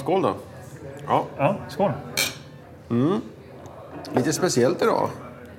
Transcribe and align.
skål 0.00 0.22
då. 0.22 0.34
Ja, 1.06 1.24
Ja, 1.38 1.56
skål. 1.68 1.92
lite 4.12 4.32
speciellt 4.32 4.82
idag. 4.82 5.08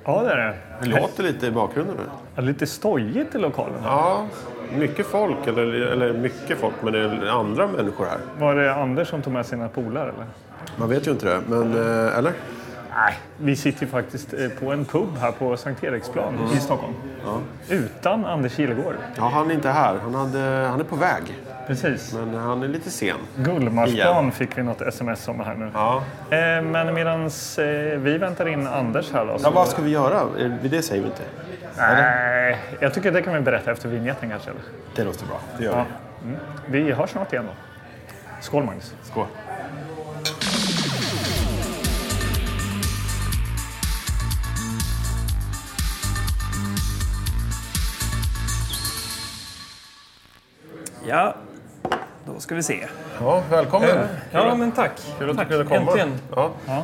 Ja, 0.04 0.22
det 0.22 0.30
är 0.32 0.36
det. 0.36 0.54
Det 0.80 1.00
låter 1.00 1.22
lite 1.22 1.46
i 1.46 1.50
bakgrunden 1.50 1.96
nu. 1.96 2.02
Ja, 2.36 2.42
Lite 2.42 2.66
stojigt 2.66 3.34
i 3.34 3.38
lokalen. 3.38 3.78
Ja, 3.84 4.26
mycket 4.76 5.06
folk. 5.06 5.46
Eller, 5.46 5.62
eller 5.72 6.12
mycket 6.12 6.58
folk, 6.58 6.74
men 6.82 6.92
det 6.92 6.98
är 7.00 7.26
andra 7.26 7.66
människor 7.66 8.04
här. 8.06 8.18
Var 8.38 8.54
det 8.54 8.74
Anders 8.74 9.08
som 9.08 9.22
tog 9.22 9.32
med 9.32 9.46
sina 9.46 9.68
polare 9.68 10.08
eller? 10.08 10.26
Man 10.76 10.88
vet 10.88 11.06
ju 11.06 11.10
inte 11.10 11.26
det, 11.26 11.40
men 11.48 11.72
eh, 11.74 12.18
eller? 12.18 12.32
Nej, 12.94 13.14
vi 13.38 13.56
sitter 13.56 13.80
ju 13.82 13.86
faktiskt 13.86 14.34
eh, 14.34 14.48
på 14.48 14.72
en 14.72 14.84
pub 14.84 15.08
här 15.20 15.32
på 15.32 15.56
Sankt 15.56 15.84
Eriksplan 15.84 16.34
i 16.54 16.56
Stockholm. 16.60 16.94
Utan 17.68 18.24
Anders 18.24 18.52
Kilegård. 18.56 18.94
Ja, 19.16 19.22
han 19.34 19.50
är 19.50 19.54
inte 19.54 19.68
här. 19.68 19.98
Han, 20.02 20.14
hade, 20.14 20.66
han 20.70 20.80
är 20.80 20.84
på 20.84 20.96
väg, 20.96 21.22
Precis. 21.66 22.12
men 22.14 22.34
han 22.34 22.62
är 22.62 22.68
lite 22.68 22.90
sen. 22.90 23.16
Gullmarsplan 23.36 24.32
fick 24.32 24.58
vi 24.58 24.62
något 24.62 24.80
sms 24.82 25.28
om 25.28 25.40
här 25.40 25.54
nu. 25.54 25.70
Ja. 25.74 25.96
Eh, 26.30 26.62
men 26.62 26.94
medan 26.94 27.24
eh, 27.24 27.98
vi 27.98 28.18
väntar 28.18 28.48
in 28.48 28.66
Anders 28.66 29.12
här 29.12 29.26
då. 29.26 29.38
Så, 29.38 29.46
Ja, 29.46 29.50
vad 29.50 29.68
ska 29.68 29.82
vi 29.82 29.90
göra? 29.90 30.20
Eh, 30.40 30.50
Det 30.62 30.82
säger 30.82 31.02
vi 31.02 31.08
inte. 31.08 31.22
Nej, 31.76 32.58
jag 32.80 32.94
tycker 32.94 33.12
det 33.12 33.22
kan 33.22 33.34
vi 33.34 33.40
berätta 33.40 33.70
efter 33.72 33.88
vignetten 33.88 34.30
kanske. 34.30 34.50
Eller? 34.50 34.62
Det 34.94 35.04
låter 35.04 35.26
bra. 35.26 35.40
Det 35.58 35.64
gör 35.64 35.72
Ja. 35.76 35.84
Mm. 36.24 36.36
Vi 36.66 36.92
hörs 36.92 37.10
snart 37.10 37.32
igen 37.32 37.44
då. 37.46 37.52
Skål 38.40 38.64
Magnus. 38.64 38.94
vi. 39.02 39.08
Skål. 39.10 39.26
Ja, 51.06 51.34
då 52.26 52.40
ska 52.40 52.54
vi 52.54 52.62
se. 52.62 52.86
Ja, 53.20 53.42
välkommen. 53.50 53.88
Ja, 54.30 54.54
men 54.54 54.72
tack. 54.72 54.90
Kul 55.18 55.30
att 55.30 55.36
du 55.36 55.38
tack. 55.44 55.48
kunde 55.48 55.64
komma. 55.64 55.80
Äntligen. 55.80 56.12
Ja. 56.36 56.50
Ja. 56.66 56.82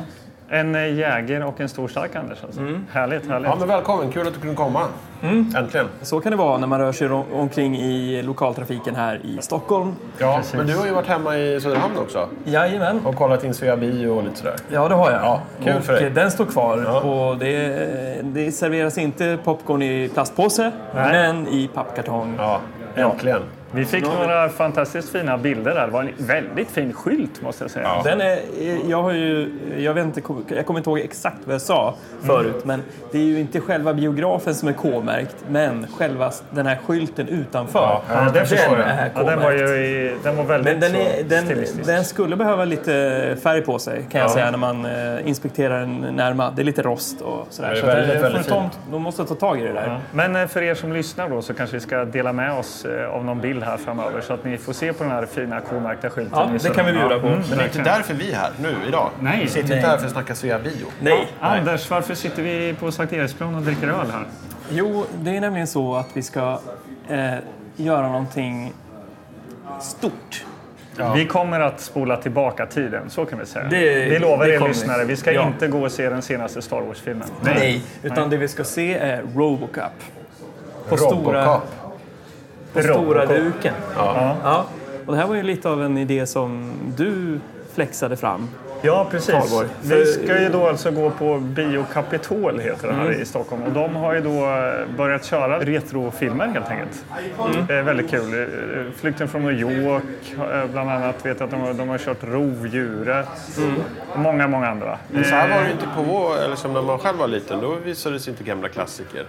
En 0.51 0.75
eh, 0.75 0.93
jäger 0.93 1.45
och 1.45 1.61
en 1.61 1.69
stor 1.69 1.87
stark 1.87 2.15
Anders 2.15 2.43
alltså. 2.43 2.61
Härligt, 2.91 3.27
härligt. 3.29 3.49
ja, 3.49 3.55
men 3.59 3.67
välkommen. 3.67 4.11
Kul 4.11 4.27
att 4.27 4.33
du 4.33 4.39
kunde 4.39 4.55
komma. 4.55 4.81
Äntligen. 5.57 5.87
Så 6.01 6.19
kan 6.19 6.31
det 6.31 6.37
vara 6.37 6.57
när 6.57 6.67
man 6.67 6.79
rör 6.79 6.91
sig 6.91 7.09
om- 7.09 7.23
omkring 7.33 7.75
i 7.77 8.21
lokaltrafiken 8.23 8.95
här 8.95 9.21
i 9.23 9.37
Stockholm. 9.41 9.95
Ja, 10.17 10.41
men 10.53 10.67
du 10.67 10.75
har 10.77 10.85
ju 10.85 10.91
varit 10.91 11.07
hemma 11.07 11.37
i 11.37 11.61
Söderhamn 11.61 11.97
också. 11.97 12.29
Jajamän. 12.45 13.05
Och 13.05 13.15
kollat 13.15 13.43
in 13.43 13.53
Svea 13.53 13.77
bio 13.77 14.09
och 14.09 14.23
lite 14.23 14.35
sådär. 14.35 14.55
Ja, 14.71 14.87
det 14.87 14.95
har 14.95 15.11
jag. 15.11 15.21
Ja, 15.23 15.41
kul 15.63 15.77
och 15.77 15.83
för 15.83 15.93
dig. 15.93 16.05
eh, 16.07 16.13
den 16.13 16.31
står 16.31 16.45
kvar. 16.45 16.83
Ja. 16.85 17.01
Och 17.01 17.37
det, 17.37 18.21
det 18.23 18.51
serveras 18.51 18.97
inte 18.97 19.37
popcorn 19.43 19.81
i 19.81 20.09
plastpåse, 20.13 20.71
Nej. 20.95 21.11
men 21.11 21.47
i 21.47 21.67
pappkartong. 21.73 22.35
Ja, 22.37 22.59
äntligen. 22.95 23.41
Vi 23.71 23.85
fick 23.85 24.03
några 24.03 24.49
fantastiskt 24.49 25.09
fina 25.11 25.37
bilder 25.37 25.73
där. 25.75 25.85
Det 25.85 25.91
var 25.93 26.01
en 26.03 26.09
väldigt 26.17 26.71
fin 26.71 26.93
skylt 26.93 27.41
måste 27.41 27.63
jag 27.63 27.71
säga. 27.71 27.85
Ja. 27.85 28.01
Den 28.03 28.21
är, 28.21 28.39
jag 28.89 29.03
har 29.03 29.11
ju, 29.11 29.51
jag 29.77 29.93
vet 29.93 30.05
inte, 30.05 30.21
jag 30.55 30.65
kommer 30.65 30.79
inte 30.79 30.89
ihåg 30.89 30.99
exakt 30.99 31.37
vad 31.45 31.53
jag 31.53 31.61
sa 31.61 31.95
förut, 32.21 32.65
men 32.65 32.81
det 33.11 33.17
är 33.17 33.23
ju 33.23 33.39
inte 33.39 33.59
själva 33.61 33.93
biografen 33.93 34.55
som 34.55 34.67
är 34.69 34.73
K-märkt, 34.73 35.35
men 35.49 35.87
själva 35.97 36.31
den 36.51 36.65
här 36.65 36.79
skylten 36.87 37.27
utanför. 37.27 37.79
Ja, 37.79 38.01
ja, 38.09 38.21
det 38.21 38.31
den 38.39 38.45
förstår 38.47 38.77
jag. 38.79 38.87
är 38.87 39.11
Ja, 39.15 39.23
den 39.23 39.39
var 39.41 39.51
ju 39.51 39.65
i, 39.67 40.15
den 40.23 40.35
var 40.37 40.43
väldigt 40.43 40.71
Men 40.79 40.91
den, 40.93 41.01
är, 41.01 41.23
den, 41.23 41.45
stilistisk. 41.45 41.85
den 41.85 42.05
skulle 42.05 42.35
behöva 42.35 42.65
lite 42.65 43.35
färg 43.43 43.61
på 43.61 43.79
sig 43.79 44.05
kan 44.11 44.21
jag 44.21 44.31
säga 44.31 44.51
när 44.51 44.57
man 44.57 44.85
eh, 44.85 45.27
inspekterar 45.27 45.79
den 45.79 45.97
närmare. 46.15 46.53
Det 46.55 46.61
är 46.61 46.63
lite 46.63 46.81
rost 46.81 47.21
och 47.21 47.47
sådär. 47.49 47.69
Det 47.69 47.75
är 47.77 47.81
Så 47.81 47.87
väldigt, 47.87 48.15
eh, 48.15 48.21
väldigt 48.21 48.47
ta- 48.47 48.69
De 48.91 49.01
måste 49.01 49.25
ta 49.25 49.35
tag 49.35 49.59
i 49.59 49.63
det 49.63 49.73
där. 49.73 49.87
Ja. 49.87 49.97
Men 50.11 50.35
eh, 50.35 50.47
för 50.47 50.61
er 50.61 50.75
som 50.75 50.93
lyssnar 50.93 51.29
då 51.29 51.41
så 51.41 51.53
kanske 51.53 51.75
vi 51.75 51.79
ska 51.81 52.05
dela 52.05 52.33
med 52.33 52.53
oss 52.53 52.85
av 53.13 53.25
någon 53.25 53.39
bild 53.41 53.58
här 53.63 53.77
framöver 53.77 54.21
så 54.21 54.33
att 54.33 54.45
ni 54.45 54.57
får 54.57 54.73
se 54.73 54.93
på 54.93 55.03
den 55.03 55.11
här 55.11 55.25
fina 55.25 55.61
K-märkta 55.61 56.09
skylten. 56.09 56.39
Ja, 56.39 56.49
det 56.63 56.69
kan 56.75 56.85
vi 56.85 56.91
bjuda 56.91 57.19
på. 57.19 57.27
Mm, 57.27 57.39
Men 57.49 57.57
det 57.57 57.63
är 57.63 57.67
inte 57.67 57.81
därför 57.81 58.13
vi 58.13 58.31
är 58.31 58.35
här 58.35 58.51
nu, 58.61 58.75
idag. 58.87 59.09
Nej. 59.19 59.39
Vi 59.43 59.47
sitter 59.49 59.67
Nej. 59.69 59.77
inte 59.77 59.89
här 59.89 59.97
för 59.97 60.05
att 60.05 60.11
snacka 60.11 60.35
Svea 60.35 60.59
bio. 60.59 60.85
Nej. 61.01 61.27
Anders, 61.39 61.89
varför 61.89 62.15
sitter 62.15 62.43
vi 62.43 62.75
på 62.79 62.91
Sankt 62.91 63.13
Eriksplan 63.13 63.55
och 63.55 63.61
dricker 63.61 63.87
öl 63.87 63.93
här? 64.13 64.23
Jo, 64.71 65.05
det 65.21 65.37
är 65.37 65.41
nämligen 65.41 65.67
så 65.67 65.95
att 65.95 66.07
vi 66.13 66.21
ska 66.23 66.59
eh, 67.09 67.33
göra 67.75 68.07
någonting 68.07 68.73
stort. 69.81 70.45
Vi 71.15 71.25
kommer 71.25 71.59
att 71.59 71.79
spola 71.81 72.17
tillbaka 72.17 72.65
tiden, 72.65 73.09
så 73.09 73.25
kan 73.25 73.39
vi 73.39 73.45
säga. 73.45 73.65
Det- 73.69 74.05
vi 74.09 74.19
lovar 74.19 74.45
det 74.45 74.53
er 74.53 74.67
lyssnare, 74.67 75.05
vi 75.05 75.15
ska 75.15 75.31
Ja. 75.31 75.47
inte 75.47 75.67
gå 75.67 75.81
och 75.85 75.91
se 75.91 76.09
den 76.09 76.21
senaste 76.21 76.61
Star 76.61 76.81
Wars-filmen. 76.81 77.27
Nej. 77.41 77.81
Utan 78.03 78.29
det 78.29 78.37
vi 78.37 78.47
ska 78.47 78.63
se 78.63 78.97
är 78.97 79.23
Robocop. 79.35 79.83
På 80.89 80.97
stora, 80.97 81.61
På 82.73 82.81
stora 82.81 83.25
duken. 83.25 83.73
Ja. 83.95 84.35
Ja. 84.43 84.65
Och 85.05 85.13
det 85.13 85.19
här 85.21 85.27
var 85.27 85.35
ju 85.35 85.43
lite 85.43 85.69
av 85.69 85.83
en 85.83 85.97
idé 85.97 86.25
som 86.25 86.71
du 86.97 87.39
flexade 87.73 88.17
fram. 88.17 88.49
Ja, 88.81 89.07
precis. 89.11 89.33
Valborg. 89.33 89.67
Vi 89.81 90.05
ska 90.05 90.41
ju 90.41 90.49
då 90.49 90.67
alltså 90.67 90.91
gå 90.91 91.09
på 91.09 91.37
Bio 91.39 91.85
Capitol 91.93 92.59
heter 92.59 92.87
det 92.87 92.93
här 92.93 93.05
Mm. 93.05 93.21
i 93.21 93.25
Stockholm. 93.25 93.63
Och 93.63 93.71
de 93.71 93.95
har 93.95 94.13
ju 94.13 94.21
då 94.21 94.31
börjat 94.97 95.25
köra 95.25 95.59
retrofilmer 95.59 96.47
helt 96.47 96.67
enkelt. 96.69 97.05
Mm. 97.53 97.65
Det 97.67 97.73
är 97.73 97.81
väldigt 97.83 98.09
kul. 98.09 98.41
Eh, 98.41 98.91
Flykten 98.95 99.27
från 99.27 99.41
New 99.43 99.59
York 99.81 100.03
eh, 100.51 100.65
bland 100.71 100.89
annat. 100.89 101.25
Vet 101.25 101.39
jag 101.39 101.45
att 101.45 101.51
de, 101.51 101.61
har- 101.61 101.73
de 101.73 101.89
har 101.89 101.97
kört 101.97 102.23
Rovdjuret. 102.23 103.27
Mm. 103.57 103.75
Och 104.13 104.19
många, 104.19 104.47
många 104.47 104.67
andra. 104.69 104.97
Men 105.11 105.23
så 105.23 105.29
här 105.29 105.49
var 105.49 105.57
det 105.61 105.65
ju 105.67 105.71
inte 105.73 105.87
på 105.95 106.01
vår, 106.01 106.37
eller 106.45 106.55
som 106.55 106.73
när 106.73 106.81
man 106.81 106.99
själv 106.99 107.17
var 107.17 107.27
liten. 107.27 107.61
Då 107.61 107.75
visades 107.85 108.27
inte 108.27 108.43
gamla 108.43 108.67
klassiker 108.69 109.23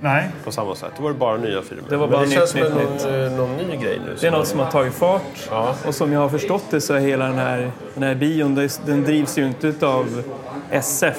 Nej, 0.00 0.28
på 0.44 0.52
samma 0.52 0.74
sätt. 0.74 0.90
Då 0.96 1.02
var 1.02 1.10
det 1.10 1.18
bara 1.18 1.36
nya 1.36 1.62
filmer. 1.62 1.84
Det 1.88 1.96
var 1.96 2.08
bara 2.08 2.20
det 2.20 2.26
nytt, 2.26 2.34
känns 2.34 2.50
som 2.50 2.60
nytt, 2.60 2.70
en, 2.70 2.76
nytt. 2.78 3.04
någon, 3.04 3.24
eh, 3.24 3.32
någon 3.32 3.56
ny 3.56 3.76
grej 3.76 4.00
nu. 4.06 4.16
Det 4.20 4.26
är 4.26 4.30
något 4.30 4.46
som 4.46 4.60
har 4.60 4.70
tagit 4.70 4.94
fart. 4.94 5.22
Ja. 5.50 5.74
Och 5.86 5.94
som 5.94 6.12
jag 6.12 6.20
har 6.20 6.28
förstått 6.28 6.64
det 6.70 6.80
så 6.80 6.94
är 6.94 6.98
hela 7.00 7.24
den 7.24 7.38
här, 7.38 7.70
den 7.94 8.02
här 8.02 8.14
bion, 8.14 8.54
det- 8.54 8.80
den 8.86 9.04
drivs 9.04 9.38
ju 9.38 9.46
inte 9.46 9.86
av 9.86 10.22
SF. 10.70 11.18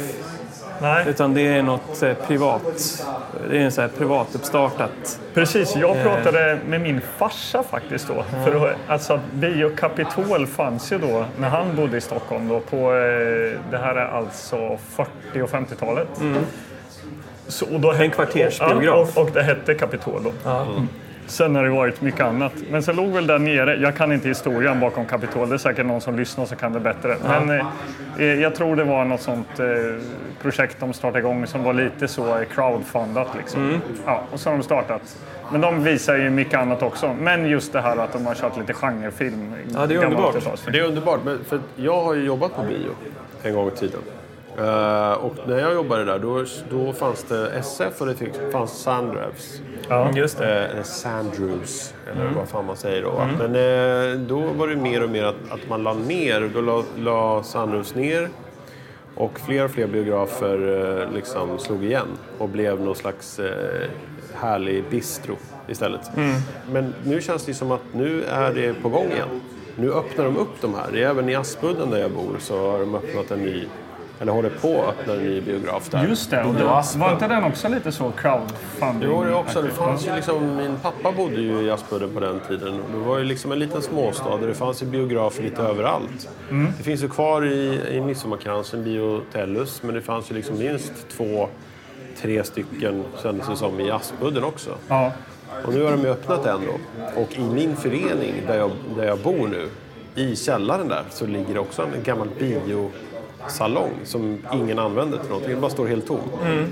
nej. 0.81 1.05
Utan 1.07 1.33
det 1.33 1.41
är 1.47 1.63
något 1.63 2.03
eh, 2.03 2.13
privat. 2.13 3.05
Det 3.49 3.57
är 3.57 3.61
en 3.61 3.71
så 3.71 3.81
här 3.81 3.87
privat 3.87 4.27
uppstartat. 4.35 5.19
Precis, 5.33 5.75
Eh. 5.75 5.81
jag 5.81 6.03
pratade 6.03 6.59
med 6.67 6.81
min 6.81 7.01
farsa 7.17 7.63
faktiskt 7.63 8.07
då. 8.07 8.23
För 8.45 8.65
att, 8.69 8.75
alltså, 8.87 9.19
Bio 9.33 9.75
Capitol 9.75 10.47
fanns 10.47 10.91
ju 10.91 10.97
då 10.97 11.25
när 11.39 11.49
han 11.49 11.75
bodde 11.75 11.97
i 11.97 12.01
Stockholm 12.01 12.47
då 12.47 12.59
på, 12.59 12.77
eh, 12.77 13.59
det 13.71 13.77
här 13.77 13.95
är 13.95 14.05
alltså 14.05 14.77
40 14.95 15.41
och 15.41 15.49
50-talet. 15.49 16.07
Så, 17.47 17.73
och 17.73 17.79
då, 17.79 17.91
En 17.91 18.11
kvartersbiograf. 18.11 19.11
Ja, 19.15 19.21
och, 19.21 19.27
och 19.27 19.31
det 19.33 19.43
hette 19.43 19.73
Capitol 19.73 20.23
då. 20.23 20.49
Mm. 20.49 20.87
Sen 21.27 21.55
har 21.55 21.63
det 21.63 21.69
varit 21.69 22.01
mycket 22.01 22.21
annat. 22.21 22.53
Men 22.71 22.83
sen 22.83 22.95
låg 22.95 23.09
väl 23.09 23.27
där 23.27 23.39
nere, 23.39 23.75
jag 23.75 23.95
kan 23.95 24.11
inte 24.11 24.27
historien 24.27 24.79
bakom 24.79 25.05
Capitol, 25.05 25.49
det 25.49 25.55
är 25.55 25.57
säkert 25.57 25.85
någon 25.85 26.01
som 26.01 26.17
lyssnar 26.17 26.45
som 26.45 26.57
kan 26.57 26.73
det 26.73 26.79
bättre. 26.79 27.17
Men 27.23 27.61
eh, 28.19 28.25
jag 28.25 28.55
tror 28.55 28.75
det 28.75 28.83
var 28.83 29.05
något 29.05 29.21
sånt 29.21 29.59
eh, 29.59 29.65
projekt 30.41 30.79
de 30.79 30.93
startade 30.93 31.19
igång 31.19 31.47
som 31.47 31.63
var 31.63 31.73
lite 31.73 32.07
så 32.07 32.43
crowdfundat. 32.53 33.27
Liksom. 33.37 33.81
Ja, 34.05 34.23
och 34.31 34.39
så 34.39 34.49
har 34.49 34.57
de 34.57 34.63
startat. 34.63 35.17
Men 35.51 35.61
de 35.61 35.83
visar 35.83 36.17
ju 36.17 36.29
mycket 36.29 36.59
annat 36.59 36.83
också. 36.83 37.15
Men 37.19 37.45
just 37.45 37.73
det 37.73 37.81
här 37.81 37.97
att 37.97 38.13
de 38.13 38.25
har 38.25 38.35
kört 38.35 38.57
lite 38.57 38.73
genrefilm. 38.73 39.53
Ja, 39.73 39.85
det 39.85 39.95
är 39.95 40.05
underbart. 40.05 40.35
80-talsfilm. 40.35 40.71
Det 40.71 40.79
är 40.79 40.83
underbart, 40.83 41.19
men 41.25 41.43
för 41.43 41.59
jag 41.75 42.03
har 42.03 42.13
ju 42.13 42.23
jobbat 42.23 42.55
på 42.55 42.61
bio 42.61 42.91
en 43.43 43.53
gång 43.53 43.67
i 43.67 43.71
tiden. 43.71 43.99
Eh, 44.57 45.13
och 45.13 45.35
när 45.47 45.59
jag 45.59 45.73
jobbade 45.73 46.05
där 46.05 46.19
då, 46.19 46.45
då 46.69 46.93
fanns 46.93 47.23
det 47.23 47.49
SF 47.49 48.01
och 48.01 48.07
det 48.07 48.51
fanns 48.51 48.71
Sandrevs. 48.71 49.61
Ja. 49.89 50.11
Just 50.15 50.37
det. 50.37 50.65
Eh, 50.65 50.71
eller 50.71 50.83
Sandrews, 50.83 51.93
eller 52.11 52.31
vad 52.35 52.47
fan 52.47 52.65
man 52.65 52.77
säger 52.77 53.01
då. 53.03 53.11
va? 53.11 53.29
Men 53.39 53.55
eh, 53.55 54.19
då 54.19 54.39
var 54.39 54.67
det 54.67 54.75
mer 54.75 55.03
och 55.03 55.09
mer 55.09 55.23
att, 55.23 55.35
att 55.49 55.69
man 55.69 55.83
la 55.83 55.93
ner. 55.93 56.49
Då 56.53 56.61
la, 56.61 56.83
la 56.97 57.43
Sandrews 57.43 57.95
ner. 57.95 58.29
Och 59.15 59.39
fler 59.39 59.65
och 59.65 59.71
fler 59.71 59.87
biografer 59.87 60.57
eh, 61.01 61.11
liksom 61.13 61.59
slog 61.59 61.83
igen 61.85 62.07
och 62.37 62.49
blev 62.49 62.81
någon 62.81 62.95
slags 62.95 63.39
eh, 63.39 63.87
härlig 64.33 64.83
bistro 64.89 65.35
istället. 65.67 66.01
Men 66.71 66.93
nu 67.03 67.21
känns 67.21 67.45
det 67.45 67.53
som 67.53 67.71
att 67.71 67.81
nu 67.93 68.23
är 68.23 68.53
det 68.53 68.73
på 68.73 68.89
gång 68.89 69.05
igen. 69.11 69.41
Nu 69.75 69.93
öppnar 69.93 70.25
de 70.25 70.37
upp 70.37 70.61
de 70.61 70.75
här. 70.75 70.95
Även 70.97 71.29
i 71.29 71.35
Aspudden 71.35 71.89
där 71.89 71.97
jag 71.99 72.11
bor 72.11 72.35
så 72.39 72.71
har 72.71 72.79
de 72.79 72.95
öppnat 72.95 73.31
en 73.31 73.39
ny, 73.43 73.63
eller 74.19 74.31
håller 74.31 74.49
på 74.49 74.81
att 74.81 74.99
öppna 74.99 75.13
en 75.13 75.23
ny 75.23 75.41
biograf 75.41 75.89
där. 75.89 76.07
Just 76.07 76.31
det, 76.31 76.43
och 76.43 76.79
Aspen. 76.79 77.01
var 77.01 77.13
inte 77.13 77.27
den 77.27 77.43
också 77.43 77.69
lite 77.69 77.91
så 77.91 78.11
crowdfunding? 78.11 79.09
Jo, 79.11 79.23
det 79.23 79.33
också. 79.33 79.61
Det 79.61 79.69
fanns 79.69 80.07
ju 80.07 80.15
liksom, 80.15 80.55
min 80.55 80.75
pappa 80.81 81.11
bodde 81.11 81.41
ju 81.41 81.61
i 81.61 81.71
Aspudden 81.71 82.09
på 82.13 82.19
den 82.19 82.39
tiden. 82.47 82.81
Det 82.93 82.97
var 82.97 83.17
ju 83.17 83.23
liksom 83.23 83.51
en 83.51 83.59
liten 83.59 83.81
småstad 83.81 84.37
där 84.37 84.47
det 84.47 84.53
fanns 84.53 84.83
ju 84.83 84.85
biografer 84.85 85.43
lite 85.43 85.61
överallt. 85.61 86.29
Det 86.77 86.83
finns 86.83 87.03
ju 87.03 87.09
kvar 87.09 87.45
i, 87.45 87.81
i 87.91 88.01
Midsommarkransen, 88.01 88.83
Bio 88.83 89.21
Tellus, 89.31 89.83
men 89.83 89.95
det 89.95 90.01
fanns 90.01 90.31
ju 90.31 90.35
liksom 90.35 90.59
minst 90.59 90.93
två, 91.09 91.49
tre 92.21 92.43
stycken 92.43 93.03
kändes 93.23 93.47
det 93.47 93.55
som 93.55 93.79
i 93.79 93.91
Aspudden 93.91 94.43
också. 94.43 94.69
Ja. 94.87 95.11
Och 95.65 95.73
nu 95.73 95.83
har 95.83 95.91
de 95.91 96.01
ju 96.01 96.07
öppnat 96.07 96.45
en 96.45 96.61
då. 96.65 97.01
Och 97.21 97.39
i 97.39 97.41
min 97.41 97.75
förening 97.75 98.33
där 98.47 98.57
jag, 98.57 98.71
där 98.97 99.05
jag 99.05 99.19
bor 99.19 99.47
nu, 99.47 99.69
i 100.15 100.35
källaren 100.35 100.87
där, 100.87 101.03
så 101.09 101.25
ligger 101.25 101.53
det 101.53 101.59
också 101.59 101.81
en 101.95 102.03
gammal 102.03 102.27
bio 102.39 102.91
salong 103.47 103.91
som 104.03 104.37
ingen 104.53 104.79
använder 104.79 105.17
till 105.17 105.27
någonting. 105.27 105.51
Den 105.51 105.61
bara 105.61 105.71
står 105.71 105.87
helt 105.87 106.07
tom. 106.07 106.19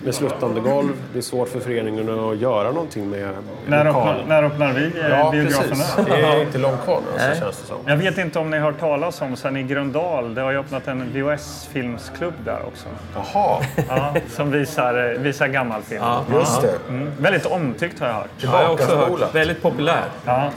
Med 0.04 0.16
sluttande 0.16 0.62
golv. 0.62 0.94
Det 1.14 1.18
är 1.18 1.22
svårt 1.22 1.50
för 1.50 1.60
föreningen 1.60 2.20
att 2.30 2.38
göra 2.38 2.72
någonting 2.72 3.10
med 3.10 3.36
När 3.68 3.86
öppnar, 3.86 4.24
när 4.28 4.44
öppnar 4.44 4.74
vi 4.74 4.86
eh, 4.86 5.10
Ja, 5.10 5.32
biografen 5.32 5.70
precis. 5.70 5.96
Det 6.06 6.12
är 6.16 6.42
inte 6.42 6.58
långt 6.58 6.84
kvar 6.84 7.00
nu, 7.06 7.18
Nej. 7.18 7.28
alltså, 7.30 7.44
känns 7.44 7.58
det 7.62 7.68
som. 7.68 7.78
Jag 7.86 7.98
vet 7.98 8.18
inte 8.18 8.40
om 8.40 8.50
ni 8.50 8.58
har 8.58 8.72
hört 8.72 8.80
talas 8.80 9.22
om 9.22 9.36
sen 9.36 9.58
i 9.58 9.64
Gröndal. 9.64 10.36
Det 10.36 10.42
har 10.42 10.52
ju 10.52 10.60
öppnat 10.60 10.88
en 10.88 11.04
VHS-filmsklubb 11.14 12.34
där 12.46 12.60
också. 12.68 12.86
Jaha, 13.16 13.62
Ja, 13.90 14.14
som 14.30 14.52
visar, 14.52 15.12
eh, 15.14 15.20
visar 15.20 15.48
gammal 15.48 15.82
film. 15.82 16.04
just 16.34 16.62
det. 16.62 16.74
Mm. 16.90 17.12
Väldigt 17.20 17.46
omtyckt 17.46 18.00
har 18.00 18.08
jag 18.08 18.14
hört. 18.14 18.30
Det 18.42 18.48
har 18.48 18.62
jag 18.62 18.72
också 18.74 18.96
hört. 18.96 19.36
Väldigt 19.36 19.62
populär. 19.62 20.04
Ja. 20.26 20.50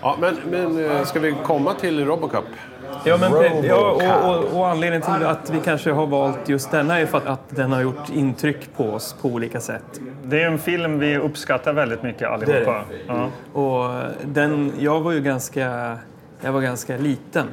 Ja, 0.00 0.16
men, 0.20 0.36
men 0.50 0.90
eh, 0.90 1.04
ska 1.04 1.20
vi 1.20 1.34
komma 1.44 1.74
till 1.74 2.04
Robocop? 2.06 2.44
Ja, 3.04 3.16
men, 3.16 3.32
ja, 3.64 3.90
och, 4.24 4.38
och, 4.38 4.58
och 4.60 4.68
anledningen 4.68 5.02
till 5.02 5.26
att 5.26 5.50
vi 5.50 5.60
kanske 5.60 5.92
har 5.92 6.06
valt 6.06 6.48
just 6.48 6.70
denna 6.70 7.00
är 7.00 7.06
för 7.06 7.18
att, 7.18 7.26
att 7.26 7.40
den 7.48 7.72
har 7.72 7.80
gjort 7.80 8.08
intryck 8.12 8.76
på 8.76 8.84
oss 8.84 9.16
på 9.22 9.28
olika 9.28 9.60
sätt. 9.60 10.00
Det 10.22 10.42
är 10.42 10.46
en 10.46 10.58
film 10.58 10.98
vi 10.98 11.18
uppskattar 11.18 11.72
väldigt 11.72 12.02
mycket 12.02 12.28
allihopa. 12.28 12.84
Ja. 13.06 13.28
Och 13.60 14.02
den, 14.24 14.72
jag 14.78 15.00
var 15.00 15.12
ju 15.12 15.20
ganska, 15.20 15.98
jag 16.40 16.52
var 16.52 16.60
ganska 16.60 16.96
liten. 16.96 17.46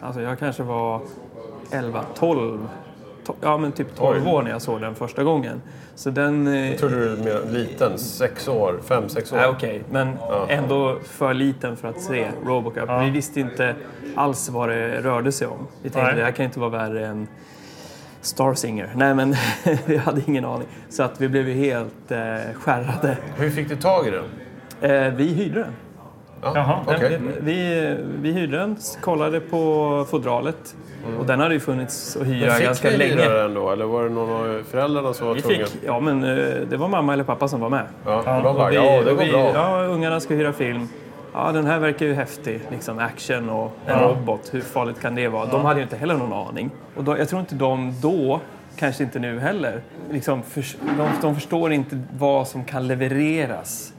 Alltså 0.00 0.20
jag 0.20 0.38
kanske 0.38 0.62
var 0.62 1.00
11, 1.70 2.04
12, 2.14 2.58
to- 2.58 2.66
ja 3.40 3.58
men 3.58 3.72
typ 3.72 3.96
12 3.96 4.26
Oj. 4.26 4.32
år 4.32 4.42
när 4.42 4.50
jag 4.50 4.62
såg 4.62 4.80
den 4.80 4.94
första 4.94 5.24
gången. 5.24 5.62
Så 5.94 6.10
den... 6.10 6.46
Jag 6.46 6.78
tror 6.78 6.90
du 6.90 7.12
är 7.12 7.16
mer 7.16 7.52
liten, 7.52 7.98
sex 7.98 8.48
år, 8.48 8.80
fem, 8.88 9.08
sex 9.08 9.32
år. 9.32 9.36
Nej, 9.36 9.48
okej. 9.48 9.82
Men 9.90 10.16
ändå 10.48 10.98
för 11.04 11.34
liten 11.34 11.76
för 11.76 11.88
att 11.88 12.00
se 12.00 12.28
Robocop. 12.44 12.90
Vi 13.02 13.10
visste 13.10 13.40
inte 13.40 13.74
alls 14.14 14.48
vad 14.48 14.68
det 14.68 15.00
rörde 15.00 15.32
sig 15.32 15.46
om. 15.46 15.66
Vi 15.82 15.90
tänkte 15.90 16.02
Nej. 16.02 16.14
det 16.14 16.24
här 16.24 16.32
kan 16.32 16.44
inte 16.44 16.60
vara 16.60 16.70
värre 16.70 17.06
än 17.06 17.28
Star 18.20 18.54
Singer. 18.54 18.92
Nej, 18.96 19.14
men 19.14 19.34
vi 19.86 19.96
hade 19.96 20.22
ingen 20.26 20.44
aning. 20.44 20.68
Så 20.88 21.02
att 21.02 21.20
vi 21.20 21.28
blev 21.28 21.48
ju 21.48 21.54
helt 21.54 22.10
eh, 22.10 22.18
skärrade. 22.54 23.16
Hur 23.36 23.50
fick 23.50 23.68
du 23.68 23.76
tag 23.76 24.06
i 24.06 24.10
den? 24.10 24.24
Eh, 24.90 25.14
vi 25.14 25.34
hyrde 25.34 25.60
den. 25.60 25.72
Ja, 26.42 26.82
okej. 26.86 27.20
Vi, 27.40 27.96
vi 28.20 28.32
hyrde 28.32 28.58
den, 28.58 28.76
kollade 29.00 29.40
på 29.40 30.06
fodralet. 30.10 30.76
Och 31.18 31.26
den 31.26 31.40
hade 31.40 31.54
ju 31.54 31.60
funnits 31.60 32.16
att 32.16 32.26
hyra 32.26 32.50
Fick 32.52 32.64
ganska 32.66 32.90
ni 32.90 32.96
länge. 32.96 33.14
hyra 33.22 33.42
den 33.42 33.54
då? 33.54 33.70
Eller 33.70 33.84
var 33.84 34.04
det 34.04 34.10
någon 34.10 34.30
av 34.30 34.62
föräldrarna 34.70 35.12
som 35.12 35.26
var 35.26 35.34
Vi 35.34 35.40
tvungen? 35.42 35.66
fick, 35.66 35.80
ja 35.86 36.00
men 36.00 36.24
eh, 36.24 36.54
det 36.70 36.76
var 36.76 36.88
mamma 36.88 37.12
eller 37.12 37.24
pappa 37.24 37.48
som 37.48 37.60
var 37.60 37.68
med. 37.70 37.84
Ja, 38.06 38.36
och 38.36 38.42
de 38.42 38.56
bara, 38.56 38.68
vi, 38.70 38.76
ja 38.76 39.02
det 39.04 39.14
går 39.14 39.24
vi, 39.24 39.30
bra. 39.32 39.50
Ja, 39.54 39.82
ungarna 39.84 40.20
ska 40.20 40.34
hyra 40.34 40.52
film. 40.52 40.88
Ja, 41.34 41.52
den 41.52 41.66
här 41.66 41.78
verkar 41.78 42.06
ju 42.06 42.14
häftig. 42.14 42.60
Liksom 42.70 42.98
action 42.98 43.50
och 43.50 43.72
en 43.86 43.98
robot. 44.00 44.48
Hur 44.52 44.60
farligt 44.60 45.00
kan 45.00 45.14
det 45.14 45.28
vara? 45.28 45.46
De 45.46 45.64
hade 45.64 45.80
ju 45.80 45.82
inte 45.82 45.96
heller 45.96 46.16
någon 46.16 46.48
aning. 46.48 46.70
Och 46.96 47.04
då, 47.04 47.18
jag 47.18 47.28
tror 47.28 47.40
inte 47.40 47.54
de 47.54 47.94
då, 48.02 48.40
kanske 48.76 49.02
inte 49.02 49.18
nu 49.18 49.38
heller, 49.40 49.80
liksom 50.10 50.42
för, 50.42 50.64
de, 50.98 51.08
de 51.22 51.34
förstår 51.34 51.72
inte 51.72 52.00
vad 52.18 52.48
som 52.48 52.64
kan 52.64 52.86
levereras 52.86 53.92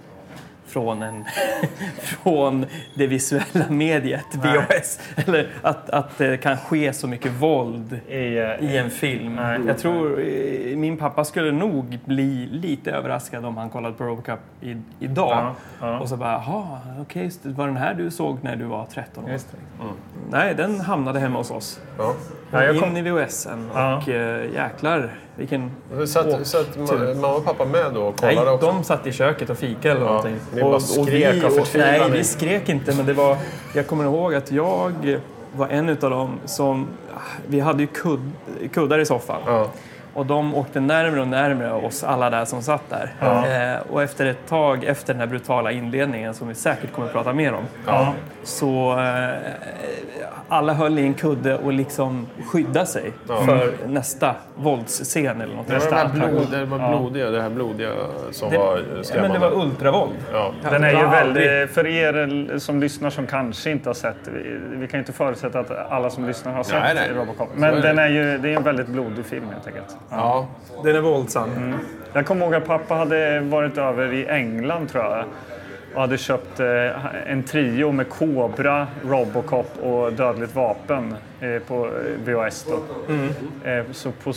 från, 0.70 1.02
en, 1.04 1.26
från 2.02 2.66
det 2.94 3.08
visuella 3.08 3.66
mediet, 3.70 4.26
VHS. 4.36 5.00
Eller 5.16 5.48
att, 5.62 5.90
att 5.90 6.18
det 6.18 6.38
kan 6.38 6.58
ske 6.58 6.94
så 6.94 7.08
mycket 7.08 7.32
våld 7.32 8.00
I, 8.08 8.38
eh, 8.38 8.72
i 8.72 8.78
en 8.78 8.90
film. 8.90 9.38
Jag 9.68 9.78
tror 9.78 10.20
eh, 10.20 10.78
min 10.78 10.98
pappa 10.98 11.26
skulle 11.26 11.52
nog 11.52 12.00
bli 12.06 12.46
lite 12.52 12.92
överraskad 12.92 13.46
om 13.46 13.58
han 13.58 13.70
kollade 13.70 13.94
på 13.94 14.04
Robocop 14.04 14.40
i, 14.62 14.78
idag. 15.00 15.30
Ja, 15.32 15.56
ja. 15.88 16.00
Och 16.00 16.10
så 16.10 16.18
bara, 16.18 16.32
jaha, 16.32 16.80
okej, 17.02 17.32
det 17.44 17.50
var 17.50 17.68
den 17.68 17.78
här 17.78 17.94
du 17.94 18.12
såg 18.12 18.38
när 18.42 18.56
du 18.56 18.66
var 18.66 18.86
13 18.86 19.24
år? 19.26 19.32
Just 19.32 19.48
Nej, 20.30 20.56
den 20.56 20.80
hamnade 20.80 21.20
hemma 21.20 21.38
hos 21.38 21.52
oss. 21.52 21.80
Ja. 21.98 22.14
Ja, 22.52 22.64
jag 22.64 22.76
In 22.76 22.98
i 22.98 23.02
VHSen 23.02 23.70
Ja. 23.74 23.98
och 23.98 24.10
eh, 24.10 24.54
jäklar 24.54 25.10
vilken... 25.40 25.72
Satt, 26.08 26.48
satt 26.48 26.78
ma- 26.78 27.16
mamma 27.16 27.36
och 27.36 27.46
pappa 27.46 27.66
med 27.66 27.94
då 27.94 28.02
och 28.02 28.16
Nej, 28.22 28.36
kollade 28.36 28.56
också? 28.56 28.68
de 28.68 28.84
satt 28.84 29.08
i 29.08 29.12
köket 29.12 29.50
och 29.50 29.58
fika 29.58 29.92
eller 29.92 30.02
någonting. 30.02 30.36
ni 30.54 30.62
bara 30.62 30.80
skrek 30.80 31.44
av 31.44 31.50
förtvivlan. 31.50 31.92
Nej, 32.00 32.10
vi 32.12 32.24
skrek 32.24 32.70
inte, 32.70 32.96
men 32.96 33.06
det 33.06 33.14
var... 33.14 33.38
Jag 33.74 33.88
kommer 33.88 34.04
ihåg 34.04 34.36
att 34.36 34.52
jag 34.52 34.94
var 35.56 35.68
en 35.68 35.90
av 35.90 35.96
dem 35.96 36.40
som... 36.46 36.88
Vi 37.48 37.60
hade 37.60 37.82
ju 37.84 37.88
kudd, 37.88 38.32
kuddar 38.74 39.00
i 39.00 39.06
soffan. 39.06 39.42
Ja. 39.46 39.68
Och 40.20 40.26
de 40.26 40.56
åkte 40.56 40.80
närmare 40.80 41.22
och 41.22 41.28
närmare 41.28 41.72
oss 41.74 42.04
alla 42.04 42.30
där 42.30 42.46
som 42.46 42.62
satt 42.62 42.82
där. 42.90 43.14
Eh, 43.22 43.92
och 43.92 44.04
efter 44.04 44.26
ett 44.26 44.48
tag, 44.48 44.84
efter 44.84 45.14
den 45.14 45.20
här 45.20 45.28
brutala 45.28 45.72
inledningen 45.72 46.34
som 46.34 46.48
vi 46.48 46.56
säkert 46.56 46.92
kommer 46.94 47.08
att 47.08 47.14
prata 47.14 47.34
mer 47.34 47.54
om, 47.54 47.64
Ja. 47.88 48.14
så 48.44 49.00
eh, 49.00 49.30
alla 50.52 50.74
höll 50.74 51.00
i 51.00 51.02
en 51.06 51.14
kudde 51.14 51.56
och 51.58 51.74
liksom 51.74 52.28
skydda 52.52 52.86
sig 52.86 53.12
för 53.28 53.88
nästa 53.88 54.36
våldsscen 54.56 55.42
eller 55.42 55.56
något. 55.56 55.68
Det 55.68 55.80
var, 55.80 55.92
här 55.98 56.08
blod, 56.08 56.48
det 56.52 56.66
var 56.66 56.80
Ja. 56.80 56.98
blodiga, 56.98 57.30
det 57.30 57.42
här 57.42 57.50
blodiga 57.50 57.90
som 58.32 58.50
Det- 58.52 58.58
var 58.58 58.78
Ja, 58.78 58.84
men 58.96 59.04
skrämmande. 59.04 59.36
det 59.36 59.40
var 59.40 59.64
ultravåld. 59.64 60.14
ja. 60.34 60.52
Den 60.70 60.84
är 60.84 60.90
ju 60.90 61.08
väldigt, 61.08 61.72
för 61.76 61.88
er 61.88 62.58
som 62.60 62.80
lyssnar 62.80 63.10
som 63.10 63.28
kanske 63.28 63.72
inte 63.72 63.90
har 63.90 63.94
sett, 63.94 64.16
vi, 64.26 64.60
vi 64.72 64.88
kan 64.88 64.98
ju 64.98 65.00
inte 65.00 65.14
förutsätta 65.14 65.60
att 65.60 65.72
alla 65.92 66.10
som 66.10 66.28
lyssnar 66.28 66.54
har 66.54 66.64
sett 66.64 66.76
Nej, 66.84 66.96
nej. 66.96 67.10
Robocop. 67.16 67.50
Men 67.56 67.70
är 67.70 67.76
det. 67.76 67.82
den 67.82 68.00
är 68.00 68.10
ju, 68.10 68.38
det 68.38 68.50
är 68.54 68.58
en 68.58 68.64
väldigt 68.64 68.88
blodig 68.88 69.26
film 69.26 69.46
helt 69.54 69.68
enkelt. 69.68 69.98
Ja. 70.12 70.48
Den 70.84 70.96
är 70.96 71.02
våldsam. 71.02 71.74
Jag 72.14 72.26
kommer 72.26 72.46
ihåg 72.46 72.56
att 72.56 72.66
pappa 72.66 72.94
hade 72.94 73.40
varit 73.40 73.78
över 73.78 74.14
i 74.14 74.28
England 74.28 74.90
tror 74.90 75.04
jag 75.04 75.26
och 75.96 76.02
hade 76.02 76.18
köpt 76.18 76.60
eh, 76.60 77.06
en 77.28 77.44
trio 77.44 77.92
med 77.92 78.10
Cobra, 78.10 78.88
Robocop 79.04 79.78
och 79.84 80.14
Dödligt 80.14 80.56
vapen 80.56 81.16
på 81.68 81.86
eh, 81.86 81.92
VHS. 82.26 82.68
Då. 82.70 82.76
Eh, 83.70 83.84
så 83.92 84.12
på 84.12 84.34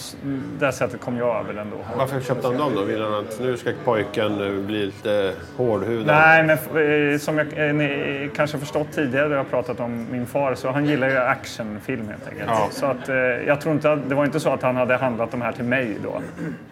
det 0.59 0.73
sättet 0.73 1.01
kom 1.01 1.17
jag 1.17 1.41
över 1.41 1.55
den 1.55 1.71
då. 1.71 1.77
Varför 1.97 2.21
köpte 2.21 2.47
han 2.47 2.57
dem 2.57 2.73
då? 2.75 2.83
Ville 2.83 3.05
han 3.05 3.15
att 3.15 3.41
nu 3.41 3.57
ska 3.57 3.73
pojken 3.85 4.41
eh, 4.41 4.67
bli 4.67 4.87
lite 4.87 5.33
hårdhudad? 5.57 6.07
Nej, 6.07 6.43
men 6.43 7.13
eh, 7.13 7.19
som 7.19 7.39
jag 7.39 7.69
eh, 7.69 7.75
ni 7.75 8.31
kanske 8.37 8.59
förstått 8.59 8.93
tidigare 8.93 9.29
när 9.29 9.37
jag 9.37 9.45
har 9.45 9.51
pratat 9.51 9.81
om 9.81 10.07
min 10.11 10.27
far 10.27 10.55
så 10.55 10.71
han 10.71 10.87
gillar 10.87 11.09
ju 11.09 11.17
actionfilm 11.17 12.09
helt 12.09 12.29
enkelt. 12.29 12.51
Ja. 12.51 12.69
Så 12.71 12.87
att, 12.87 13.09
eh, 13.09 13.17
jag 13.17 13.61
tror 13.61 13.75
inte 13.75 13.93
att, 13.93 14.09
det 14.09 14.15
var 14.15 14.25
inte 14.25 14.41
så 14.41 14.51
att 14.51 14.63
han 14.63 14.77
hade 14.77 14.97
handlat 14.97 15.31
de 15.31 15.43
här 15.43 15.53
till 15.53 15.65
mig 15.65 15.97
då. 16.03 16.23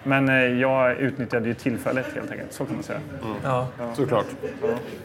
Men 0.03 0.29
eh, 0.29 0.35
jag 0.35 0.97
utnyttjade 0.99 1.49
ju 1.49 1.55
tillfället 1.55 2.07
helt 2.15 2.31
enkelt, 2.31 2.53
så 2.53 2.65
kan 2.65 2.75
man 2.75 2.83
säga. 2.83 3.01
Ja. 3.45 3.69
Såklart. 3.95 4.27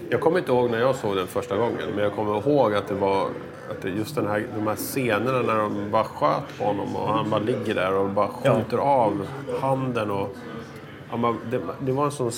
Jag 0.09 0.21
kommer 0.21 0.39
inte 0.39 0.51
ihåg 0.51 0.71
när 0.71 0.79
jag 0.79 0.95
såg 0.95 1.15
den 1.15 1.27
första 1.27 1.57
gången, 1.57 1.89
men 1.95 2.03
jag 2.03 2.13
kommer 2.13 2.37
ihåg 2.37 2.75
att 2.75 2.87
det 2.87 2.93
var 2.93 3.27
att 3.69 3.81
det 3.81 3.89
just 3.89 4.15
den 4.15 4.27
här, 4.27 4.43
de 4.55 4.67
här 4.67 4.75
scenerna 4.75 5.14
när 5.19 5.57
de 5.57 5.91
bara 5.91 6.03
sköt 6.03 6.57
på 6.57 6.63
honom 6.65 6.95
och 6.95 7.13
han 7.13 7.29
bara 7.29 7.39
ligger 7.39 7.75
där 7.75 7.93
och 7.93 8.09
bara 8.09 8.27
skjuter 8.27 8.77
av 8.77 9.27
handen. 9.61 10.11
Och, 10.11 10.35
ja, 11.11 11.17
man, 11.17 11.39
det, 11.51 11.61
det, 11.79 11.91
var 11.91 12.09
sån, 12.09 12.31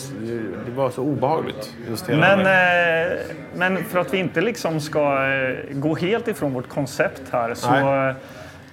det 0.65 0.71
var 0.71 0.89
så 0.89 1.01
obehagligt. 1.01 1.73
Just 1.89 2.09
hela 2.09 2.19
Men, 2.19 2.39
eh, 2.39 3.17
men 3.55 3.83
för 3.83 3.99
att 3.99 4.13
vi 4.13 4.17
inte 4.17 4.41
liksom 4.41 4.81
ska 4.81 5.27
eh, 5.27 5.55
gå 5.71 5.95
helt 5.95 6.27
ifrån 6.27 6.53
vårt 6.53 6.69
koncept 6.69 7.23
här 7.31 7.53
så 7.53 7.71
Nej. 7.71 8.09
eh, 8.09 8.15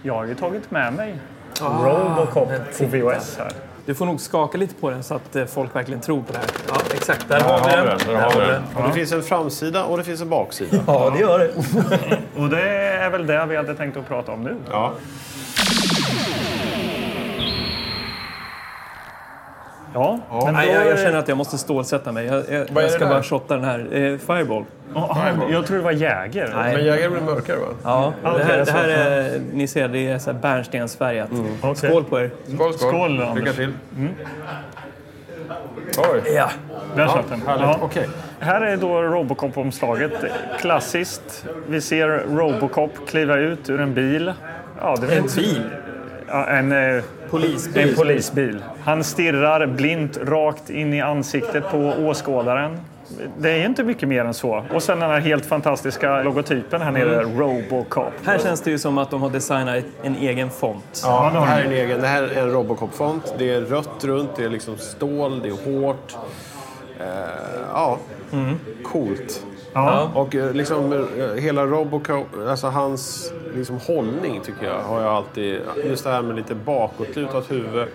jag 0.03 0.15
har 0.15 0.25
ju 0.25 0.35
tagit 0.35 0.71
med 0.71 0.93
mig 0.93 1.19
Robocop 1.61 2.49
på 2.79 2.85
VHS 2.87 3.39
här. 3.39 3.53
Du 3.87 3.95
får 3.95 4.07
nog 4.07 4.21
skaka 4.21 4.59
lite 4.59 4.75
på 4.75 4.91
den 4.91 5.03
så 5.03 5.15
att 5.15 5.37
eh, 5.37 5.45
folk 5.45 5.77
verkligen 5.77 6.01
tror 6.01 6.23
på 6.23 6.33
det 6.33 6.39
här. 6.39 6.47
Ja, 6.69 6.75
exakt. 6.95 7.29
Där 7.29 7.39
Där 7.39 7.45
har 7.47 7.71
vi 7.71 7.77
den. 7.77 7.87
den. 7.87 7.99
Där 8.09 8.17
har 8.23 8.41
vi 8.41 8.47
den. 8.47 8.63
Och 8.77 8.89
det 8.89 8.93
finns 8.95 9.13
en 9.13 9.23
framsida 9.23 9.85
och 9.85 9.99
det 9.99 10.05
finns 10.05 10.21
en 10.21 10.29
baksida. 10.29 10.79
Ja, 10.87 11.11
det 11.15 11.21
gör 11.21 11.39
det. 11.39 11.51
Och 12.43 12.49
det 12.49 12.63
är 12.71 13.11
väl 13.11 13.27
det 13.27 13.47
vi 13.47 13.57
hade 13.57 13.75
tänkt 13.75 13.97
att 13.97 14.09
prata 14.09 14.33
om 14.33 14.43
nu. 14.43 14.57
Ja. 14.71 14.93
Ja, 19.95 20.19
men 20.45 20.55
Nej, 20.55 20.67
då, 20.67 20.73
jag, 20.75 20.87
jag 20.87 20.99
känner 20.99 21.19
att 21.19 21.29
jag 21.29 21.39
måste 21.39 21.59
stålsätta 21.59 22.13
mig. 22.13 22.27
Jag, 22.27 22.37
jag, 22.37 22.61
jag 22.61 22.67
det 22.75 22.89
ska 22.89 23.07
bara 23.07 23.23
shotta 23.23 23.55
den 23.55 23.65
här. 23.65 23.79
Eh, 23.79 24.19
Fireball. 24.19 24.65
Ja, 24.95 25.27
jag 25.51 25.67
tror 25.67 25.77
det 25.77 25.83
var 25.83 25.93
Jäger. 25.93 26.53
Nej. 26.55 26.75
Men 26.75 26.85
Jägare 26.85 27.09
blir 27.09 27.21
mörkare 27.21 27.57
va? 27.57 27.67
Ja, 27.85 28.13
det 28.23 28.31
Okej, 28.31 28.45
här, 28.45 28.65
det 28.65 28.73
här 28.73 28.89
är, 28.89 29.41
ni 29.53 29.67
ser, 29.67 29.89
det 29.89 30.09
är 30.09 30.19
så 30.19 30.33
här 30.33 30.39
bärnstensfärgat. 30.39 31.29
Okej. 31.63 31.91
Skål 31.91 32.05
på 32.05 32.21
er. 32.21 32.31
Skål, 32.55 32.75
skål. 32.75 32.91
Skål, 32.91 33.35
Lycka 33.35 33.53
till. 33.53 33.73
Oj. 35.99 36.33
Ja. 36.35 36.51
Där 36.97 37.07
satt 37.07 37.29
den. 37.29 37.43
Ja. 37.47 37.79
Okej. 37.83 38.09
Här 38.41 38.61
är 38.61 38.77
då 38.77 39.03
Robocop-omslaget. 39.03 40.13
Klassiskt. 40.59 41.47
Vi 41.69 41.81
ser 41.81 42.09
Robocop 42.37 42.91
kliva 43.09 43.37
ut 43.37 43.71
ur 43.71 43.81
en 43.81 43.95
bil. 43.95 44.33
Ja, 44.81 44.97
det 45.01 45.15
är 45.15 45.19
En 45.19 45.27
bil. 45.37 45.63
Ja, 46.29 46.47
en, 46.47 46.73
eh, 46.73 47.03
Polisbil. 47.35 47.89
en 47.89 47.95
polisbil. 47.95 48.65
Han 48.85 49.05
stirrar 49.05 49.67
blint 49.67 50.17
rakt 50.17 50.71
in 50.71 50.95
i 50.95 51.01
ansiktet 51.01 51.71
på 51.71 51.79
åskådaren. 51.79 52.81
Det 53.39 53.51
är 53.51 53.67
inte 53.67 53.85
mycket 53.85 54.09
mer 54.09 54.25
än 54.25 54.35
så. 54.35 54.65
Och 54.75 54.83
sen 54.83 55.01
den 55.01 55.11
här 55.11 55.21
helt 55.21 55.47
fantastiska 55.47 56.23
logotypen 56.23 56.83
här 56.83 56.91
nere, 56.91 57.23
Robocop. 57.23 58.13
Här 58.25 58.39
känns 58.39 58.61
det 58.61 58.71
ju 58.71 58.79
som 58.79 58.99
att 58.99 59.11
de 59.11 59.23
har 59.23 59.31
designat 59.31 59.85
en 60.03 60.17
egen 60.17 60.51
font. 60.51 61.01
Ja, 61.03 61.31
det 61.35 61.41
här 61.41 61.61
är 61.61 61.65
en 61.65 61.73
egen. 61.73 62.01
Det 62.01 62.07
här 62.07 62.23
är 62.23 62.43
en 62.43 62.51
Robocop-font. 62.51 63.35
Det 63.39 63.51
är 63.51 63.61
rött 63.61 64.05
runt, 64.05 64.31
det 64.37 64.45
är 64.45 64.49
liksom 64.49 64.77
stål, 64.77 65.41
det 65.43 65.49
är 65.49 65.81
hårt. 65.81 66.17
Eh, 67.01 67.07
ja, 67.73 67.99
coolt. 68.85 69.45
Ja. 69.75 70.11
Och 70.15 70.35
eh, 70.35 70.53
liksom 70.53 70.93
eh, 70.93 71.43
hela 71.43 71.67
Robocop, 71.67 72.27
alltså 72.49 72.67
hans 72.67 73.33
liksom 73.57 73.79
hållning 73.87 74.41
tycker 74.45 74.67
jag 74.67 74.79
har 74.83 75.01
jag 75.01 75.11
alltid... 75.13 75.61
Just 75.85 76.05
det 76.05 76.11
här 76.11 76.23
med 76.23 76.37
lite 76.37 76.55
bakåtlutat 76.55 77.51
huvud, 77.51 77.89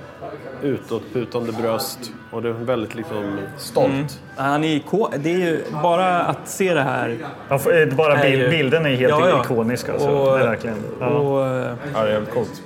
utåtputande 0.61 1.51
bröst 1.51 1.99
och 2.31 2.41
det 2.41 2.49
är 2.49 2.53
väldigt 2.53 2.95
liksom 2.95 3.37
stolt. 3.57 4.21
Han 4.37 4.63
är 4.63 4.67
iko- 4.79 5.13
det 5.17 5.29
är 5.33 5.37
ju 5.37 5.63
bara 5.83 6.19
att 6.21 6.47
se 6.47 6.73
det 6.73 6.81
här. 6.81 7.17
Ja, 7.49 7.57
för, 7.59 7.87
eh, 7.87 7.93
bara 7.95 8.17
är 8.17 8.23
bild, 8.31 8.41
ju- 8.43 8.49
bilden 8.49 8.85
är 8.85 8.89
helt 8.89 9.09
Ja, 9.09 9.29
ja. 9.29 9.41
ikonisk. 9.43 9.89
Alltså. 9.89 10.09
Och- 10.09 10.37
det 10.37 10.43
är 10.43 10.47
verkligen. 10.47 10.77
Ja. 10.99 11.07
Och, 11.07 11.39
Ja, 11.47 11.75
det 11.93 11.99
är 11.99 12.11
jävligt 12.11 12.33
coolt. 12.33 12.61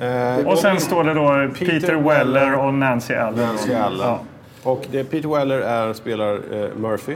Eh, 0.00 0.46
Och 0.46 0.58
sen 0.58 0.80
står 0.80 1.04
det 1.04 1.14
då 1.14 1.54
Peter, 1.58 1.94
Weller 1.94 2.58
och 2.58 2.74
Nancy 2.74 3.14
Allen. 3.14 3.46
Nancy 3.46 3.74
Allen. 3.74 3.98
Ja. 4.06 4.20
Och 4.62 4.86
det, 4.90 5.04
Peter 5.04 5.28
Weller 5.28 5.58
är, 5.60 5.92
spelar 5.92 6.32
eh, 6.34 6.68
Murphy, 6.76 7.14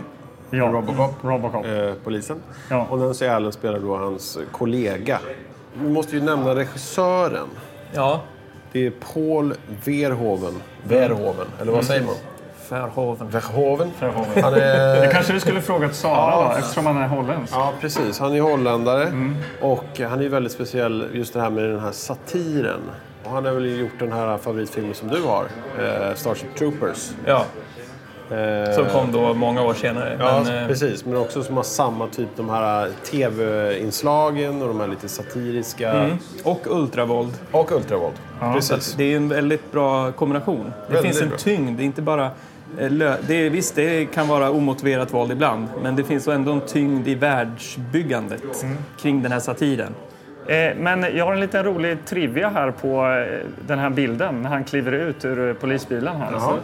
Ja. 0.50 0.64
Robocop. 0.66 1.14
Robocop. 1.22 1.66
eh, 1.66 1.92
polisen. 2.04 2.40
Ja. 2.70 2.86
Och 2.90 2.98
Nancy 2.98 3.26
Allen 3.26 3.52
spelar 3.52 3.78
då 3.78 3.96
hans 3.96 4.38
kollega. 4.52 5.18
Vi 5.74 5.88
måste 5.90 6.16
ju 6.16 6.22
nämna 6.22 6.54
regissören. 6.54 7.46
ja, 7.92 8.20
Det 8.72 8.86
är 8.86 8.90
Paul 9.14 9.54
Verhoeven. 9.84 10.54
Verhoeven, 10.84 11.46
eller 11.60 11.72
vad 11.72 11.84
säger 11.84 12.02
man? 12.06 12.14
Verhoeven. 12.70 13.30
Verhoeven. 13.30 13.90
Verhoeven. 14.00 14.42
Han 14.44 14.54
är... 14.54 15.00
Det 15.00 15.08
kanske 15.12 15.32
du 15.32 15.40
skulle 15.40 15.60
frågat 15.60 15.94
Sara 15.94 16.12
Ja. 16.14 16.50
då, 16.52 16.58
eftersom 16.58 16.86
han 16.86 16.96
är 16.96 17.08
holländsk. 17.08 17.54
Ja, 17.54 17.72
precis. 17.80 18.18
Han 18.18 18.34
är 18.34 18.40
holländare 18.40 19.12
och 19.60 20.00
han 20.00 20.18
är 20.18 20.22
ju 20.22 20.28
väldigt 20.28 20.52
speciell 20.52 21.06
just 21.12 21.34
det 21.34 21.40
här 21.40 21.50
med 21.50 21.64
den 21.64 21.80
här 21.80 21.92
satiren. 21.92 22.80
Och 23.24 23.30
han 23.30 23.44
har 23.44 23.52
väl 23.52 23.78
gjort 23.80 23.98
den 23.98 24.12
här 24.12 24.38
favoritfilmen 24.38 24.94
som 24.94 25.08
du 25.08 25.22
har, 25.22 25.44
eh, 25.78 26.14
Starship 26.14 26.54
Troopers. 26.56 27.10
Ja, 27.24 27.44
som 28.74 28.86
kom 28.92 29.12
då 29.12 29.34
många 29.34 29.62
år 29.62 29.74
senare. 29.74 30.16
Ja, 30.20 30.40
Men, 30.44 30.62
eh, 30.62 30.66
precis. 30.68 31.04
Men 31.04 31.16
också 31.16 31.42
som 31.42 31.56
har 31.56 31.62
samma 31.62 32.06
typ, 32.06 32.28
de 32.36 32.48
här 32.50 32.88
tv-inslagen 33.10 34.62
och 34.62 34.68
de 34.68 34.80
här 34.80 34.86
lite 34.86 35.08
satiriska. 35.08 35.92
mm. 35.92 36.18
Och 36.44 36.60
ultravåld. 36.66 37.32
Och 37.52 37.72
ultravåld. 37.72 38.14
Så 38.40 38.52
Precis. 38.52 38.94
det 38.96 39.12
är 39.12 39.16
en 39.16 39.28
väldigt 39.28 39.72
bra 39.72 40.12
kombination. 40.12 40.64
Det 40.88 40.94
Väldigt 40.94 41.02
finns 41.12 41.22
en 41.22 41.28
bra. 41.28 41.38
tyngd, 41.38 41.76
det 41.78 41.82
är 41.82 41.84
inte 41.84 42.02
bara... 42.02 42.24
eh, 42.78 42.90
lö- 42.90 43.16
Det 43.26 43.34
är, 43.46 43.50
visst, 43.50 43.74
det 43.74 44.04
kan 44.06 44.28
vara 44.28 44.50
omotiverat 44.50 45.14
våld 45.14 45.32
ibland, 45.32 45.66
men 45.82 45.96
det 45.96 46.04
finns 46.04 46.28
ändå 46.28 46.52
en 46.52 46.60
tyngd 46.60 47.08
i 47.08 47.14
världsbyggandet 47.14 48.62
Mm. 48.62 48.76
kring 49.00 49.22
den 49.22 49.32
här 49.32 49.40
satiren. 49.40 49.94
Eh, 50.48 50.76
Men 50.76 51.16
jag 51.16 51.24
har 51.24 51.32
en 51.32 51.40
liten 51.40 51.64
rolig 51.64 52.04
trivia 52.04 52.48
här 52.48 52.70
på 52.70 53.06
eh, 53.06 53.46
den 53.66 53.78
här 53.78 53.90
bilden 53.90 54.42
när 54.42 54.50
han 54.50 54.64
kliver 54.64 54.92
ut 54.92 55.24
ur 55.24 55.48
eh, 55.48 55.54
polisbilen 55.54 56.16
här. 56.16 56.32
Jaha. 56.32 56.54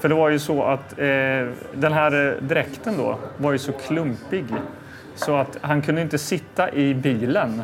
För 0.00 0.08
det 0.08 0.14
var 0.14 0.28
ju 0.28 0.38
så 0.38 0.62
att 0.64 0.96
den 1.72 1.92
här 1.92 2.36
dräkten 2.40 2.96
då 2.96 3.18
var 3.36 3.52
ju 3.52 3.58
så 3.58 3.72
klumpig 3.72 4.44
så 5.14 5.36
att 5.36 5.58
han 5.60 5.82
kunde 5.82 6.00
inte 6.00 6.18
sitta 6.18 6.72
i 6.72 6.94
bilen. 6.94 7.62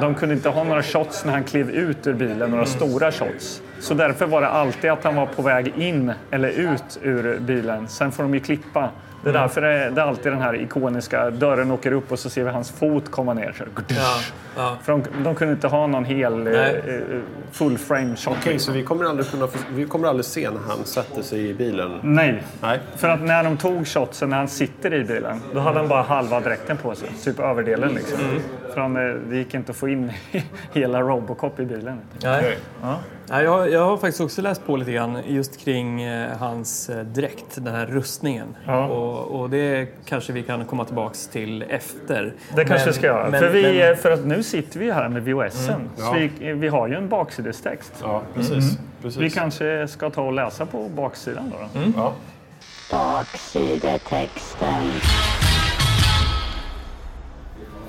De 0.00 0.14
kunde 0.14 0.34
inte 0.34 0.48
ha 0.48 0.64
några 0.64 0.82
shots 0.82 1.24
när 1.24 1.32
han 1.32 1.44
klev 1.44 1.70
ut 1.70 2.06
ur 2.06 2.14
bilen, 2.14 2.50
några 2.50 2.66
stora 2.66 3.12
shots. 3.12 3.62
Så 3.80 3.94
därför 3.94 4.26
var 4.26 4.40
det 4.40 4.48
alltid 4.48 4.90
att 4.90 5.04
han 5.04 5.16
var 5.16 5.26
på 5.26 5.42
väg 5.42 5.72
in 5.76 6.12
eller 6.30 6.48
ut 6.48 6.98
ur 7.02 7.38
bilen. 7.40 7.88
Sen 7.88 8.12
får 8.12 8.22
de 8.22 8.34
ju 8.34 8.40
klippa. 8.40 8.90
Det 9.22 9.28
är 9.28 9.32
därför 9.32 9.60
det 9.60 9.68
är, 9.68 9.90
det 9.90 10.00
är 10.00 10.06
alltid 10.06 10.32
den 10.32 10.42
här 10.42 10.54
ikoniska 10.62 11.30
dörren 11.30 11.70
åker 11.70 11.92
upp 11.92 12.12
och 12.12 12.18
så 12.18 12.30
ser 12.30 12.44
vi 12.44 12.50
hans 12.50 12.70
fot 12.70 13.10
komma 13.10 13.34
ner. 13.34 13.52
Så, 13.58 13.64
Ja, 13.88 14.18
ja. 14.56 14.76
för 14.82 14.92
de, 14.92 15.02
de 15.24 15.34
kunde 15.34 15.54
inte 15.54 15.68
ha 15.68 15.86
någon 15.86 16.04
hel 16.04 16.46
eh, 16.46 16.52
Nej. 16.52 16.82
eh, 16.86 17.20
full 17.52 17.78
frame 17.78 18.16
shot. 18.16 18.36
Okej, 18.40 18.58
så 18.58 18.72
vi 18.72 18.82
kommer, 18.82 19.04
aldrig 19.04 19.30
kunna, 19.30 19.48
vi 19.72 19.84
kommer 19.86 20.08
aldrig 20.08 20.24
se 20.24 20.50
när 20.50 20.60
han 20.68 20.84
sätter 20.84 21.22
sig 21.22 21.48
i 21.48 21.54
bilen? 21.54 21.98
Nej, 22.02 22.42
Nej. 22.62 22.80
för 22.96 23.08
att 23.08 23.20
när 23.22 23.44
de 23.44 23.56
tog 23.56 23.86
shotsen 23.86 24.30
när 24.30 24.36
han 24.36 24.48
sitter 24.48 24.94
i 24.94 25.04
bilen, 25.04 25.40
då 25.54 25.60
hade 25.60 25.78
han 25.78 25.88
bara 25.88 26.02
halva 26.02 26.40
dräkten 26.40 26.76
på 26.76 26.94
sig. 26.94 27.08
Typ 27.24 27.40
överdelen 27.40 27.92
liksom. 27.94 28.18
För 28.74 28.80
han, 28.80 28.96
eh, 28.96 29.14
det 29.14 29.36
gick 29.36 29.54
inte 29.54 29.70
att 29.70 29.76
få 29.76 29.88
in 29.88 30.12
hela 30.72 31.00
Robocop 31.00 31.60
i 31.60 31.64
bilen. 31.64 32.00
Nej. 32.22 32.58
Ja. 32.82 32.98
Ja, 33.30 33.42
jag, 33.42 33.50
har- 33.50 33.66
jag 33.66 33.84
har 33.84 33.96
faktiskt 33.96 34.20
också 34.20 34.42
läst 34.42 34.66
på 34.66 34.76
lite 34.76 34.92
grann 34.92 35.18
just 35.26 35.60
kring 35.64 36.02
eh, 36.02 36.36
hans 36.38 36.88
eh, 36.90 37.04
dräkt, 37.04 37.44
den 37.64 37.74
här 37.74 37.86
rustningen. 37.86 38.56
Ja. 38.66 38.86
Och, 38.86 39.40
och 39.40 39.50
det 39.50 39.88
kanske 40.04 40.32
vi 40.32 40.42
kan 40.42 40.64
komma 40.64 40.84
tillbaks 40.84 41.28
till 41.28 41.62
efter. 41.68 42.34
Det 42.56 42.64
kanske 42.64 42.86
Men- 42.86 42.94
ska 42.94 43.06
göra. 43.06 43.30
men- 43.30 43.40
för, 43.40 43.48
vi, 43.48 43.62
men- 43.62 43.90
eh, 43.90 43.96
för 43.96 44.10
att 44.10 44.24
nu 44.26 44.42
sitter 44.42 44.80
vi 44.80 44.90
här 44.92 45.08
med 45.08 45.24
VHSen. 45.24 45.88
Så 45.96 46.02
Ja. 46.04 46.12
vi, 46.38 46.52
vi 46.52 46.68
har 46.68 46.88
ju 46.88 46.94
en 46.94 47.08
baksidestext. 47.08 47.92
Ja, 48.02 48.22
precis. 48.34 48.78
precis. 49.02 49.20
Vi 49.20 49.30
kanske 49.30 49.88
ska 49.88 50.10
ta 50.10 50.22
och 50.22 50.32
läsa 50.32 50.66
på 50.66 50.88
baksidan 50.88 51.50
då. 51.50 51.80
då. 51.80 51.92
Ja. 51.96 52.12
Baksidetexten. 52.90 54.90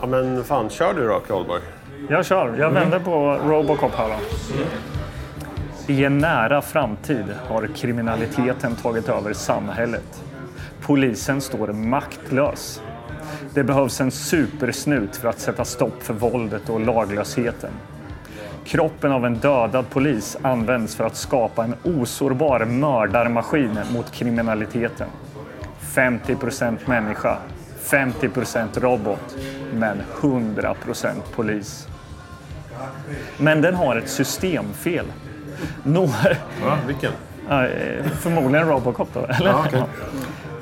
ja, 0.01 0.07
men 0.07 0.43
fan, 0.43 0.69
kör 0.69 0.93
du 0.93 1.07
då, 1.07 1.19
Kronborg. 1.19 1.61
Jag 2.09 2.25
kör. 2.25 2.55
Jag 2.59 2.71
vänder 2.71 2.99
på 2.99 3.39
Robocop 3.45 3.91
här 3.95 4.07
då. 4.09 4.15
I 5.89 6.05
en 6.05 6.17
nära 6.17 6.61
framtid 6.61 7.25
har 7.47 7.67
kriminaliteten 7.75 8.75
tagit 8.75 9.09
över 9.09 9.33
samhället. 9.33 10.23
Polisen 10.81 11.41
står 11.41 11.67
maktlös. 11.67 12.81
Det 13.53 13.63
behövs 13.63 14.01
en 14.01 14.11
supersnut 14.11 15.15
för 15.15 15.29
att 15.29 15.39
sätta 15.39 15.65
stopp 15.65 16.03
för 16.03 16.13
våldet 16.13 16.69
och 16.69 16.79
laglösheten. 16.79 17.71
Kroppen 18.65 19.11
av 19.11 19.25
en 19.25 19.35
dödad 19.35 19.89
polis 19.89 20.37
används 20.41 20.95
för 20.95 21.03
att 21.03 21.15
skapa 21.15 21.63
en 21.63 21.75
osårbar 21.83 22.65
mördarmaskin 22.65 23.79
mot 23.93 24.11
kriminaliteten. 24.11 25.07
50 25.79 26.35
procent 26.35 26.87
människa, 26.87 27.37
50 27.79 28.29
procent 28.29 28.77
robot, 28.77 29.37
men 29.73 30.01
100 30.21 30.73
procent 30.73 31.23
polis. 31.35 31.87
Men 33.37 33.61
den 33.61 33.75
har 33.75 33.95
ett 33.95 34.09
systemfel. 34.09 35.05
Nå- 35.83 36.09
Ja, 36.63 36.77
vilken? 36.87 37.11
Ja, 37.49 37.65
eh, 37.67 38.05
förmodligen 38.05 38.67
Robocop 38.67 39.09
då, 39.13 39.19
eller? 39.19 39.49
Ja, 39.49 39.63
okej. 39.67 39.83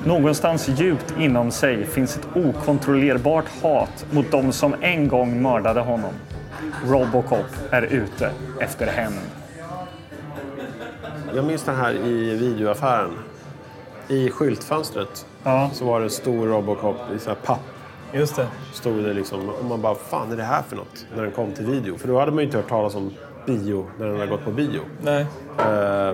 Någonstans 0.04 0.68
djupt 0.68 1.14
inom 1.18 1.50
sig 1.50 1.86
finns 1.86 2.16
ett 2.16 2.28
okontrollerbart 2.34 3.44
hat 3.62 4.06
mot 4.10 4.30
de 4.30 4.52
som 4.52 4.74
en 4.80 5.08
gång 5.08 5.42
mördade 5.42 5.80
honom. 5.80 6.12
Robocop 6.86 7.46
är 7.70 7.82
ute 7.82 8.30
efter 8.60 8.86
hämnd. 8.86 9.18
Jag 11.34 11.44
minns 11.44 11.62
den 11.62 11.76
här 11.76 11.92
i 11.94 12.36
videoaffären. 12.36 13.10
I 14.08 14.30
skyltfönstret 14.30 15.26
Ja. 15.44 15.70
så 15.72 15.84
var 15.84 16.00
det 16.00 16.10
stor 16.10 16.46
Robocop 16.46 16.96
i 17.16 17.18
så 17.18 17.30
här 17.30 17.36
papp. 17.36 17.60
Just 18.12 18.36
det. 18.36 18.46
Stod 18.72 19.04
det 19.04 19.12
liksom, 19.14 19.48
och 19.48 19.64
man 19.64 19.82
bara, 19.82 19.94
fan 19.94 20.32
är 20.32 20.36
det 20.36 20.42
här 20.42 20.62
för 20.68 20.76
något? 20.76 21.06
När 21.16 21.22
den 21.22 21.32
kom 21.32 21.52
till 21.52 21.66
video. 21.66 21.98
För 21.98 22.08
då 22.08 22.18
hade 22.18 22.30
man 22.32 22.38
ju 22.38 22.44
inte 22.44 22.56
hört 22.56 22.68
talas 22.68 22.94
om 22.94 23.10
bio 23.48 23.86
när 23.98 24.06
den 24.06 24.14
hade 24.16 24.30
gått 24.30 24.44
på 24.44 24.50
bio. 24.50 24.80
Nej. 25.02 25.20
Eh, 25.58 25.64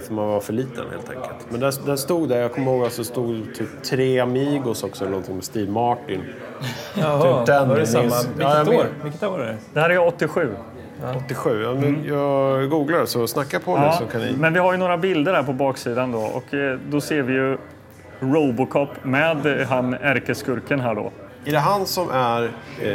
för 0.01 0.13
man 0.13 0.27
var 0.29 0.41
för 0.41 0.53
liten 0.53 0.85
helt 0.91 1.09
enkelt. 1.11 1.47
Men 1.51 1.61
den, 1.61 1.73
den 1.87 1.99
stod 1.99 2.29
där, 2.29 2.41
jag 2.41 2.53
kommer 2.53 2.73
ihåg 2.73 2.85
att 2.87 2.97
det 2.97 3.05
stod 3.05 3.55
typ 3.55 3.69
tre 3.83 4.21
Amigos 4.21 4.83
också, 4.85 5.05
eller 5.05 5.11
någonting 5.11 5.35
med 5.35 5.45
Steve 5.45 5.71
Martin. 5.73 6.25
Jaha, 6.95 7.39
Typ 7.39 7.47
den 7.47 7.69
var 7.69 7.77
det 7.79 7.87
samma? 7.87 8.05
Ja, 8.39 8.63
Vilket 8.65 8.69
år? 8.69 8.73
minns- 8.73 9.05
Vilket 9.05 9.23
år 9.23 9.43
är 9.43 9.47
det? 9.47 9.57
Det 9.73 9.81
här 9.81 9.91
är 9.91 10.07
87. 10.07 10.55
87. 11.27 11.63
Ja, 11.63 11.75
men 11.75 12.05
Jag 12.05 12.71
googlar 12.71 13.05
så 13.07 13.27
snacka 13.27 13.61
på 13.61 13.77
nu 13.79 13.85
Ja, 13.85 13.93
så 13.93 14.07
kan 14.07 14.21
ni... 14.21 14.37
men 14.39 14.53
vi 14.53 14.59
har 14.61 14.73
ju 14.73 14.79
några 14.79 14.97
bilder 14.99 15.35
här 15.35 15.43
på 15.43 15.53
baksidan 15.53 16.13
då 16.13 16.19
och 16.19 16.55
eh, 16.55 16.79
då 16.91 17.01
ser 17.01 17.23
vi 17.23 17.33
ju 17.33 17.59
Robocop 18.21 18.89
med 19.03 19.61
eh, 19.61 19.67
han 19.69 19.95
ärkeskurken 19.95 20.81
här 20.81 20.95
då. 20.95 21.13
Är 21.45 21.53
det 21.53 21.59
han 21.59 21.87
som 21.87 22.11
är 22.11 22.51
eh, 22.83 22.89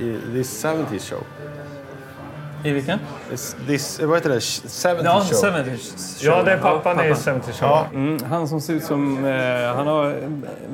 i 0.00 0.18
This 0.32 0.64
70s 0.64 1.10
Show? 1.10 1.18
I 2.64 2.72
vilken? 2.72 2.98
This, 3.30 3.56
this, 3.66 4.00
vad 4.00 4.16
heter 4.16 4.30
det? 4.30 4.38
70s 4.38 5.00
Ja, 5.04 5.20
Show? 5.30 5.50
70s 5.50 6.18
Ja, 6.24 6.42
det 6.42 6.52
är 6.52 6.58
pappan 6.58 6.92
i 7.06 7.14
pappan. 7.14 7.40
70 7.40 7.52
Show. 7.52 7.68
Ja. 7.68 7.86
Mm, 7.94 8.18
han 8.30 8.48
som 8.48 8.60
ser 8.60 8.74
ut 8.74 8.84
som... 8.84 9.24
Eh, 9.24 9.76
han 9.76 9.86
har 9.86 10.14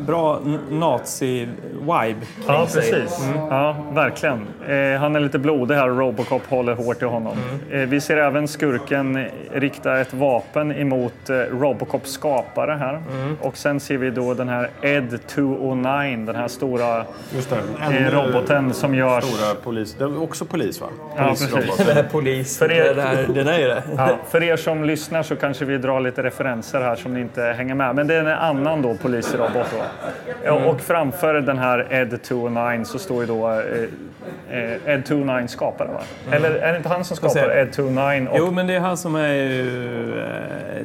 bra 0.07 0.41
nazi-vibe 0.71 2.17
Ja, 2.47 2.67
precis. 2.75 3.29
Ja, 3.51 3.77
verkligen. 3.93 4.47
Eh, 4.69 5.01
han 5.01 5.17
är 5.17 5.21
lite 5.21 5.39
blodig 5.39 5.75
här 5.75 5.91
och 5.91 5.99
Robocop 5.99 6.43
håller 6.49 6.75
hårt 6.75 7.03
i 7.03 7.05
honom. 7.05 7.37
Eh, 7.71 7.79
vi 7.81 8.01
ser 8.01 8.17
även 8.17 8.49
skurken 8.49 9.27
rikta 9.53 10.01
ett 10.01 10.15
vapen 10.15 10.73
emot 10.73 11.31
eh, 11.31 11.35
Robocops 11.37 12.11
skapare 12.13 12.73
här. 12.73 13.03
Och 13.41 13.57
sen 13.57 13.81
ser 13.81 13.97
vi 13.97 14.11
då 14.11 14.35
den 14.35 14.49
här 14.49 14.71
Ed 14.83 15.19
209, 15.27 16.27
den 16.27 16.37
här 16.37 16.49
stora 16.49 17.05
Just 17.35 17.51
det. 17.51 17.57
eh, 17.97 18.11
roboten 18.11 18.75
som 18.75 18.95
görs... 18.95 19.25
Stora 19.25 19.55
polis. 19.55 19.95
Den 19.99 20.15
är 20.15 20.23
också 20.23 20.45
polis 20.45 20.81
va? 20.81 20.87
Ja, 21.17 21.23
Polisrobot. 21.25 21.67
precis. 21.67 21.80
Den 21.87 21.97
här 21.97 22.03
polis, 22.11 22.59
För 22.59 22.73
er- 22.73 22.95
det 22.95 23.03
här, 23.03 23.27
den 23.35 23.49
är 23.49 23.59
ju 23.59 23.67
det. 23.69 23.83
Ja, 23.97 24.19
för 24.29 24.43
er 24.43 24.57
som 24.57 24.85
lyssnar 24.85 25.23
så 25.23 25.37
kanske 25.37 25.65
vi 25.65 25.79
drar 25.79 26.01
lite 26.01 26.23
referenser 26.23 26.81
här 26.81 26.97
som 26.97 27.15
ni 27.15 27.21
inte 27.21 27.43
hänger 27.43 27.75
med. 27.75 27.95
Men 27.95 28.07
det 28.07 28.15
är 28.15 28.21
en 28.21 28.27
annan 28.27 28.83
då 28.83 28.95
polisrobot. 28.95 29.53
Då. 29.55 29.83
Ja, 30.45 30.53
Och 30.53 30.81
framför 30.81 31.35
den 31.35 31.59
här 31.59 31.87
Ed 31.91 32.23
209 32.23 32.85
så 32.85 32.99
står 32.99 33.21
ju 33.21 33.27
då 33.27 33.51
eh, 33.51 33.59
eh, 34.51 34.95
Ed 34.95 35.07
209 35.07 35.47
skapare 35.49 35.89
va? 35.89 36.01
Eller 36.33 36.51
är 36.51 36.71
det 36.73 36.77
inte 36.77 36.89
han 36.89 37.05
som 37.05 37.17
skapar 37.17 37.57
Ed 37.59 37.73
209? 37.73 38.29
Och 38.31 38.39
Jo, 38.39 38.51
men 38.51 38.67
det 38.67 38.75
är 38.75 38.81
han 38.81 38.97
som 38.97 39.15
är 39.15 39.33
ju... 39.35 40.21
eh, 40.21 40.27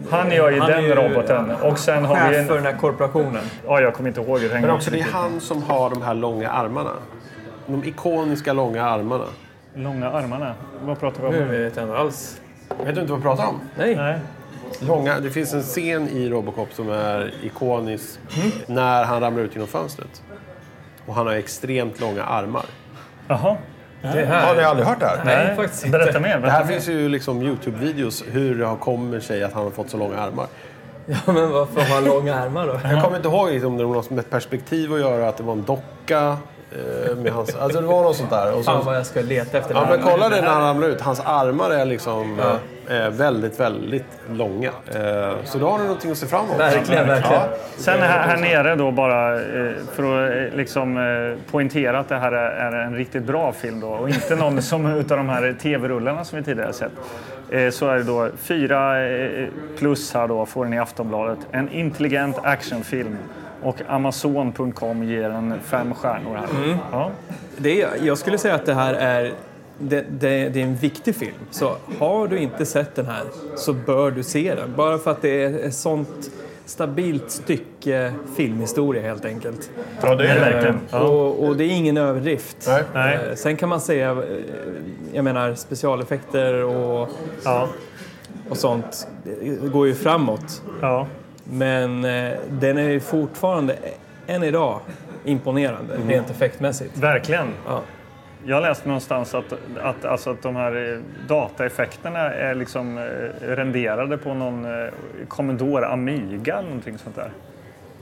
han 0.10 0.32
gör 0.32 0.52
ju 0.52 0.60
han 0.60 0.70
är 0.70 0.76
den 0.76 0.84
ju, 0.84 0.96
roboten. 0.96 1.52
ja, 1.62 1.68
Och 1.70 1.80
sen 1.80 2.06
har 2.06 2.30
vi 2.30 2.38
en... 2.38 2.48
för 2.48 2.56
den 2.56 2.66
här 2.66 2.74
korporationen. 2.78 3.44
Ja, 3.68 3.82
jag 3.82 3.94
kommer 3.94 4.10
inte 4.10 4.22
ihåg 4.22 4.40
hur 4.40 4.48
det 4.50 4.54
hänger 4.56 4.68
Men 4.68 4.76
också 4.76 4.92
det 4.92 5.00
är 5.00 5.04
han 5.04 5.40
som 5.40 5.64
har 5.64 5.90
de 5.90 6.02
här 6.02 6.14
långa 6.14 6.50
armarna. 6.50 6.92
De 7.68 7.84
ikoniska 7.84 8.54
långa 8.54 8.86
armarna. 8.86 9.24
Långa 9.76 10.10
armarna. 10.12 10.54
Vad 10.84 11.00
pratar 11.00 11.22
vi 11.22 11.28
om 11.28 11.34
Nu 11.34 11.64
vet 11.64 11.76
jag 11.76 11.86
inte 11.86 11.98
alls. 11.98 12.42
Vet 12.86 12.96
du 12.96 13.02
inte 13.02 13.14
vad 13.14 13.20
jag 13.20 13.22
pratar 13.24 13.48
om? 13.48 13.60
Nej. 13.78 13.96
Nej. 13.96 14.20
Långa, 14.80 15.20
det 15.20 15.30
finns 15.30 15.54
en 15.54 15.62
scen 15.62 16.10
i 16.10 16.30
Robocop 16.30 16.74
som 16.74 16.90
är 16.90 17.34
ikonisk 17.44 18.20
när 18.68 19.04
han 19.04 19.22
ramlar 19.22 19.44
ut 19.44 19.54
genom 19.54 19.68
fönstret. 19.68 20.24
Och 21.06 21.16
han 21.16 21.28
har 21.28 21.34
extremt 21.34 22.00
långa 22.02 22.24
armar. 22.24 22.66
Jaha. 23.28 23.58
Det 24.02 24.08
Har 24.08 24.16
ni 24.16 24.24
här. 24.26 24.64
aldrig 24.64 24.88
hört 24.88 25.00
det 25.00 25.06
här? 25.06 25.22
Nej, 25.26 25.56
faktiskt 25.56 25.86
inte. 25.86 25.98
Berätta 25.98 26.20
mer. 26.20 26.30
Det 26.36 26.40
Berätta 26.40 26.54
här 26.58 26.66
mer. 26.66 26.72
finns 26.72 26.88
ju 26.90 27.10
liksom 27.10 27.42
Youtube-videos 27.42 28.24
hur 28.32 28.56
det 28.60 28.66
har 28.66 28.76
kommer 28.76 29.20
sig 29.20 29.44
att 29.44 29.54
han 29.54 29.64
har 29.64 29.72
fått 29.72 29.90
så 29.90 29.98
långa 29.98 30.18
armar. 30.18 30.46
Ja, 31.06 31.16
men 31.26 31.52
varför 31.52 31.82
har 31.82 31.96
han 31.96 32.06
långa 32.06 32.36
armar 32.36 32.68
då? 32.68 32.80
Jag 32.84 33.04
kommer 33.04 33.18
inte 33.18 33.28
ihåg 33.30 33.50
liksom, 33.50 33.72
om 33.72 33.78
det 33.78 33.86
var 33.86 33.94
något 33.96 34.10
med 34.10 34.30
perspektiv 34.30 34.94
att 34.94 35.00
göra, 35.00 35.30
att 35.30 35.38
det 35.38 35.44
var 35.44 35.54
en 35.54 35.64
docka. 35.64 36.38
Eh, 36.76 37.16
med 37.18 37.32
hans, 37.34 37.56
alltså 37.56 37.82
det 37.82 37.88
var 37.88 38.04
något 38.04 38.16
sånt 38.16 38.30
där. 38.30 38.54
Och 38.54 38.64
så, 38.66 38.72
Fan 38.72 38.86
vad 38.86 38.96
jag 38.96 39.06
ska 39.06 39.22
leta 39.22 39.58
efter 39.58 39.74
ja, 39.76 39.86
men 39.90 40.00
här. 40.04 40.12
kolla 40.12 40.30
det 40.30 40.42
när 40.42 40.48
han 40.50 40.62
ramlar 40.62 40.88
ut. 40.88 41.02
Hans 41.02 41.20
armar 41.26 41.70
är 41.70 41.86
liksom 41.86 42.40
eh, 42.90 43.10
väldigt, 43.10 43.60
väldigt 43.60 44.06
långa. 44.32 44.70
Eh, 44.94 45.34
så 45.44 45.58
då 45.58 45.70
har 45.70 45.78
ni 45.78 45.84
någonting 45.84 46.12
att 46.12 46.18
se 46.18 46.26
fram 46.26 46.46
emot. 46.46 46.60
Verkligen, 46.60 47.08
verkligen. 47.08 47.42
Ja. 47.42 47.48
Sen 47.78 48.00
här, 48.00 48.20
här 48.28 48.38
nere 48.38 48.76
då 48.76 48.92
bara 48.92 49.36
eh, 49.36 49.72
för 49.96 50.26
att 50.26 50.52
eh, 50.52 50.58
liksom 50.58 50.98
eh, 50.98 51.52
poängtera 51.52 52.00
att 52.00 52.10
det 52.10 52.18
här 52.18 52.32
är 52.32 52.72
en 52.84 52.96
riktigt 52.96 53.24
bra 53.24 53.52
film 53.52 53.80
då 53.80 53.88
och 53.88 54.10
inte 54.10 54.36
någon 54.36 54.62
som 54.62 54.86
utav 55.00 55.18
de 55.18 55.30
här 55.30 55.56
tv-rullarna 55.62 56.24
som 56.24 56.38
vi 56.40 56.44
tidigare 56.46 56.74
sett. 56.74 56.92
Eh, 57.50 57.70
Så 57.70 57.88
är 57.90 57.96
det 57.98 58.04
då 58.04 58.30
fyra 58.38 59.08
eh, 59.08 59.48
plus 59.78 60.14
här 60.14 60.28
då 60.28 60.46
får 60.46 60.64
den 60.66 60.74
i 60.74 60.80
Aftonbladet. 60.80 61.40
En 61.52 61.70
intelligent 61.72 62.38
actionfilm 62.44 63.18
och 63.66 63.82
Amazon.com 63.88 65.04
ger 65.04 65.30
en 65.30 65.54
fem 65.64 65.94
stjärnor 65.94 66.36
här. 66.36 66.78
Ja. 66.92 67.12
Det 67.58 67.82
är, 67.82 67.90
jag 68.04 68.18
skulle 68.18 68.38
säga 68.38 68.56
att 68.56 68.66
det 68.66 68.74
här 68.74 68.94
är, 68.94 69.34
det, 69.80 70.06
det, 70.20 70.50
det 70.50 70.60
är 70.62 70.64
en 70.66 70.76
viktig 70.76 71.16
film. 71.16 71.34
Så 71.52 71.76
har 72.00 72.28
du 72.28 72.38
inte 72.40 72.66
sett 72.66 72.96
den 72.96 73.06
här 73.06 73.24
så 73.56 73.74
bör 73.74 74.12
du 74.12 74.24
se 74.24 74.56
den. 74.56 74.74
Bara 74.76 74.98
för 74.98 75.12
att 75.12 75.22
det 75.22 75.44
är 75.44 75.68
ett 75.68 75.76
sånt 75.76 76.32
stabilt 76.66 77.32
stycke 77.32 78.14
filmhistoria 78.38 79.02
helt 79.02 79.26
enkelt. 79.26 79.70
Ja, 80.02 80.16
det 80.16 80.28
är 80.28 80.36
det 80.36 80.42
verkligen. 80.42 80.80
Ja. 80.90 81.00
Och, 81.00 81.44
och 81.48 81.58
det 81.58 81.64
är 81.64 81.70
ingen 81.72 81.98
överdrift. 81.98 82.58
Nej. 82.68 82.84
Nej. 82.94 83.16
Eh, 83.30 83.36
Sen 83.36 83.58
kan 83.58 83.70
man 83.70 83.82
säga, 83.82 84.12
eh, 84.12 84.18
jag 85.14 85.24
menar 85.24 85.54
specialeffekter 85.56 86.64
och, 86.64 87.10
Ja. 87.44 87.68
och 88.50 88.58
sånt 88.58 89.08
det 89.24 89.72
går 89.72 89.88
ju 89.88 89.96
framåt. 89.96 90.62
Ja. 90.82 91.08
Men 91.50 92.06
eh, 92.06 92.32
den 92.50 92.78
är 92.78 92.90
ju 92.90 93.00
fortfarande, 93.00 93.76
än 94.28 94.44
idag, 94.44 94.80
imponerande 95.24 95.94
rent 96.08 96.30
effektmässigt. 96.30 96.98
Verkligen. 96.98 97.48
Ja. 97.68 97.82
Jag 98.48 98.62
läste 98.62 98.88
någonstans 98.88 99.36
att, 99.36 99.54
att, 99.82 100.06
alltså 100.06 100.30
att 100.30 100.42
de 100.42 100.56
här 100.56 100.94
eh, 100.94 101.00
dataeffekterna 101.28 102.20
är 102.34 102.56
liksom 102.56 102.98
eh, 102.98 103.04
renderade 103.48 104.18
på 104.18 104.34
någon 104.34 104.68
Commodore 105.28 105.88
Amiga 105.88 106.54
eller 106.54 106.68
någonting 106.68 106.98
sånt 106.98 107.16
där. 107.16 107.32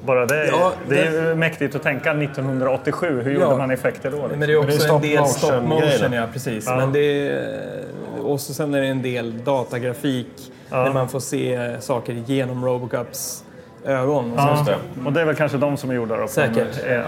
Bara 0.06 0.26
det, 0.26 0.48
Ja, 0.48 0.74
det 0.90 1.00
är 1.00 1.12
ju 1.12 1.36
mäktigt 1.36 1.76
att 1.76 1.84
tänka 1.84 2.12
1987. 2.12 3.22
Hur 3.22 3.32
gjorde 3.32 3.46
Ja. 3.46 3.58
man 3.58 3.72
effekter 3.72 4.12
då? 4.12 4.18
liksom? 4.18 4.40
Men 4.40 4.48
det 4.48 4.54
är 4.54 4.58
också 4.60 5.00
det 5.02 5.14
är 5.14 5.18
en 5.18 5.24
del 5.24 5.26
stop 5.28 5.62
motion 5.62 6.14
ja 6.14 6.28
precis. 6.34 6.66
Ja. 6.68 6.76
Men 6.76 6.92
det 6.94 7.30
är, 7.30 7.84
och 8.24 8.40
så 8.40 8.54
sen 8.54 8.74
är 8.74 8.82
det 8.82 8.88
en 8.88 9.02
del 9.02 9.44
datagrafik 9.44 10.28
Ja. 10.70 10.78
där 10.84 10.94
man 10.94 11.10
får 11.10 11.20
se 11.20 11.76
saker 11.82 12.14
genom 12.26 12.66
Robocups 12.66 13.44
ögon. 13.86 14.32
Och 14.32 14.38
Ja, 14.40 14.66
sånt. 14.66 15.06
och 15.08 15.14
det 15.14 15.22
är 15.22 15.26
väl 15.26 15.36
kanske 15.36 15.58
de 15.58 15.78
som 15.78 15.90
är 15.90 15.94
gjorda 15.94 16.16
på 16.18 16.42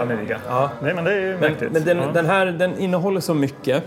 Amiga. 0.02 0.38
Ja. 0.48 0.70
Nej, 0.82 0.94
men 0.94 1.04
det 1.04 1.12
är 1.12 1.20
ju 1.20 1.30
Men, 1.30 1.40
mäktigt. 1.40 1.72
men 1.72 1.84
den, 1.84 1.96
ja. 1.98 2.06
den 2.14 2.26
här 2.26 2.46
den 2.46 2.78
innehåller 2.78 3.20
så 3.20 3.34
mycket 3.34 3.82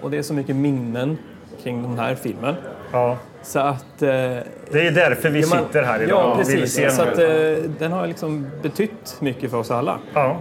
och 0.00 0.10
det 0.10 0.18
är 0.18 0.22
så 0.22 0.34
mycket 0.34 0.56
minnen 0.56 1.18
kring 1.62 1.82
den 1.82 1.98
här 1.98 2.14
filmen. 2.14 2.54
ja. 2.92 3.16
Så 3.42 3.58
att... 3.60 4.02
Eh, 4.02 4.08
Det 4.08 4.86
är 4.86 4.90
därför 4.90 5.28
vi 5.30 5.40
ja, 5.40 5.46
man- 5.50 5.58
sitter 5.66 5.82
här 5.82 6.02
idag. 6.02 6.18
Ja, 6.20 6.24
och 6.32 6.48
vill 6.50 6.60
precis. 6.60 6.96
Så 6.96 7.02
att, 7.02 7.18
eh, 7.18 7.28
den 7.78 7.92
har 7.92 8.06
liksom 8.06 8.46
betytt 8.62 9.16
mycket 9.20 9.50
för 9.50 9.58
oss 9.58 9.70
alla. 9.70 9.98
ja. 10.14 10.36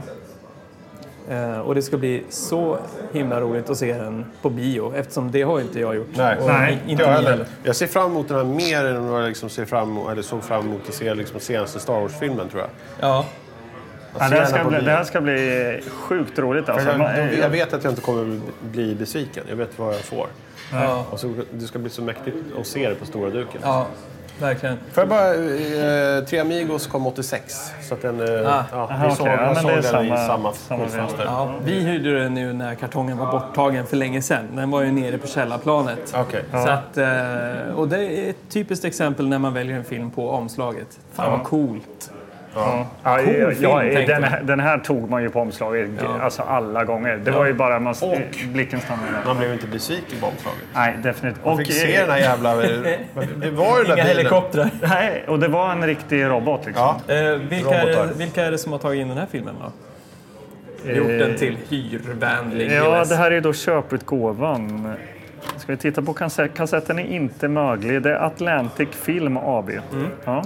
Eh, 1.30 1.60
och 1.60 1.76
det 1.76 1.82
ska 1.82 1.98
bli 1.98 2.24
så 2.30 2.78
himla 3.12 3.42
roligt 3.42 3.70
att 3.70 3.78
se 3.78 3.94
den 3.94 4.26
på 4.42 4.50
bio 4.50 4.94
eftersom 4.96 5.32
det 5.32 5.42
har 5.42 5.60
inte 5.62 5.80
jag 5.80 5.96
gjort. 5.96 6.08
Nej, 6.16 6.38
Nej, 6.48 6.80
inte 6.88 7.04
jag, 7.04 7.10
heller. 7.10 7.30
heller. 7.30 7.46
jag 7.64 7.76
ser 7.76 7.88
fram 7.88 8.12
emot 8.12 8.28
den 8.28 8.38
här 8.38 8.44
mer 8.44 8.86
än 8.86 9.10
vad 9.10 9.22
jag 9.22 9.28
liksom 9.28 9.50
ser 9.50 9.66
fram 9.66 9.90
emot, 9.90 10.12
eller 10.12 10.22
såg 10.22 10.44
fram 10.44 10.66
emot 10.66 10.82
att 10.88 10.94
se 10.94 11.14
liksom 11.14 11.40
senaste 11.40 11.80
Star 11.80 12.00
Wars-filmen 12.02 12.50
tror 12.50 12.62
jag. 12.62 12.70
Ja. 13.00 13.26
Ja, 14.20 14.30
det, 14.30 14.36
här 14.36 14.42
den 14.42 14.48
ska 14.48 14.64
bli, 14.64 14.82
det 14.82 14.92
här 14.92 15.04
ska 15.04 15.22
bli 15.22 15.82
sjukt 15.90 16.40
roligt 16.40 16.70
alltså. 16.70 16.88
jag, 16.90 17.34
jag 17.34 17.50
vet 17.50 17.74
att 17.74 17.84
jag 17.84 17.92
inte 17.92 18.02
kommer 18.02 18.40
bli 18.62 18.96
besviken. 18.96 19.44
Jag 19.50 19.56
vet 19.56 19.80
vad 19.80 19.94
jag 19.94 20.02
får. 20.02 20.28
Ja. 20.72 21.06
Och 21.10 21.20
så, 21.20 21.34
det 21.52 21.66
ska 21.66 21.80
bli 21.80 21.90
så 21.90 22.02
mäktigt 22.02 22.38
att 22.60 22.68
se 22.68 22.90
det 22.90 22.96
på 22.96 23.06
stora 23.06 23.30
duken. 23.30 23.62
ja, 23.64 23.88
verkligen. 24.40 24.78
Får 24.92 25.02
jag 25.02 25.10
bara... 25.10 25.34
Eh, 25.34 26.24
Tre 26.24 26.40
Amigos 26.40 26.88
kom 26.88 27.08
86. 27.08 27.72
Så 27.82 27.94
att 27.94 28.02
den... 28.02 28.20
Eh, 28.20 28.26
Ah. 28.58 28.64
ja, 28.72 28.78
Aha, 28.92 29.08
vi 29.10 29.16
såg, 29.16 29.28
okej. 29.28 29.38
Ja, 29.42 29.56
såg 29.56 29.72
den 29.72 29.84
samma- 29.84 30.04
i 30.06 30.28
samma 30.28 30.54
samma 30.54 30.84
skyltfönster. 30.84 31.24
Ja, 31.26 31.54
vi 31.66 31.80
hyrde 31.80 32.20
den 32.24 32.34
nu 32.34 32.54
när 32.54 32.76
kartongen 32.76 33.18
var 33.18 33.32
borttagen 33.32 33.86
för 33.86 33.98
länge 33.98 34.22
sedan. 34.22 34.48
Den 34.56 34.72
var 34.72 34.82
ju 34.82 34.92
nere 34.92 35.18
på 35.18 35.28
källarplanet. 35.28 36.14
Okej. 36.18 36.44
Så 36.52 36.58
att, 36.70 36.98
eh, 36.98 37.76
och 37.76 37.88
det 37.88 37.98
är 38.06 38.30
ett 38.30 38.38
typiskt 38.50 38.86
exempel 38.86 39.28
när 39.28 39.40
man 39.40 39.54
väljer 39.54 39.78
en 39.78 39.84
film 39.84 40.12
på 40.12 40.30
omslaget. 40.32 41.00
Fan 41.14 41.32
vad 41.32 41.44
coolt. 41.44 42.12
Ja, 42.56 42.88
ja, 43.04 43.18
Cool 43.18 43.34
ja, 43.60 43.80
film, 43.82 43.92
ja, 43.94 44.08
den, 44.08 44.24
här, 44.24 44.42
den 44.44 44.60
här 44.60 44.78
tog 44.78 45.10
man 45.10 45.24
ju 45.24 45.30
på 45.30 45.40
omslaget 45.42 45.90
Ja. 46.02 46.22
alltså 46.22 46.42
alla 46.42 46.84
gånger. 46.84 47.18
Det 47.24 47.32
var 47.32 47.46
ju 47.46 47.54
bara 47.54 47.80
man, 47.80 47.94
Och- 48.02 48.18
blicken 48.54 48.80
stannade 48.82 49.12
där. 49.12 49.26
Man 49.26 49.38
blev 49.38 49.54
inte 49.54 49.68
besviken 49.68 50.20
på 50.20 50.26
omslaget. 50.28 50.62
Nej, 50.76 50.96
definitivt. 51.04 51.46
Man 51.46 51.54
Och, 51.54 51.60
fick 51.60 51.74
se 51.74 52.02
den 52.02 52.10
här 52.10 52.18
jävla... 52.20 52.56
Det 52.56 53.52
var 53.52 53.78
ju 53.78 53.84
den 53.84 53.86
där 53.86 53.86
Inga 53.86 53.96
bilen. 53.96 54.08
helikoptrar. 54.08 54.70
nej, 54.82 55.24
och 55.28 55.40
det 55.40 55.48
var 55.48 55.72
en 55.72 55.86
riktig 55.86 56.24
robot 56.26 56.66
liksom. 56.66 56.96
Ja. 57.08 57.14
Eh, 57.14 57.36
vilka, 57.36 57.76
är 57.76 57.86
det, 57.86 58.10
vilka 58.18 58.46
är 58.46 58.52
det 58.52 58.58
som 58.58 58.72
har 58.72 58.80
tagit 58.80 59.02
in 59.02 59.08
den 59.08 59.18
här 59.18 59.28
filmen 59.32 59.56
då? 59.64 59.72
Gjort 60.92 61.08
den 61.08 61.36
till 61.36 61.58
hyrvänlig 61.70 62.72
Ja, 62.72 63.06
det 63.10 63.16
här 63.16 63.32
är 63.32 63.42
då 63.42 63.54
köputgåvan. 63.54 64.94
Ska 65.58 65.72
vi 65.72 65.78
titta 65.78 66.02
på 66.02 66.14
kassett? 66.14 66.54
Kassetten 66.54 67.00
är 67.00 67.04
inte 67.06 67.48
möglig. 67.48 68.02
Det 68.02 68.12
är 68.12 68.26
Atlantic 68.26 68.90
Film 68.92 69.38
AB. 69.38 69.70
Mm. 69.70 70.08
Ja. 70.26 70.44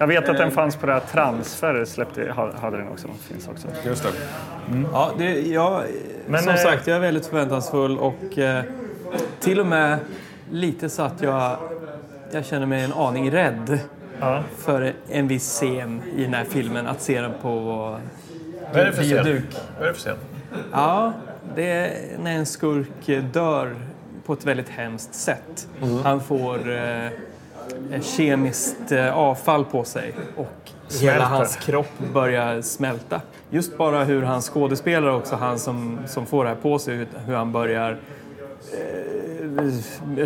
Jag 0.00 0.06
vet 0.06 0.28
att 0.28 0.36
den 0.36 0.50
fanns 0.50 0.76
på 0.76 0.86
det 0.86 0.92
här 0.92 1.00
Transfer. 1.00 1.84
Släppte, 1.84 2.32
ha- 2.32 2.56
hade 2.56 2.76
den 2.76 2.88
också. 2.88 3.08
Finns 3.20 3.48
också. 3.48 3.68
Just 3.84 4.02
det. 4.02 4.08
Ja, 4.92 5.10
det, 5.18 5.40
jag, 5.40 5.82
Men, 6.26 6.42
som 6.42 6.52
eh, 6.52 6.56
sagt, 6.58 6.86
jag 6.86 6.96
är 6.96 7.00
väldigt 7.00 7.26
förväntansfull 7.26 7.98
och 7.98 8.38
eh, 8.38 8.64
till 9.40 9.60
och 9.60 9.66
med 9.66 9.98
lite 10.50 10.88
så 10.88 11.02
att 11.02 11.22
jag, 11.22 11.56
jag 12.32 12.44
känner 12.44 12.66
mig 12.66 12.84
en 12.84 12.92
aning 12.92 13.30
rädd 13.30 13.78
Ja. 14.20 14.42
för 14.58 14.92
en 15.08 15.28
viss 15.28 15.48
scen 15.50 16.02
i 16.16 16.22
den 16.24 16.34
här 16.34 16.44
filmen, 16.44 16.86
att 16.86 17.00
se 17.02 17.20
den 17.20 17.32
på 17.42 17.50
Vad 18.72 18.82
är 18.82 18.86
det 18.86 18.92
för 18.92 19.02
scen? 19.02 19.24
bioduk. 19.24 19.44
Vad 19.78 19.82
är 19.84 19.88
det 19.88 19.94
för 19.94 20.00
scen? 20.00 20.16
Ja, 20.72 21.12
det 21.56 21.70
är 21.70 21.92
när 22.22 22.32
en 22.32 22.46
skurk 22.46 23.22
dör 23.32 23.74
på 24.26 24.32
ett 24.32 24.46
väldigt 24.46 24.68
hemskt 24.68 25.14
sätt. 25.14 25.68
Han 26.04 26.20
får 26.20 26.70
eh, 26.72 27.06
kemiskt 28.02 28.92
eh, 28.92 29.16
avfall 29.16 29.64
på 29.64 29.84
sig 29.84 30.14
och 30.36 30.46
hela 30.66 30.88
Smälter. 30.88 31.20
hans 31.24 31.56
kropp 31.56 31.98
börjar 32.12 32.60
smälta. 32.62 33.20
Just 33.50 33.78
bara 33.78 34.04
hur 34.04 34.22
han 34.22 34.40
skådespelar 34.42 35.08
också, 35.08 35.36
han 35.36 35.58
som, 35.58 35.98
som 36.06 36.26
får 36.26 36.44
det 36.44 36.50
här 36.50 36.56
på 36.56 36.78
sig, 36.78 36.94
hur, 36.94 37.08
hur 37.26 37.34
han 37.34 37.52
börjar 37.52 37.90
eh, 38.72 39.09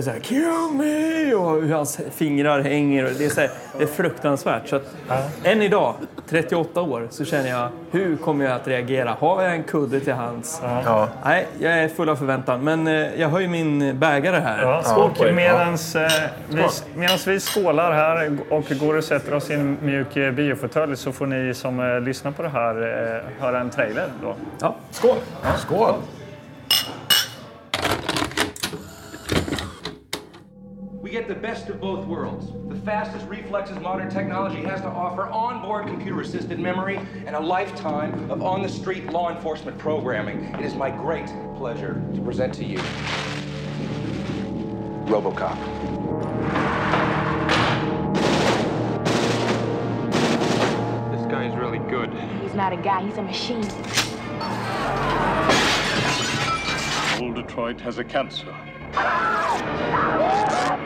så 0.03 0.11
här, 0.11 0.21
Kill 0.21 0.69
me! 0.73 1.35
Och 1.35 1.63
hur 1.63 1.75
hans 1.75 2.01
fingrar 2.15 2.61
hänger. 2.61 3.05
Och 3.05 3.11
det, 3.19 3.25
är 3.25 3.29
så 3.29 3.41
här, 3.41 3.51
det 3.79 3.83
är 3.83 3.87
fruktansvärt. 3.89 4.69
Så 4.69 4.77
att, 4.77 4.97
än 5.45 5.63
idag, 5.63 5.95
38 6.29 6.81
år, 6.81 7.09
så 7.11 7.25
känner 7.25 7.49
jag 7.49 7.69
hur 7.91 8.17
kommer 8.17 8.45
jag 8.45 8.55
att 8.55 8.69
reagera? 8.69 9.17
Har 9.19 9.43
jag 9.43 9.55
en 9.55 9.63
kudde 9.63 10.01
till 10.01 10.13
hands? 10.13 10.61
Ja. 10.63 11.09
Nej, 11.25 11.49
jag 11.59 11.73
är 11.73 11.89
full 11.89 12.09
av 12.09 12.17
förväntan. 12.17 12.65
Men 12.65 12.87
eh, 12.87 13.21
jag 13.21 13.29
höjer 13.29 13.49
min 13.49 13.99
bägare 13.99 14.37
här. 14.37 14.63
Ja, 14.63 14.83
Skål 14.83 15.11
på 15.11 15.25
och 15.25 15.35
medans, 15.35 15.97
eh, 15.97 16.11
vi, 16.49 16.63
medans 16.95 17.27
vi 17.27 17.41
skålar 17.41 17.93
här 17.93 18.39
och 18.51 18.65
går 18.81 18.97
och 18.97 19.05
sätter 19.05 19.35
oss 19.35 19.51
i 19.51 19.55
en 19.55 19.79
mjuk 19.83 20.17
eh, 20.17 20.33
biofåtölj 20.33 20.97
så 20.97 21.13
får 21.13 21.27
ni 21.27 21.55
som 21.55 21.81
eh, 21.81 22.01
lyssnar 22.01 22.31
på 22.31 22.43
det 22.43 22.49
här 22.49 22.75
eh, 22.75 23.43
höra 23.43 23.61
en 23.61 23.71
trailer. 23.71 24.09
Då. 24.23 24.35
Ja, 24.61 24.75
skål! 24.91 25.17
Skål! 25.59 25.95
Get 31.15 31.29
the 31.29 31.35
best 31.35 31.69
of 31.69 31.81
both 31.81 32.05
worlds. 32.07 32.51
The 32.69 32.75
fastest 32.81 33.29
reflexes 33.29 33.79
modern 33.79 34.11
technology 34.11 34.61
has 34.63 34.81
to 34.81 34.89
offer, 34.89 35.29
onboard 35.29 35.87
computer-assisted 35.87 36.59
memory, 36.59 36.99
and 37.25 37.37
a 37.37 37.41
lifetime 37.41 38.29
of 38.33 38.43
on-the-street 38.43 39.07
law 39.13 39.33
enforcement 39.33 39.79
programming. 39.79 40.43
It 40.57 40.63
is 40.63 40.75
my 40.75 40.91
great 40.91 41.29
pleasure 41.55 42.03
to 42.17 42.21
present 42.21 42.53
to 42.55 42.65
you 42.65 42.79
RoboCop. 45.07 45.57
This 51.13 51.27
guy 51.31 51.45
is 51.45 51.55
really 51.55 51.79
good. 51.79 52.13
He's 52.43 52.55
not 52.55 52.73
a 52.73 52.77
guy, 52.77 53.07
he's 53.07 53.19
a 53.19 53.23
machine. 53.23 53.63
Old 57.23 57.37
Detroit 57.37 57.81
has 57.81 57.99
a 57.99 58.05
cancer. 58.05 58.53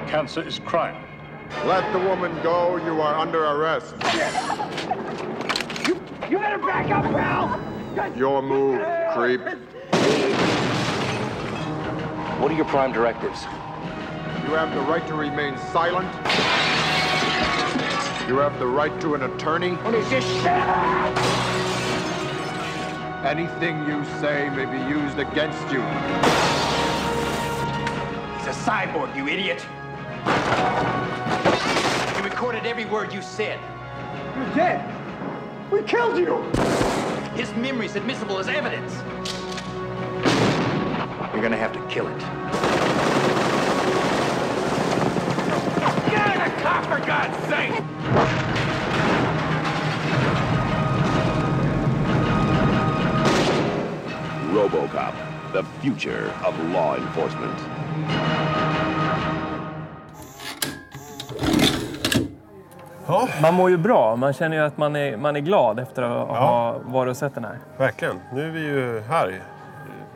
Cancer 0.09 0.43
is 0.43 0.59
crime. 0.61 0.97
Let 1.65 1.93
the 1.93 1.99
woman 1.99 2.33
go. 2.43 2.77
You 2.77 3.01
are 3.01 3.15
under 3.15 3.45
arrest. 3.45 3.95
You 6.31 6.39
better 6.39 6.59
back 6.59 6.91
up, 6.91 7.05
pal! 7.05 7.59
Your 8.17 8.43
move, 8.43 8.81
creep. 9.15 9.41
What 12.41 12.53
are 12.53 12.55
your 12.55 12.67
prime 12.67 12.93
directives? 12.93 13.45
You 14.45 14.55
have 14.55 14.75
the 14.75 14.81
right 14.83 15.07
to 15.09 15.15
remain 15.15 15.57
silent. 15.73 16.09
You 18.29 18.37
have 18.39 18.59
the 18.59 18.67
right 18.67 19.01
to 19.01 19.15
an 19.15 19.23
attorney. 19.23 19.71
What 19.77 19.95
is 19.95 20.09
this 20.11 20.25
shit? 20.25 20.47
Anything 23.25 23.87
you 23.87 24.05
say 24.21 24.49
may 24.51 24.67
be 24.67 24.79
used 24.89 25.19
against 25.19 25.71
you. 25.73 25.83
He's 28.49 28.57
a 28.57 28.61
cyborg, 28.61 29.15
you 29.15 29.29
idiot! 29.29 29.61
He 32.17 32.23
recorded 32.23 32.65
every 32.65 32.87
word 32.87 33.13
you 33.13 33.21
said. 33.21 33.61
You're 34.35 34.55
dead! 34.55 35.71
We 35.71 35.83
killed 35.83 36.17
you! 36.17 36.43
His 37.35 37.53
memory's 37.57 37.95
admissible 37.95 38.39
as 38.39 38.49
evidence. 38.49 38.95
You're 41.35 41.43
gonna 41.43 41.59
have 41.59 41.75
to 41.75 41.87
kill 41.89 42.07
it. 42.07 42.19
Get 46.11 46.49
a 46.49 46.63
cop, 46.63 46.85
for 46.87 47.07
God's 47.07 47.37
sake! 47.49 47.75
RoboCop, 54.55 55.53
the 55.53 55.65
future 55.83 56.35
of 56.43 56.59
law 56.71 56.97
enforcement. 56.97 57.78
Man 63.43 63.55
mår 63.55 63.71
ju 63.71 63.77
bra. 63.77 64.17
Man 64.17 64.33
känner 64.33 64.57
ju 64.57 64.63
att 64.63 64.77
man 64.79 64.97
är, 64.97 65.17
man 65.17 65.37
är 65.37 65.41
glad 65.41 65.81
efter 65.81 66.03
att 66.03 66.29
ha 66.29 66.77
varit 66.85 67.11
och 67.11 67.17
sett 67.17 67.35
den 67.35 67.45
här. 67.45 67.59
Verkligen. 67.77 68.21
Nu 68.33 68.47
är 68.47 68.51
vi 68.51 68.61
ju 68.61 69.01
här. 69.09 69.43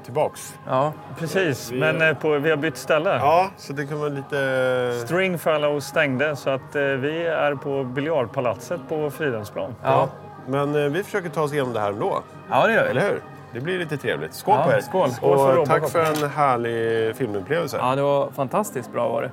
Tillbaks. 0.05 0.55
Ja. 0.67 0.93
Precis, 1.19 1.73
men 1.73 2.03
eh, 2.03 2.15
på, 2.15 2.39
vi 2.39 2.51
har 2.51 2.57
bytt 2.57 2.77
ställe. 2.77 3.11
Ja, 3.11 3.51
så 3.57 3.73
det 3.73 3.87
kan 3.87 4.01
vara 4.01 4.09
lite... 4.09 5.05
Stringfellow 5.05 5.81
stängde 5.81 6.37
så 6.37 6.51
att 6.51 6.77
eh, 6.77 6.83
vi 6.83 7.27
är 7.27 7.55
på 7.55 7.85
biljardpalatset 7.85 8.81
på 8.89 9.11
Fridhemsplan. 9.11 9.75
Ja. 9.83 10.09
Men 10.47 10.85
eh, 10.85 10.91
vi 10.91 11.05
försöker 11.05 11.29
ta 11.29 11.43
oss 11.43 11.53
igenom 11.53 11.73
det 11.73 11.81
här 11.81 11.91
ändå. 11.93 12.23
ja, 12.51 12.67
det 12.67 12.73
gör 12.73 12.85
vi. 12.85 12.91
Eller 12.91 13.01
hur? 13.01 13.23
Det 13.53 13.61
blir 13.61 13.79
lite 13.79 13.97
trevligt. 13.97 14.35
Skål 14.35 14.55
Ja, 14.59 14.65
på 14.65 14.73
er! 14.73 14.81
skål. 14.81 15.11
Skål 15.11 15.39
för 15.39 15.59
Och 15.59 15.67
tack 15.67 15.91
för 15.91 16.25
en 16.25 16.31
härlig 16.31 17.17
filmupplevelse. 17.17 17.77
Ja, 17.81 17.95
det 17.97 18.03
var 18.03 18.31
fantastiskt 18.31 18.93
bra 18.93 19.09
var 19.09 19.23
det. 19.23 19.31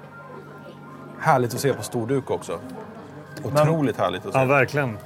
Härligt 1.19 1.53
att 1.53 1.59
se 1.59 1.73
på 1.73 1.83
storduk 1.83 2.31
också. 2.31 2.59
Otroligt 3.43 3.97
härligt 3.97 4.25
att 4.25 4.33
se. 4.33 4.39
Ja, 4.39 4.45
verkligen. 4.45 4.97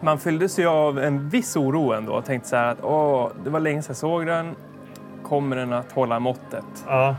Man 0.00 0.18
fylldes 0.18 0.58
ju 0.58 0.66
av 0.66 0.98
en 0.98 1.28
viss 1.28 1.56
oro 1.56 1.92
ändå 1.92 2.12
och 2.12 2.24
tänkte 2.24 2.48
så 2.48 2.56
här 2.56 2.66
att 2.66 2.84
åh, 2.84 3.28
det 3.44 3.50
var 3.50 3.60
länge 3.60 3.82
sedan 3.82 3.90
jag 3.90 3.96
såg 3.96 4.26
den. 4.26 4.54
Kommer 5.22 5.56
den 5.56 5.72
att 5.72 5.92
hålla 5.92 6.18
måttet? 6.18 6.64
Ja. 6.86 7.16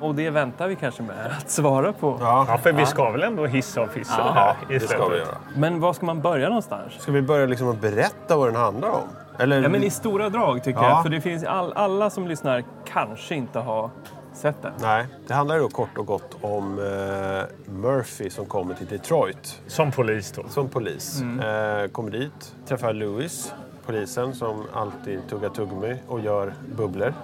Och 0.00 0.14
det 0.14 0.30
väntar 0.30 0.68
vi 0.68 0.76
kanske 0.76 1.02
med 1.02 1.26
att 1.40 1.50
svara 1.50 1.92
på. 1.92 2.16
Ja, 2.20 2.44
ja, 2.48 2.58
för 2.58 2.72
vi 2.72 2.86
ska 2.86 3.10
väl 3.10 3.22
ändå 3.22 3.46
hissa 3.46 3.80
och 3.82 3.90
fissa 3.90 4.24
det 4.24 4.32
här 4.32 4.56
det 4.68 4.80
ska 4.80 5.08
vi 5.08 5.16
göra. 5.18 5.36
Men 5.56 5.80
var 5.80 5.92
ska 5.92 6.06
man 6.06 6.20
börja 6.20 6.48
någonstans? 6.48 6.92
Ska 6.98 7.12
vi 7.12 7.22
börja 7.22 7.46
liksom 7.46 7.68
att 7.68 7.80
berätta 7.80 8.36
vad 8.36 8.48
den 8.48 8.56
handlar 8.56 8.88
om? 8.88 9.08
Eller... 9.38 9.62
Ja, 9.62 9.68
men 9.68 9.82
I 9.84 9.90
stora 9.90 10.28
drag 10.28 10.64
tycker 10.64 10.80
Ja. 10.80 10.88
jag. 10.88 11.02
För 11.02 11.10
det 11.10 11.20
finns 11.20 11.44
all, 11.44 11.72
alla 11.72 12.10
som 12.10 12.28
lyssnar 12.28 12.64
kanske 12.92 13.34
inte 13.34 13.58
har 13.58 13.90
sett 14.32 14.62
den. 14.62 14.72
Nej, 14.82 15.06
det 15.26 15.34
handlar 15.34 15.58
då 15.58 15.68
kort 15.68 15.98
och 15.98 16.06
gott 16.06 16.36
om 16.40 16.78
eh, 16.78 17.72
Murphy 17.72 18.30
som 18.30 18.46
kommer 18.46 18.74
till 18.74 18.86
Detroit 18.86 19.60
Som 19.66 19.92
polis 19.92 20.32
då. 20.32 20.42
som 20.48 20.68
polis. 20.68 21.22
Eh, 21.22 21.88
kommer 21.88 22.10
dit, 22.10 22.54
träffar 22.68 22.92
Lewis, 22.92 23.54
polisen 23.86 24.34
som 24.34 24.62
alltid 24.74 25.20
tuggar 25.28 25.48
tuggummi 25.48 25.96
och 26.08 26.20
gör 26.20 26.52
bubblor. 26.76 27.14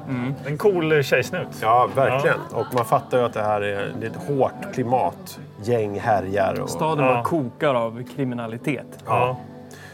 En 0.47 0.59
cool 0.59 1.03
tjejsnut. 1.03 1.49
Ja, 1.63 1.89
verkligen. 1.95 2.39
Och 2.53 2.67
man 2.75 2.85
fattar 2.85 3.19
ju 3.19 3.25
att 3.25 3.33
det 3.35 3.43
här 3.43 3.61
är, 3.61 3.93
det 4.01 4.07
är 4.07 4.11
ett 4.11 4.29
hårt 4.39 4.75
klimat. 4.75 5.41
Gäng 5.63 5.99
härjar. 6.01 6.61
Och... 6.61 6.71
Staden 6.71 7.05
Ja. 7.05 7.15
bara 7.15 7.23
kokar 7.25 7.75
av 7.75 8.03
kriminalitet. 8.17 8.87
Ja, 9.07 9.37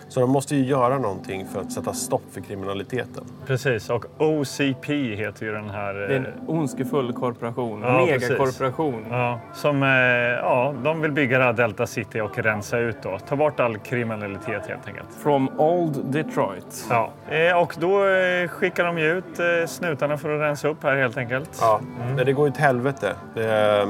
Så 0.09 0.21
de 0.21 0.31
måste 0.31 0.57
ju 0.57 0.65
göra 0.65 0.99
någonting 0.99 1.47
för 1.53 1.61
att 1.61 1.73
sätta 1.73 1.93
stopp 1.93 2.23
för 2.33 2.41
kriminaliteten. 2.41 3.25
precis. 3.47 3.91
Och 3.91 4.05
OCP 4.19 5.15
heter 5.15 5.47
ju 5.47 5.53
den 5.53 5.71
här... 5.71 5.95
Det 5.95 6.15
är 6.15 6.19
en 6.19 6.27
ondskefull 6.47 7.13
korporation. 7.13 7.83
Ja, 7.83 8.07
megakorporation. 8.07 9.05
Ja, 9.11 9.41
som, 9.55 9.83
eh, 9.83 9.89
ja, 9.89 10.75
de 10.85 11.01
vill 11.01 11.13
bygga 11.13 11.39
det 11.39 11.45
här 11.45 11.53
Delta 11.53 11.87
City 11.87 12.21
och 12.21 12.39
rensa 12.39 12.79
ut 12.79 12.97
då. 13.03 13.19
Ta 13.29 13.37
bort 13.37 13.61
all 13.61 13.79
kriminalitet 13.79 14.67
helt 14.67 14.89
enkelt. 14.89 15.09
From 15.23 15.49
Old 15.61 16.05
Detroit. 16.05 16.87
Ja. 16.91 17.11
Eh, 17.31 17.59
och 17.59 17.75
då 17.79 18.07
eh, 18.07 18.49
skickar 18.49 18.85
de 18.85 18.99
ju 18.99 19.19
ut 19.19 19.39
eh, 19.39 19.67
snutarna 19.67 20.17
för 20.19 20.35
att 20.35 20.41
rensa 20.41 20.69
upp 20.69 20.83
här 20.83 20.97
helt 20.97 21.17
enkelt. 21.17 21.59
Ja, 21.61 21.81
men 22.17 22.27
det 22.27 22.33
går 22.33 22.47
ju 22.47 22.53
till 22.53 22.63
helvete. 22.63 23.15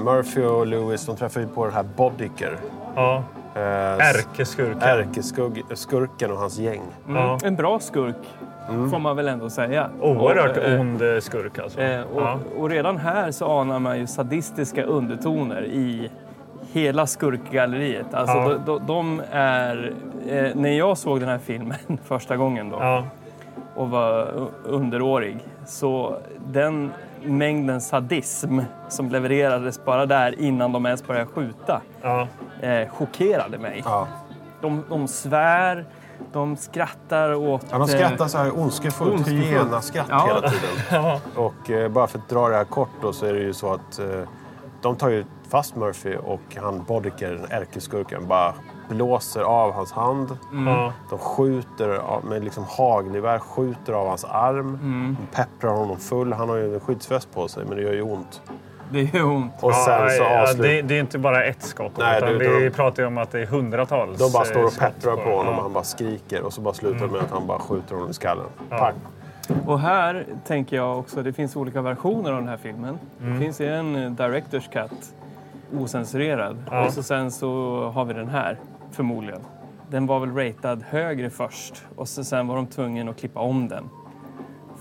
Murphy 0.04 0.42
och 0.42 0.66
Lewis 0.66 1.06
de 1.06 1.16
träffar 1.16 1.40
ju 1.40 1.46
på 1.48 1.64
den 1.64 1.74
här 1.74 1.84
Bodicker. 1.96 2.56
Ja. 2.94 3.24
Eh, 3.54 3.60
Ärkeskurken. 4.08 4.82
Ärkeskurken 4.82 6.30
och 6.30 6.36
hans 6.38 6.58
gäng. 6.58 6.82
Ja. 7.08 7.38
En 7.44 7.56
bra 7.56 7.78
skurk, 7.80 8.16
får 8.90 8.98
man 8.98 9.16
väl 9.16 9.28
ändå 9.28 9.50
säga. 9.50 9.90
Oerhört 10.00 10.56
Och, 10.56 10.62
eh, 10.64 10.80
ond 10.80 11.02
eh, 11.02 11.18
skurk 11.20 11.58
alltså. 11.58 11.80
Eh, 11.80 12.00
och, 12.02 12.22
ja. 12.22 12.38
och 12.58 12.70
redan 12.70 12.96
här 12.96 13.30
så 13.30 13.60
anar 13.60 13.78
man 13.78 13.98
ju 13.98 14.06
sadistiska 14.06 14.82
undertoner 14.84 15.64
i 15.64 16.10
hela 16.72 17.06
skurkgalleriet. 17.06 18.14
Alltså 18.14 18.36
Ja. 18.36 18.48
de, 18.48 18.64
de, 18.66 18.86
de 18.86 19.22
är... 19.30 19.92
Eh, 20.28 20.50
när 20.54 20.70
jag 20.78 20.98
såg 20.98 21.20
den 21.20 21.28
här 21.28 21.38
filmen 21.38 21.76
första 22.04 22.36
gången 22.36 22.70
då 22.70 22.76
Ja. 22.80 23.04
och 23.74 23.90
var 23.90 24.28
underårig 24.64 25.38
så 25.66 26.16
den 26.46 26.90
mängden 27.24 27.80
sadism 27.80 28.60
som 28.88 29.08
levererades 29.10 29.84
bara 29.84 30.06
där 30.06 30.40
innan 30.40 30.72
de 30.72 30.86
ens 30.86 31.06
började 31.06 31.26
skjuta 31.26 31.80
Ja. 32.02 32.28
eh, 32.60 32.88
chockerade 32.88 33.58
mig. 33.58 33.82
Ja. 33.84 34.08
De, 34.60 34.84
de 34.88 35.08
svär, 35.08 35.86
de 36.32 36.56
skrattar 36.56 37.34
åt... 37.34 37.66
Ja, 37.70 37.78
de 37.78 37.80
eh, 37.80 37.86
skrattar 37.86 38.26
så 38.28 38.38
här 38.38 38.58
ondskefullt, 38.58 39.12
ondskefullt. 39.12 39.92
Ja. 40.08 40.26
hela 40.26 40.50
tiden. 40.50 41.20
Och 41.44 41.70
eh, 41.70 41.88
bara 41.88 42.06
för 42.06 42.18
att 42.18 42.28
dra 42.28 42.48
det 42.48 42.56
här 42.56 42.64
kort 42.64 42.90
då, 43.02 43.12
så 43.12 43.26
är 43.26 43.32
det 43.32 43.40
ju 43.40 43.52
så 43.52 43.72
att 43.72 43.98
eh, 43.98 44.06
de 44.82 44.96
tar 44.96 45.08
ju 45.08 45.24
fast 45.50 45.76
Murphy 45.76 46.16
och 46.16 46.40
han 46.56 46.84
Bodicker, 46.84 47.30
den 47.30 47.46
ärkeskurken, 47.62 48.26
bara 48.28 48.54
blåser 48.88 49.42
av 49.42 49.72
hans 49.72 49.92
hand. 49.92 50.38
Ja. 50.66 50.92
De 51.10 51.18
skjuter 51.18 51.88
av, 51.88 52.24
med 52.24 52.44
liksom 52.44 52.64
hagelgevär, 52.68 53.38
skjuter 53.38 53.92
av 53.92 54.08
hans 54.08 54.24
arm. 54.24 54.78
De 55.20 55.36
pepprar 55.36 55.70
honom 55.70 55.96
full. 55.96 56.32
Han 56.32 56.48
har 56.48 56.56
ju 56.56 56.74
en 56.74 56.80
skyddsväst 56.80 57.34
på 57.34 57.48
sig, 57.48 57.64
men 57.64 57.76
det 57.76 57.82
gör 57.82 57.92
ju 57.92 58.02
ont. 58.02 58.42
Det 58.90 59.02
gör 59.02 59.24
ont. 59.24 59.52
Och 59.60 59.74
sen 59.74 60.10
så 60.10 60.22
ja, 60.22 60.42
avslutar... 60.42 60.68
det, 60.68 60.82
det 60.82 60.94
är 60.96 61.00
inte 61.00 61.18
bara 61.18 61.44
ett 61.44 61.62
skott. 61.62 61.92
Nej, 61.98 62.18
utan 62.18 62.28
det- 62.38 62.38
vi 62.58 62.64
de- 62.64 62.70
pratar 62.70 63.02
ju 63.02 63.06
om 63.06 63.18
att 63.18 63.30
det 63.30 63.40
är 63.40 63.46
hundratals 63.46 64.18
De 64.18 64.32
bara 64.32 64.44
står 64.44 64.60
eh, 64.60 64.66
och 64.66 64.72
skott 64.72 64.84
pepprar 65.00 65.16
på 65.16 65.30
honom 65.36 65.48
och 65.54 65.58
Ja. 65.58 65.62
han 65.62 65.72
bara 65.72 65.84
skriker. 65.84 66.42
Och 66.42 66.52
så 66.52 66.60
bara 66.60 66.74
slutar 66.74 67.06
det 67.06 67.12
med 67.12 67.20
att 67.20 67.30
han 67.30 67.46
bara 67.46 67.58
skjuter 67.58 67.94
honom 67.94 68.10
i 68.10 68.14
skallen. 68.14 68.46
Pang! 68.68 68.94
Och 69.66 69.80
här 69.80 70.26
tänker 70.46 70.76
jag 70.76 70.98
också, 70.98 71.22
det 71.22 71.32
finns 71.32 71.56
olika 71.56 71.82
versioner 71.82 72.30
av 72.32 72.36
den 72.38 72.48
här 72.48 72.56
filmen. 72.56 72.98
Det 73.18 73.38
finns 73.38 73.60
en 73.60 73.96
eh, 73.96 74.10
Directors 74.10 74.68
Cut, 74.68 75.14
ocensurerad. 75.72 76.56
Ja. 76.70 76.86
Och 76.86 76.92
så 76.92 77.02
sen 77.02 77.30
så 77.30 77.80
har 77.94 78.04
vi 78.04 78.14
den 78.14 78.28
här, 78.28 78.58
förmodligen. 78.90 79.40
Den 79.90 80.06
var 80.06 80.20
väl 80.20 80.34
ratad 80.34 80.82
högre 80.82 81.30
först 81.30 81.82
och 81.96 82.08
så 82.08 82.24
sen 82.24 82.46
var 82.46 82.56
de 82.56 82.66
tvungna 82.66 83.10
att 83.10 83.20
klippa 83.20 83.40
om 83.40 83.68
den 83.68 83.84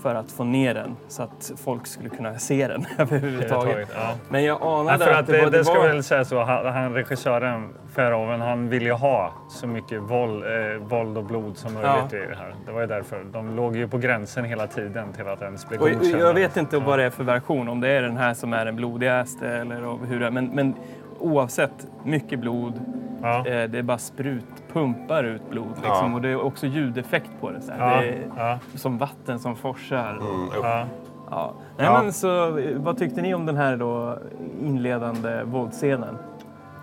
för 0.02 0.14
att 0.14 0.32
få 0.32 0.44
ner 0.44 0.74
den 0.74 0.96
så 1.08 1.22
att 1.22 1.52
folk 1.56 1.86
skulle 1.86 2.08
kunna 2.08 2.38
se 2.38 2.68
den 2.68 2.86
överhuvudtaget. 2.98 3.72
Taget, 3.72 3.88
ja. 3.94 4.14
Men 4.28 4.44
jag 4.44 4.62
anade 4.62 5.04
för 5.04 5.12
att, 5.12 5.18
att 5.18 5.26
det, 5.26 5.44
det, 5.44 5.50
det 5.50 5.64
ska 5.64 5.74
var 5.74 5.88
väl 5.88 6.02
säga 6.02 6.24
så, 6.24 6.42
han, 6.42 6.66
han 6.66 6.94
regissören 6.94 7.68
Verhoeven, 7.98 8.40
han 8.40 8.68
ville 8.68 8.84
ju 8.84 8.92
ha 8.92 9.32
så 9.48 9.66
mycket 9.66 10.02
våld, 10.02 10.44
eh, 10.44 10.82
våld 10.88 11.18
och 11.18 11.24
blod 11.24 11.56
som 11.56 11.74
möjligt 11.74 12.12
i 12.12 12.16
det 12.16 12.36
här. 12.36 12.54
Det 12.66 12.72
var 12.72 12.80
ju 12.80 12.86
därför. 12.86 13.24
De 13.32 13.56
låg 13.56 13.76
ju 13.76 13.88
på 13.88 13.98
gränsen 13.98 14.44
hela 14.44 14.66
tiden 14.66 15.12
till 15.12 15.28
att 15.28 15.42
ens 15.42 15.68
bli 15.68 15.78
godkända. 15.78 16.18
jag 16.18 16.34
vet 16.34 16.56
inte 16.56 16.78
vad 16.78 16.98
det 16.98 17.04
är 17.04 17.10
för 17.10 17.24
version, 17.24 17.68
om 17.68 17.80
det 17.80 17.88
är 17.88 18.02
den 18.02 18.16
här 18.16 18.34
som 18.34 18.52
är 18.52 18.64
den 18.64 18.76
blodigaste 18.76 19.48
eller 19.48 20.06
hur 20.06 20.20
det 20.20 20.26
är. 20.26 20.30
Men, 20.30 20.46
men 20.46 20.74
oavsett, 21.20 21.86
mycket 22.04 22.40
blod. 22.40 22.80
Ja. 23.22 23.38
Eh, 23.38 23.70
det 23.70 23.78
är 23.78 23.82
bara 23.82 23.98
sprut, 23.98 24.44
pumpar 24.72 25.24
ut 25.24 25.50
blod. 25.50 25.68
Liksom. 25.74 26.10
Ja. 26.10 26.14
Och 26.14 26.22
det 26.22 26.28
är 26.28 26.40
också 26.44 26.66
ljudeffekt 26.66 27.30
på 27.40 27.50
det. 27.50 27.60
Så 27.60 27.72
här. 27.72 27.94
Ja, 27.96 28.00
det 28.02 28.08
är 28.08 28.22
ja. 28.36 28.58
Som 28.74 28.98
vatten 28.98 29.38
som 29.38 29.56
forsar. 29.56 30.10
Mm, 30.10 30.48
Ja. 30.62 30.84
Ja. 31.30 31.52
Nej, 31.76 31.86
Ja. 31.86 32.02
Men 32.02 32.12
så, 32.12 32.58
vad 32.76 32.98
tyckte 32.98 33.22
ni 33.22 33.34
om 33.34 33.46
den 33.46 33.56
här 33.56 33.76
då 33.76 34.18
inledande 34.62 35.42
våldsscenen? 35.44 36.18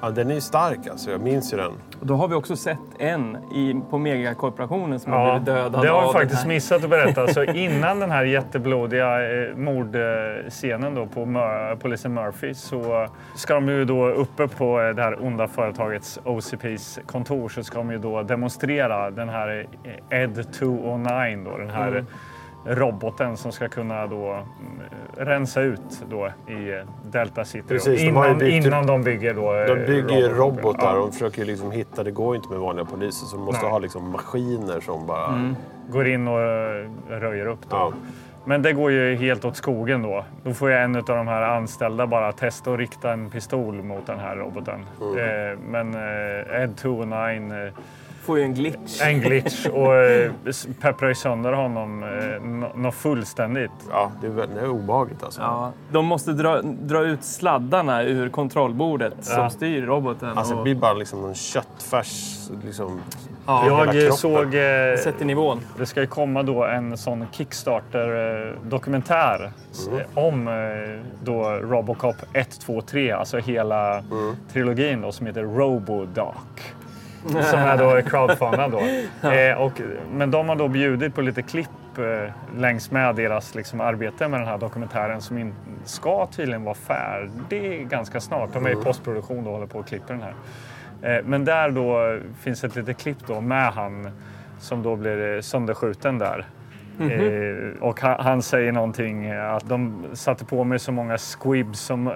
Ja, 0.06 0.12
den 0.12 0.30
är 0.32 0.36
ju 0.36 0.42
stark 0.42 0.88
alltså. 0.92 1.12
Jag 1.12 1.22
minns 1.22 1.54
ju 1.54 1.58
den. 1.58 1.72
Och 2.00 2.06
då 2.08 2.16
har 2.16 2.28
vi 2.28 2.36
också 2.36 2.56
sett 2.56 2.78
en 3.00 3.38
i, 3.56 3.82
på 3.90 3.98
megakorporationen 3.98 5.00
som 5.00 5.12
har 5.12 5.20
Ja, 5.28 5.32
blivit 5.40 5.46
dödad 5.46 5.82
det 5.82 5.90
har 5.90 6.04
den 6.04 6.14
faktiskt 6.14 6.46
missat 6.48 6.84
att 6.84 6.90
berätta. 6.90 7.28
Så 7.28 7.44
innan 7.44 8.00
den 8.00 8.12
här 8.12 8.24
jätteblodiga 8.24 9.22
eh, 9.50 9.56
mordscenen 9.56 10.96
då 10.96 11.06
på 11.06 11.26
Mur- 11.26 11.76
polisen 11.76 12.14
Murphy 12.14 12.54
så 12.54 13.08
ska 13.36 13.54
de 13.54 13.70
ju 13.70 13.86
då 13.86 14.08
uppe 14.08 14.48
på 14.48 14.82
eh, 14.82 14.96
det 14.96 15.02
här 15.02 15.26
onda 15.26 15.48
företagets 15.48 16.20
OCPs 16.24 17.00
kontor 17.06 17.50
så 17.50 17.64
ska 17.64 17.78
de 17.78 17.92
ju 17.92 17.98
då 17.98 18.24
demonstrera 18.24 19.12
den 19.12 19.30
här 19.30 19.68
eh, 20.10 20.20
Ed 20.22 20.54
209 20.54 21.44
då, 21.46 21.58
den 21.58 21.70
här 21.70 21.88
Mm. 21.88 22.06
Roboten 22.66 23.38
som 23.38 23.52
ska 23.52 23.68
kunna 23.68 24.08
då 24.08 24.32
mm, 24.32 24.46
rensa 25.18 25.62
ut 25.62 26.04
då 26.10 26.28
i 26.48 26.82
Delta 27.12 27.46
City. 27.46 27.68
Precis, 27.68 28.02
de 28.02 28.08
innan, 28.08 28.38
byggt- 28.38 28.66
innan 28.66 28.86
de 28.88 29.04
bygger 29.04 29.34
då 29.34 29.56
eh, 29.56 29.66
De 29.66 29.76
bygger 29.86 30.30
Robocop. 30.30 30.64
robotar. 30.64 30.94
Ja. 30.96 31.00
De 31.00 31.12
försöker 31.12 31.46
liksom 31.46 31.72
hitta... 31.72 32.04
Det 32.04 32.12
går 32.12 32.36
ju 32.36 32.38
inte 32.42 32.50
med 32.50 32.60
vanliga 32.60 32.86
poliser. 32.86 33.26
Så 33.26 33.36
de 33.36 33.46
måste 33.46 33.62
Nej. 33.64 33.72
ha 33.72 33.80
liksom 33.80 34.12
maskiner 34.12 34.80
som 34.80 35.08
bara... 35.08 35.28
Mm. 35.28 35.56
Går 35.90 36.08
in 36.08 36.28
och 36.28 36.40
eh, 36.42 36.86
röjer 37.10 37.46
upp 37.48 37.60
då. 37.70 37.76
Ja. 37.76 37.94
Men 38.48 38.62
det 38.62 38.74
går 38.74 38.92
ju 38.92 39.16
helt 39.16 39.46
åt 39.46 39.56
skogen 39.56 40.02
då. 40.02 40.26
Då 40.44 40.54
får 40.54 40.70
ju 40.70 40.76
en 40.76 40.96
av 40.96 41.04
de 41.04 41.28
här 41.28 41.42
anställda 41.42 42.08
bara 42.08 42.32
testa 42.32 42.72
att 42.74 42.80
rikta 42.80 43.12
en 43.14 43.30
pistol 43.30 43.84
mot 43.84 44.08
den 44.08 44.20
här 44.20 44.36
roboten. 44.36 44.80
Eh, 45.02 45.60
men 45.68 45.94
eh, 45.94 46.62
Ed 46.64 46.78
209 46.78 47.66
eh, 47.68 47.74
Får 48.26 48.38
ju 48.38 48.44
en 48.44 48.54
glitch. 48.54 49.02
en 49.02 49.20
glitch 49.22 49.66
och 49.74 49.96
eh, 49.96 50.32
pepprar 50.82 51.10
ju 51.10 51.16
sönder 51.16 51.54
honom 51.54 52.04
eh, 52.04 52.10
nå- 52.48 52.72
nå 52.76 52.92
fullständigt. 52.92 53.72
ja, 53.92 54.12
det 54.22 54.28
är, 54.28 54.32
väl- 54.32 54.50
det 54.56 54.60
är 54.62 54.70
obehagligt 54.70 55.24
alltså. 55.24 55.42
Ja, 55.42 55.72
de 55.92 56.06
måste 56.06 56.32
dra, 56.34 56.62
dra 56.62 57.04
ut 57.06 57.24
sladdarna 57.24 58.04
ur 58.04 58.30
kontrollbordet 58.30 59.14
Ja. 59.18 59.24
som 59.24 59.50
styr 59.50 59.82
roboten. 59.86 60.38
Alltså 60.38 60.54
det 60.54 60.58
och 60.58 60.64
blir 60.64 60.76
bara 60.76 60.94
liksom 60.94 61.26
en 61.26 61.36
köttfärs... 61.36 62.36
Liksom, 62.66 63.02
Ja. 63.48 63.68
Jag 63.68 64.06
eh, 64.06 64.12
såg... 64.12 64.46
Eh, 64.56 64.98
sätter 65.04 65.26
nivån. 65.26 65.60
det 65.78 65.86
ska 65.86 66.02
ju 66.02 66.08
komma 66.08 66.44
då 66.44 66.64
en 66.66 66.98
sån 66.98 67.26
Kickstarter-dokumentär 67.32 69.52
om 70.14 70.48
eh, 70.48 70.54
då 71.24 71.44
Robocop 71.50 72.16
1, 72.34 72.60
2, 72.60 72.82
3, 72.82 73.12
alltså 73.12 73.38
hela 73.38 74.04
trilogin 74.54 75.02
då, 75.02 75.12
som 75.12 75.26
heter 75.28 75.44
Robodoc. 75.44 76.36
Som 77.30 77.60
är 77.60 77.78
då 77.78 78.10
crowdfundad 78.10 78.72
då. 78.72 78.82
Eh, 79.30 79.62
och, 79.62 79.82
men 80.12 80.32
de 80.32 80.50
har 80.50 80.56
då 80.56 80.68
bjudit 80.68 81.16
på 81.16 81.22
lite 81.22 81.42
klipp 81.42 81.70
eh, 81.98 82.32
längs 82.58 82.92
med 82.92 83.16
deras 83.16 83.56
liksom, 83.56 83.82
arbete 83.82 84.28
med 84.28 84.40
den 84.40 84.48
här 84.48 84.58
dokumentären 84.58 85.22
som 85.22 85.38
in, 85.38 85.56
ska 85.84 86.28
tydligen 86.28 86.64
vara 86.64 86.76
färdig 86.76 87.90
ganska 87.90 88.20
snart. 88.20 88.54
De 88.54 88.66
är 88.66 88.70
i 88.70 88.76
postproduktion 88.76 89.48
och 89.48 89.54
håller 89.54 89.68
på 89.68 89.80
att 89.80 89.88
klippa 89.88 90.14
den 90.14 90.22
här. 90.22 90.34
Eh, 91.02 91.24
men 91.26 91.46
där 91.46 91.70
då 91.70 92.20
finns 92.42 92.64
ett 92.64 92.76
litet 92.76 92.98
klipp 92.98 93.18
då 93.28 93.42
med 93.42 93.74
han 93.74 94.12
som 94.60 94.84
då 94.84 94.96
blir 94.96 95.36
eh, 95.36 95.42
sönderskjuten 95.42 96.18
där. 96.18 96.46
Eh, 97.00 97.82
och 97.84 98.02
han, 98.02 98.16
han 98.26 98.42
säger 98.42 98.72
någonting 98.72 99.26
eh, 99.26 99.54
att 99.54 99.70
de 99.70 100.04
satte 100.14 100.46
på 100.46 100.64
mig 100.64 100.80
så 100.80 100.92
många 100.92 101.18
squibs 101.18 101.80
som 101.80 102.08
eh, 102.08 102.14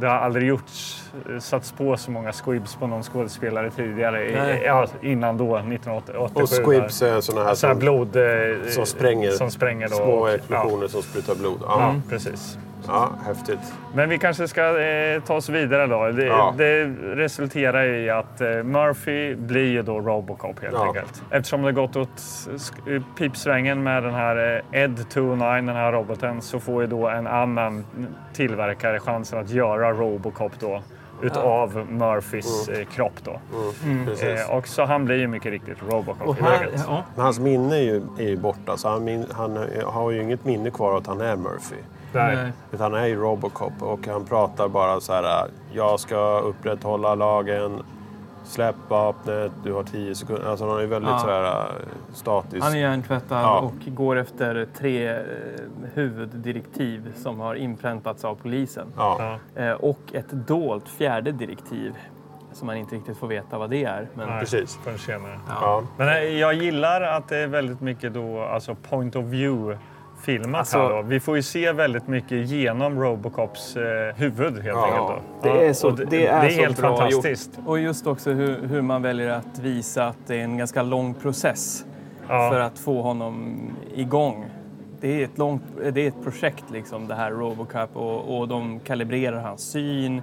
det 0.00 0.06
har 0.06 0.16
aldrig 0.18 0.48
gjorts. 0.48 1.04
eh, 1.30 1.38
Satts 1.38 1.72
på 1.72 1.96
så 1.96 2.10
många 2.10 2.32
squibs 2.32 2.76
på 2.76 2.86
någon 2.86 3.02
skådespelare 3.02 3.70
tidigare. 3.70 4.28
i- 4.30 4.34
Nej. 4.34 4.62
Ja, 4.64 4.86
innan 5.02 5.36
då, 5.36 5.56
1987. 5.56 6.42
Och 6.42 6.48
squibs 6.64 7.02
är 7.02 7.20
sådana 7.20 7.46
här 7.48 7.54
Så 7.54 7.66
här 7.66 7.74
som, 7.74 7.80
blod 7.80 8.16
eh, 8.16 8.22
som 8.68 8.86
spränger. 8.86 9.30
Som 9.30 9.50
spränger 9.50 9.88
då. 9.88 9.94
små 9.96 10.26
explosioner 10.26 10.88
som 10.88 11.02
sprutar 11.02 11.34
blod. 11.34 11.58
Ja, 11.62 11.66
Ja, 11.80 11.94
ja, 11.94 12.00
precis. 12.10 12.58
Ja 12.88 13.10
häftigt. 13.26 13.72
Men 13.94 14.08
vi 14.08 14.18
kanske 14.18 14.48
ska 14.48 14.80
eh, 14.80 15.22
ta 15.22 15.34
oss 15.34 15.48
vidare 15.48 15.86
då. 15.86 16.08
Det, 16.10 16.24
Ja. 16.24 16.54
det 16.56 16.84
resulterar 17.00 17.84
i 17.86 18.10
att 18.10 18.40
eh, 18.40 18.48
Murphy 18.48 19.34
blir 19.34 19.66
ju 19.70 19.82
då 19.82 20.00
Robocop 20.00 20.60
helt 20.62 20.74
Ja. 20.74 20.86
enkelt. 20.86 21.22
Eftersom 21.30 21.62
det 21.62 21.72
gått 21.72 21.96
åt 21.96 22.22
eh, 22.86 23.02
pipsvängen 23.18 23.82
med 23.82 24.02
den 24.02 24.14
här 24.14 24.62
eh, 24.72 24.82
Ed 24.82 25.08
209, 25.10 25.66
den 25.66 25.76
här 25.76 25.92
roboten, 25.92 26.42
så 26.42 26.60
får 26.60 26.82
ju 26.82 26.86
då 26.88 27.08
en 27.08 27.26
annan 27.26 27.84
tillverkare 28.32 29.00
chansen 29.00 29.38
att 29.38 29.50
göra 29.50 29.92
Robocop 29.92 30.52
då 30.60 30.82
utav 31.22 31.86
Murphys 31.90 32.68
eh, 32.68 32.84
kropp 32.86 33.24
då. 33.24 33.40
Precis. 34.06 34.22
Eh, 34.48 34.56
och 34.56 34.68
så 34.68 34.84
han 34.84 35.04
blir 35.04 35.16
ju 35.16 35.26
mycket 35.26 35.52
riktigt 35.52 35.78
Robocop 35.90 36.28
Och 36.28 36.38
i 36.38 36.42
här, 36.42 36.64
läget. 36.64 36.84
ja, 36.88 37.04
Men 37.14 37.24
hans 37.24 37.38
minne 37.40 37.76
är 37.76 37.80
ju, 37.82 38.02
är 38.18 38.28
ju 38.28 38.36
borta. 38.36 38.76
Så 38.76 38.88
han, 38.88 39.04
min, 39.04 39.24
han 39.32 39.58
har 39.84 40.10
ju 40.10 40.22
inget 40.22 40.44
minne 40.44 40.70
kvar 40.70 40.98
att 40.98 41.06
han 41.06 41.20
är 41.20 41.36
Murphy. 41.36 41.76
Nej. 42.12 42.52
Utan 42.72 42.92
han 42.92 43.02
är 43.02 43.06
ju 43.06 43.16
Robocop 43.16 43.72
och 43.82 44.06
han 44.06 44.24
pratar 44.24 44.68
bara 44.68 45.00
så 45.00 45.12
här. 45.12 45.46
Jag 45.72 46.00
ska 46.00 46.38
upprätthålla 46.40 47.14
lagen. 47.14 47.82
Släpp 48.44 48.76
vapnet. 48.88 49.52
Du 49.64 49.72
har 49.72 49.82
tio 49.82 50.14
sekunder. 50.14 50.50
Alltså 50.50 50.68
han 50.70 50.80
är 50.80 50.86
väldigt 50.86 51.10
Ja. 51.10 51.18
så 51.18 51.26
här 51.26 51.44
äh, 51.44 51.64
statisk. 52.14 52.62
Han 52.64 52.72
är 52.74 52.78
hjärntvättad 52.78 53.42
Ja. 53.42 53.58
och 53.58 53.72
går 53.94 54.16
efter 54.16 54.66
tre 54.78 55.08
eh, 55.08 55.16
huvuddirektiv 55.94 57.12
som 57.16 57.40
har 57.40 57.54
inpräntats 57.54 58.24
av 58.24 58.34
polisen. 58.34 58.86
Ja. 58.96 59.38
Ja. 59.54 59.62
Eh, 59.62 59.72
och 59.72 59.98
ett 60.12 60.30
dolt 60.30 60.88
fjärde 60.88 61.32
direktiv 61.32 61.94
som 62.52 62.66
man 62.66 62.76
inte 62.76 62.94
riktigt 62.94 63.18
får 63.18 63.26
veta 63.26 63.58
vad 63.58 63.70
det 63.70 63.84
är. 63.84 64.08
Men, 64.14 64.28
Nej, 64.28 64.40
Precis. 64.40 64.78
Förrän 64.84 64.98
senare. 64.98 65.38
Ja. 65.60 65.82
Men 65.96 66.08
eh, 66.08 66.14
jag 66.22 66.54
gillar 66.54 67.00
att 67.02 67.28
det 67.28 67.36
är 67.38 67.46
väldigt 67.46 67.80
mycket 67.80 68.14
då, 68.14 68.40
alltså 68.42 68.74
point 68.74 69.16
of 69.16 69.24
view 69.24 69.78
filmat 70.22 70.58
Alltså- 70.58 70.78
här 70.78 70.88
då. 70.88 71.02
Vi 71.02 71.20
får 71.20 71.36
ju 71.36 71.42
se 71.42 71.72
väldigt 71.72 72.08
mycket 72.08 72.46
genom 72.48 73.00
Robocops 73.02 73.76
eh, 73.76 74.14
huvud 74.16 74.52
helt 74.54 74.66
Ja. 74.66 74.84
enkelt. 74.86 75.22
Då. 75.42 75.48
Det 75.52 75.66
är, 75.66 75.72
så, 75.72 75.90
det, 75.90 76.04
det 76.04 76.26
är 76.26 76.44
är 76.44 76.50
så 76.50 76.60
helt 76.60 76.80
bra 76.80 76.96
fantastiskt. 76.96 77.50
Gjort. 77.58 77.68
Och 77.68 77.78
just 77.78 78.06
också 78.06 78.30
hur, 78.30 78.66
hur 78.68 78.82
man 78.82 79.02
väljer 79.02 79.30
att 79.30 79.58
visa 79.58 80.06
att 80.06 80.18
det 80.26 80.34
är 80.36 80.44
en 80.44 80.58
ganska 80.58 80.82
lång 80.82 81.14
process 81.14 81.84
Ja. 82.28 82.50
för 82.52 82.60
att 82.60 82.78
få 82.78 83.02
honom 83.02 83.60
igång. 83.94 84.44
Det 85.00 85.20
är 85.20 85.24
ett, 85.24 85.38
långt, 85.38 85.62
det 85.92 86.00
är 86.04 86.08
ett 86.08 86.22
projekt, 86.24 86.64
liksom, 86.72 87.08
det 87.08 87.14
här 87.14 87.30
Robocop, 87.30 87.96
och, 87.96 88.38
och 88.38 88.48
de 88.48 88.80
kalibrerar 88.80 89.40
hans 89.40 89.60
syn. 89.70 90.22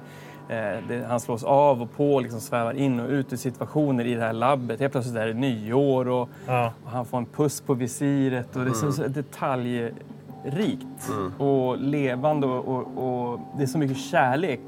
Eh, 0.49 0.83
det, 0.87 1.05
han 1.09 1.19
slås 1.19 1.43
av 1.43 1.81
och 1.81 1.91
på, 1.97 2.19
liksom 2.19 2.39
svävar 2.39 2.73
in 2.73 2.99
och 2.99 3.09
ut 3.09 3.33
ur 3.33 3.37
situationer 3.37 4.05
i 4.05 4.13
det 4.15 4.21
här 4.21 4.33
labbet. 4.33 4.79
Helt 4.79 4.91
plötsligt 4.91 5.15
är 5.17 5.27
det 5.27 5.33
nyår 5.33 6.07
och, 6.07 6.29
Ja. 6.47 6.71
och 6.85 6.91
han 6.91 7.05
får 7.05 7.17
en 7.17 7.25
puss 7.25 7.61
på 7.61 7.73
visiret. 7.73 8.55
Och 8.55 8.63
det 8.65 8.69
är 8.69 8.73
så, 8.73 8.91
så 8.91 9.07
detaljrikt 9.07 11.11
och 11.37 11.77
levande 11.77 12.47
och, 12.47 12.67
och, 12.67 13.31
och 13.31 13.39
det 13.57 13.63
är 13.63 13.67
så 13.67 13.77
mycket 13.77 13.97
kärlek 13.97 14.59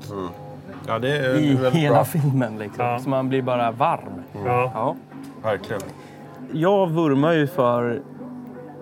ja, 0.88 1.00
det 1.00 1.18
är 1.18 1.36
i 1.36 1.58
hela 1.72 1.96
bra. 1.96 2.06
filmen. 2.06 2.58
Liksom. 2.58 2.86
Ja. 2.86 3.00
Så 3.00 3.10
man 3.10 3.30
blir 3.30 3.42
bara 3.42 3.72
varm. 3.72 4.22
Ja. 4.46 4.72
Ja. 4.74 4.96
Verkligen. 5.44 5.82
Jag 6.52 6.88
vurmar 6.90 7.34
ju 7.34 7.48
för 7.48 8.02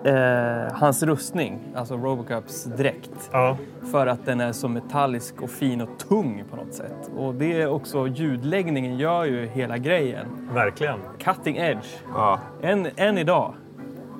eh, 0.06 0.72
hans 0.72 1.02
rustning, 1.02 1.58
alltså 1.76 1.96
Robocops 1.96 2.64
dräkt. 2.64 3.30
Ja. 3.32 3.56
För 3.92 4.06
att 4.06 4.26
den 4.26 4.40
är 4.40 4.52
så 4.52 4.68
metallisk 4.68 5.42
och 5.42 5.50
fin 5.50 5.80
och 5.80 5.88
tung 6.08 6.44
på 6.50 6.56
något 6.56 6.74
sätt. 6.74 7.10
Och 7.16 7.34
det 7.34 7.60
är 7.62 7.68
också 7.70 8.06
ljudläggningen 8.06 8.98
gör 8.98 9.24
ju 9.24 9.46
hela 9.46 9.78
grejen. 9.78 10.26
Verkligen. 10.54 10.98
Cutting 11.18 11.56
edge. 11.56 11.86
Ja. 12.14 12.38
Än, 12.62 12.86
än 12.96 13.18
idag 13.18 13.52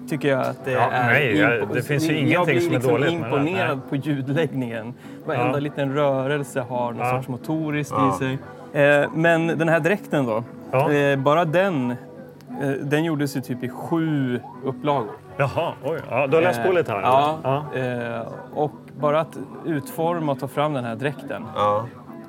tycker 0.09 0.29
jag 0.29 0.41
att 0.41 0.65
det 0.65 0.71
Ja, 0.73 0.91
är... 0.91 1.07
nej, 1.07 1.37
jag- 1.39 1.69
det 1.75 1.83
finns 1.83 2.05
ju 2.11 2.13
jag 2.13 2.23
ingenting 2.23 2.45
blir 2.45 2.61
som 2.61 2.71
är 2.71 2.75
liksom 2.79 2.93
dåligt 2.93 3.21
med 3.21 3.31
det 3.31 3.37
där. 3.37 3.43
imponerad 3.43 3.81
på 3.89 3.97
ljudläggningen. 3.97 4.95
Varenda 5.27 5.53
Ja. 5.53 5.59
liten 5.59 5.95
rörelse 5.95 6.61
har 6.61 6.93
någon 6.93 7.07
Ja. 7.07 7.11
sorts 7.17 7.29
motoriskt 7.29 7.95
Ja. 7.97 8.15
i 8.15 8.19
sig. 8.19 8.39
Eh, 8.83 9.09
men 9.15 9.47
den 9.47 9.69
här 9.69 9.81
dräkten 9.81 10.27
då, 10.27 10.45
Ja. 10.71 10.93
eh, 10.93 11.19
bara 11.19 11.45
den, 11.45 11.91
eh, 11.91 12.69
den 12.83 13.05
gjordes 13.05 13.37
ju 13.37 13.41
typ 13.41 13.63
i 13.65 13.69
sju 13.69 14.41
upplagor. 14.65 15.11
Jaha, 15.37 15.73
oj. 15.85 16.01
Ja, 16.11 16.27
du 16.27 16.37
har 16.37 16.43
läst 16.43 16.63
på 16.65 16.73
lite 16.73 16.93
här? 16.93 17.01
Ja, 17.03 17.39
ja. 17.43 17.79
Eh, 17.81 18.27
och 18.55 18.73
bara 19.01 19.21
att 19.21 19.39
utforma 19.65 20.33
och 20.33 20.41
ta 20.41 20.49
fram 20.49 20.73
den 20.73 20.85
här 20.85 20.95
dräkten 20.97 21.45
Ja. 21.55 21.85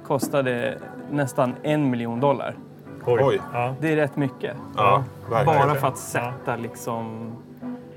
kostade 0.08 0.78
nästan 1.12 1.56
en 1.64 1.90
miljon 1.90 2.20
dollar. 2.20 2.56
Oj. 3.06 3.20
Oj. 3.24 3.42
Ja. 3.54 3.74
Det 3.80 3.92
är 3.92 3.96
rätt 3.96 4.16
mycket. 4.16 4.58
Ja. 4.78 5.04
Bara 5.46 5.76
för 5.76 5.88
att 5.88 5.98
sätta 5.98 6.56
liksom 6.56 7.32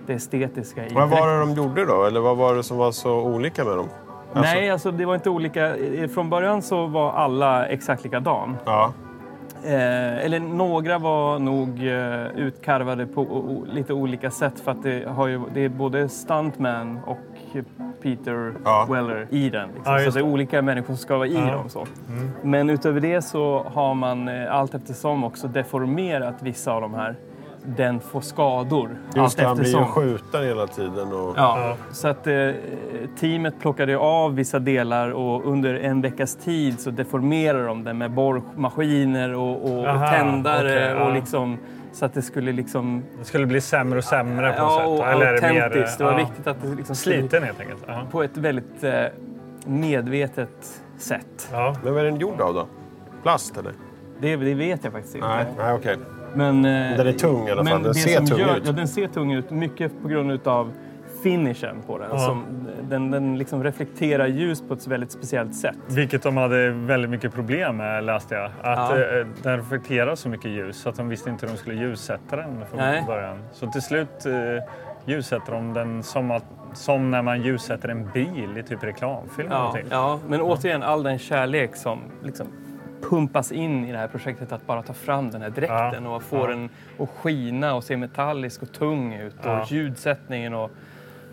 det 0.07 0.13
estetiska 0.13 0.87
i 0.87 0.95
Vad 0.95 1.03
var 1.03 1.17
dräkten. 1.17 1.39
det 1.49 1.55
de 1.55 1.63
gjorde 1.69 1.85
då? 1.85 2.05
Eller 2.05 2.21
vad 2.21 2.37
var 2.37 2.55
det 2.55 2.63
som 2.63 2.77
var 2.77 2.93
så 2.93 3.13
olika 3.23 3.65
med 3.65 3.77
dem? 3.77 3.89
Alltså- 4.35 4.55
Nej, 4.55 4.71
alltså 4.71 4.91
det 4.91 5.05
var 5.05 5.15
inte 5.15 5.31
olika. 5.31 5.77
Eh, 5.77 6.09
Från 6.09 6.31
början 6.31 6.63
så 6.63 6.87
var 6.87 7.13
alla 7.13 7.67
exakt 7.67 8.05
likadan. 8.05 8.57
Ja. 8.65 8.93
Eh, 9.65 10.25
eller 10.25 10.41
några 10.41 10.99
var 10.99 11.39
nog 11.39 11.69
eh, 11.87 12.27
utkarvade 12.47 13.07
på 13.07 13.23
o- 13.23 13.67
lite 13.73 13.93
olika 13.93 14.31
sätt 14.31 14.61
för 14.61 14.71
att 14.73 14.83
det, 14.83 15.09
har 15.09 15.27
ju, 15.27 15.41
det 15.55 15.61
är 15.65 15.69
både 15.69 16.09
stuntman 16.09 16.99
och 17.07 17.19
Peter 18.03 18.53
Ja. 18.65 18.87
Weller 18.91 19.27
i 19.31 19.51
den. 19.51 19.69
Liksom. 19.75 19.93
Ja, 19.95 20.05
så 20.05 20.11
det 20.11 20.21
är 20.21 20.33
olika 20.33 20.63
människor 20.63 20.87
som 20.87 20.97
ska 20.97 21.17
vara 21.17 21.27
i 21.29 21.35
Ja. 21.35 21.53
dem. 21.53 21.69
Så. 21.69 21.87
Men 22.43 22.71
utöver 22.71 23.01
det 23.01 23.23
så 23.23 23.67
har 23.75 23.95
man 23.95 24.29
eh, 24.29 24.55
allt 24.55 24.75
eftersom 24.75 25.25
också 25.25 25.49
deformerat 25.49 26.35
vissa 26.43 26.73
av 26.73 26.81
de 26.81 26.95
här. 26.95 27.17
Den 27.65 28.01
får 28.01 28.21
skador 28.21 28.91
Just 29.07 29.19
allt 29.19 29.37
det, 29.37 29.45
han 29.45 29.57
blir 29.57 29.79
ju 29.79 29.85
skjuten 29.85 30.45
hela 30.45 30.67
tiden. 30.67 31.13
Och... 31.13 31.35
Ja, 31.37 31.77
så 31.93 32.09
att 32.09 32.27
eh, 32.27 32.51
teamet 33.21 33.61
plockade 33.61 33.99
av 33.99 34.35
vissa 34.35 34.59
delar 34.59 35.11
och 35.11 35.47
under 35.47 35.75
en 35.75 36.01
veckas 36.01 36.37
tid 36.37 36.81
så 36.81 36.91
deformerade 36.91 37.65
de 37.65 37.85
den 37.85 37.99
med 37.99 38.11
borrmaskiner 38.11 39.35
och, 39.35 39.73
och 39.73 39.87
Aha, 39.87 40.09
tändare 40.09 40.69
okej, 40.69 40.97
ja. 40.99 41.05
och 41.05 41.15
liksom 41.15 41.59
så 41.93 42.05
att 42.05 42.15
det 42.15 42.23
skulle 42.23 42.53
liksom... 42.53 43.03
Det 43.19 43.25
skulle 43.25 43.47
bli 43.47 43.61
sämre 43.61 43.99
och 43.99 44.05
sämre 44.05 44.53
på 44.53 44.63
något 44.63 44.73
Ja, 44.73 44.79
sätt. 44.79 44.89
och 44.89 45.09
Eller 45.09 45.27
är 45.27 45.41
det 45.41 45.53
mer, 45.53 45.63
autentiskt. 45.63 45.99
Det 45.99 46.05
var 46.05 46.13
ja, 46.13 46.19
viktigt 46.19 46.47
att 46.47 46.63
det 46.63 46.75
liksom 46.75 46.97
Sliten 46.97 47.43
helt 47.43 47.61
enkelt. 47.61 47.85
Ja. 47.87 48.03
På 48.11 48.23
ett 48.23 48.37
väldigt 48.37 48.85
eh, 48.85 49.05
medvetet 49.65 50.83
sätt. 50.99 51.49
Ja. 51.53 51.77
Men 51.85 51.95
vad 51.95 52.03
är 52.03 52.05
den 52.05 52.21
gjord 52.21 52.41
av 52.41 52.55
då? 52.55 52.67
Plast 53.23 53.57
eller? 53.57 53.73
Det, 54.21 54.37
det 54.37 54.55
vet 54.55 54.85
jag 54.85 54.93
faktiskt 54.93 55.15
inte. 55.15 55.29
Nej, 55.29 55.47
nej 55.59 55.75
okej. 55.75 55.97
Men, 56.35 56.65
eh, 56.65 56.97
Den 56.97 57.07
är 57.07 57.13
tung 57.13 57.49
i 57.49 57.51
alla 57.51 57.65
fall. 57.65 57.73
men 57.75 57.83
Den 57.83 57.95
ser 57.95 58.19
tung 58.27 58.39
gör, 58.39 58.57
ut. 58.57 58.63
Ja, 58.67 58.73
den 58.73 58.89
ser 58.89 59.07
tung 59.07 59.33
ut. 59.33 59.51
Mycket 59.51 59.93
på 60.03 60.09
grund 60.09 60.47
av 60.49 60.73
finishen 61.23 61.77
på 61.87 61.99
den. 61.99 62.09
Ja. 62.13 62.19
Som, 62.19 62.45
den 62.89 63.11
den 63.11 63.39
liksom 63.39 63.65
reflekterar 63.65 64.27
ljus 64.27 64.63
på 64.69 64.75
ett 64.75 64.87
väldigt 64.87 65.13
speciellt 65.13 65.55
sätt. 65.55 65.77
Vilket 65.89 66.23
de 66.23 66.37
hade 66.37 66.71
väldigt 66.71 67.11
mycket 67.11 67.35
problem 67.35 67.77
med 67.77 68.05
läste 68.05 68.35
jag. 68.35 68.45
Att 68.45 68.53
Ja. 68.63 69.19
eh, 69.19 69.27
den 69.43 69.57
reflekterar 69.57 70.15
så 70.15 70.29
mycket 70.29 70.51
ljus 70.51 70.77
så 70.81 70.89
att 70.89 70.97
de 70.97 71.09
visste 71.09 71.31
inte 71.31 71.47
hur 71.47 71.53
de 71.53 71.59
skulle 71.59 71.77
ljussätta 71.81 72.37
den 72.37 72.65
från 72.71 72.79
Nej. 72.81 73.05
början. 73.07 73.37
Så 73.53 73.67
till 73.67 73.83
slut 73.83 74.27
eh, 74.27 74.33
ljussätter 75.05 75.53
de 75.53 75.73
den 75.75 76.03
som, 76.03 76.31
att, 76.31 76.45
som 76.75 77.11
när 77.11 77.23
man 77.23 77.43
ljussätter 77.43 77.89
en 77.89 78.09
bil 78.15 78.57
i 78.59 78.63
typ 78.63 78.85
reklamfilm. 78.85 79.49
eller 79.49 79.59
Ja, 79.61 79.79
ja, 79.91 80.19
men 80.29 80.41
återigen 80.41 80.83
all 80.83 81.03
den 81.03 81.19
kärlek 81.19 81.77
som 81.77 81.99
liksom 82.23 82.47
pumpas 83.03 83.53
in 83.53 83.85
i 83.85 83.93
det 83.93 83.99
här 83.99 84.09
projektet 84.09 84.53
att 84.53 84.67
bara 84.67 84.83
ta 84.83 84.93
fram 84.93 85.31
den 85.31 85.43
här 85.43 85.51
dräkten 85.51 86.05
Ja, 86.05 86.17
och 86.17 86.23
få 86.23 86.37
ja. 86.37 86.47
den 86.47 86.69
att 86.99 87.09
skina 87.11 87.75
och 87.75 87.85
se 87.85 87.97
metallisk 87.97 88.63
och 88.63 88.73
tung 88.73 89.15
ut 89.15 89.35
och 89.41 89.47
Ja. 89.47 89.65
ljudsättningen 89.69 90.55
och... 90.55 90.71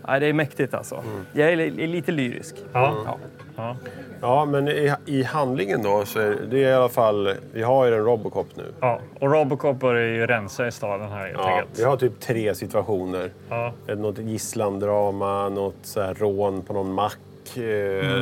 Ja, 0.08 0.20
det 0.20 0.26
är 0.26 0.34
mäktigt 0.34 0.74
alltså. 0.74 1.04
Jag 1.34 1.54
är, 1.54 1.58
är 1.58 1.88
lite 1.88 2.12
lyrisk. 2.12 2.56
Ja. 2.74 2.94
Ja. 3.06 3.18
Ja. 3.56 3.76
Ja, 4.22 4.46
men 4.46 4.68
i, 4.68 4.94
i 5.06 5.24
handlingen 5.24 5.84
då 5.84 6.06
så 6.06 6.20
är 6.20 6.36
det 6.50 6.64
är 6.64 6.70
i 6.70 6.74
alla 6.74 6.90
fall... 6.90 7.34
Vi 7.54 7.64
har 7.64 7.86
ju 7.86 7.94
en 7.94 8.04
Robocop 8.06 8.48
nu. 8.56 8.64
Ja. 8.80 9.00
Och 9.20 9.32
Robocop 9.32 9.80
börjar 9.80 10.08
ju 10.16 10.26
rensa 10.28 10.68
i 10.68 10.72
staden 10.72 11.10
här 11.12 11.26
helt 11.26 11.38
Ja, 11.38 11.50
enkelt. 11.50 11.80
vi 11.80 11.84
har 11.84 11.98
typ 11.98 12.20
tre 12.20 12.56
situationer. 12.56 13.30
Ja. 13.50 13.74
Något 13.98 14.18
gisslandrama, 14.18 15.50
något 15.50 15.76
så 15.82 16.02
här 16.02 16.14
rån 16.14 16.62
på 16.62 16.74
någon 16.74 16.94
mack 16.94 17.18
eh, 17.58 17.64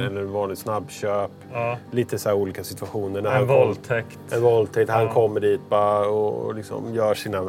eller 0.05 0.21
en 0.21 0.31
vanlig 0.31 0.57
snabbköp. 0.57 1.31
Ja. 1.53 1.77
Lite 1.91 2.17
så 2.17 2.29
här 2.29 2.35
olika 2.35 2.63
situationer. 2.63 3.21
När 3.21 3.35
En 3.39 3.47
våldtäkt. 3.47 4.19
En 4.31 4.41
våldtäkt. 4.41 4.89
Han 4.89 5.03
Ja. 5.03 5.11
kommer 5.13 5.39
dit 5.39 5.61
bara 5.69 6.07
och 6.09 6.55
liksom 6.55 6.93
gör 6.95 7.13
sina 7.13 7.43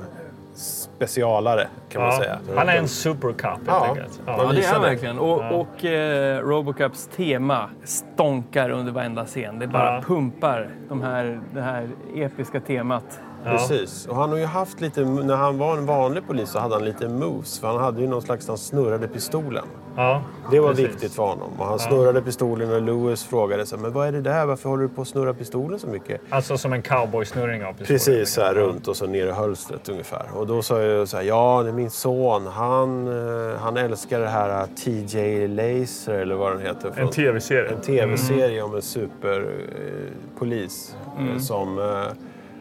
specialare 0.55 1.67
kan 1.89 2.03
man 2.03 2.11
Ja. 2.11 2.19
säga. 2.19 2.39
Han 2.57 2.69
är 2.69 2.77
en 2.77 2.89
supercop 2.89 3.45
helt 3.45 3.61
Ja. 3.67 3.87
enkelt. 3.89 4.21
Ja, 4.27 4.43
Ja, 4.43 4.53
det 4.53 4.65
är 4.65 4.73
han 4.73 4.83
verkligen. 4.83 5.19
Och, 5.19 5.43
Ja. 5.43 5.51
och 5.51 5.85
eh, 5.85 6.41
Robocups 6.41 7.07
tema 7.17 7.71
stånkar 7.85 8.71
under 8.71 8.93
varenda 8.93 9.25
scen. 9.25 9.59
Det 9.59 9.67
bara 9.67 9.95
Ja. 9.95 10.03
pumpar 10.07 10.71
de 10.89 11.03
här, 11.03 11.41
det 11.55 11.61
här 11.61 11.89
episka 12.15 12.61
temat. 12.61 13.21
Precis. 13.51 14.07
Och 14.07 14.17
han 14.17 14.31
har 14.31 14.37
ju 14.39 14.45
haft 14.45 14.81
lite, 14.81 15.01
när 15.05 15.37
han 15.37 15.59
var 15.59 15.77
en 15.77 15.87
vanlig 15.87 16.27
polis 16.27 16.51
så 16.51 16.59
hade 16.59 16.75
han 16.75 16.85
lite 16.85 17.09
moves. 17.09 17.59
För 17.59 17.69
han 17.69 17.77
hade 17.81 18.01
ju 18.01 18.07
någon 18.07 18.23
slags, 18.23 18.49
han 18.49 18.59
snurrade 18.59 19.09
pistolen. 19.09 19.65
Ja, 19.97 20.23
Det 20.51 20.61
var 20.61 20.69
precis. 20.69 20.87
viktigt 20.89 21.15
för 21.15 21.23
honom. 21.23 21.49
Och 21.59 21.67
han 21.67 21.79
snurrade 21.79 22.23
pistolen 22.23 22.73
och 22.73 22.83
Lewis 22.83 23.25
frågade 23.25 23.67
sig, 23.67 23.79
men 23.79 23.93
vad 23.93 24.09
är 24.09 24.13
det 24.13 24.21
där? 24.21 24.47
Varför 24.47 24.69
håller 24.69 24.83
du 24.83 24.89
på 24.89 25.03
att 25.03 25.09
snurra 25.09 25.35
pistolen 25.35 25.79
så 25.79 25.87
mycket? 25.87 26.21
Alltså 26.31 26.59
som 26.59 26.73
en 26.73 26.83
cowboysnurring 26.83 27.65
av 27.65 27.73
pistolen. 27.73 27.87
Precis 27.87 28.33
så 28.35 28.41
här 28.41 28.55
runt 28.55 28.89
och 28.89 28.97
så 28.97 29.07
ner 29.07 29.27
i 29.27 29.31
hölstret 29.31 29.89
ungefär. 29.89 30.27
Och 30.35 30.47
då 30.47 30.63
sa 30.63 30.83
jag 30.83 31.09
så 31.09 31.17
här, 31.17 31.25
ja 31.25 31.63
det 31.63 31.69
är 31.69 31.73
min 31.73 31.91
son. 31.91 32.47
Han, 32.47 33.09
eh, 33.09 33.15
han 33.59 33.77
älskar 33.77 34.21
det 34.21 34.29
här 34.29 34.61
eh, 34.61 34.67
TJ 34.85 35.49
Laser 35.49 36.13
eller 36.13 36.35
vad 36.35 36.53
den 36.53 36.61
heter. 36.61 36.93
En 36.97 37.11
tv-serie. 37.11 37.71
En 37.71 37.81
tv-serie 37.81 38.63
om 38.63 38.75
en 38.75 38.83
superpolis 38.83 40.97
Mm. 41.19 41.41
som 41.41 41.79
eh, 41.79 41.85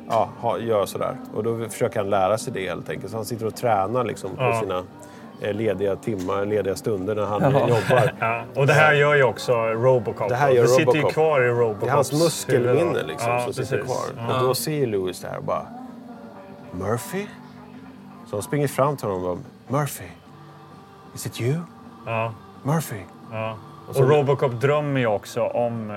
ja, 0.10 0.30
ha, 0.39 0.58
gör 0.60 0.86
sådär. 0.86 1.18
Och 1.34 1.44
då 1.44 1.70
försöker 1.70 2.00
han 2.00 2.10
lära 2.10 2.38
sig 2.38 2.54
det 2.54 2.70
helt 2.70 2.89
enkelt. 2.89 3.12
Så 3.12 3.18
han 3.18 3.26
sitter 3.26 3.46
och 3.46 3.56
tränar 3.56 4.04
liksom 4.04 4.30
på 4.36 4.44
Ja. 4.44 4.60
sina 4.62 4.84
eh, 5.41 5.54
lediga 5.54 5.96
timmar, 5.96 6.46
lediga 6.46 6.76
stunder 6.76 7.15
när 7.15 7.26
han 7.26 7.41
Ja. 7.41 7.60
jobbar. 7.60 8.13
Ja, 8.20 8.44
och 8.56 8.68
det 8.68 8.74
här 8.74 8.94
gör 8.94 9.15
ju 9.15 9.24
också 9.24 9.54
Robocop. 9.58 10.30
Det 10.30 10.36
här 10.36 10.50
gör 10.50 10.62
det 10.62 10.68
sitter 10.68 10.82
ju 10.94 10.98
Robocop. 11.00 11.13
kvar 11.13 11.41
i 11.41 11.48
Robocops 11.50 11.80
Det 11.86 11.88
är 11.89 11.91
hans 11.91 12.12
muskelminne 12.13 13.04
liksom, 13.04 13.32
Ja, 13.32 13.44
som 13.44 13.54
sitter 13.54 13.78
precis. 13.78 13.94
kvar. 14.13 14.24
Ja. 14.28 14.39
Och 14.39 14.48
då 14.48 14.56
ser 14.56 14.88
Lewis 14.88 15.20
det 15.22 15.28
här 15.28 15.38
och 15.38 15.44
bara... 15.44 15.65
Murphy? 16.72 17.26
Så 18.30 18.36
de 18.36 18.41
springer 18.41 18.68
fram 18.68 18.98
till 18.98 19.08
honom 19.08 19.26
och 19.26 19.38
bara... 19.68 19.80
Murphy? 19.80 20.06
Is 21.15 21.26
it 21.26 21.41
you? 21.41 21.56
Ja, 22.06 22.34
Murphy? 22.63 23.00
ja. 23.32 23.58
så- 23.91 24.04
Och 24.04 24.10
Robocop 24.10 24.52
drömmer 24.52 25.00
ju 25.00 25.08
också 25.08 25.41
om 25.44 25.89
eh, 25.91 25.96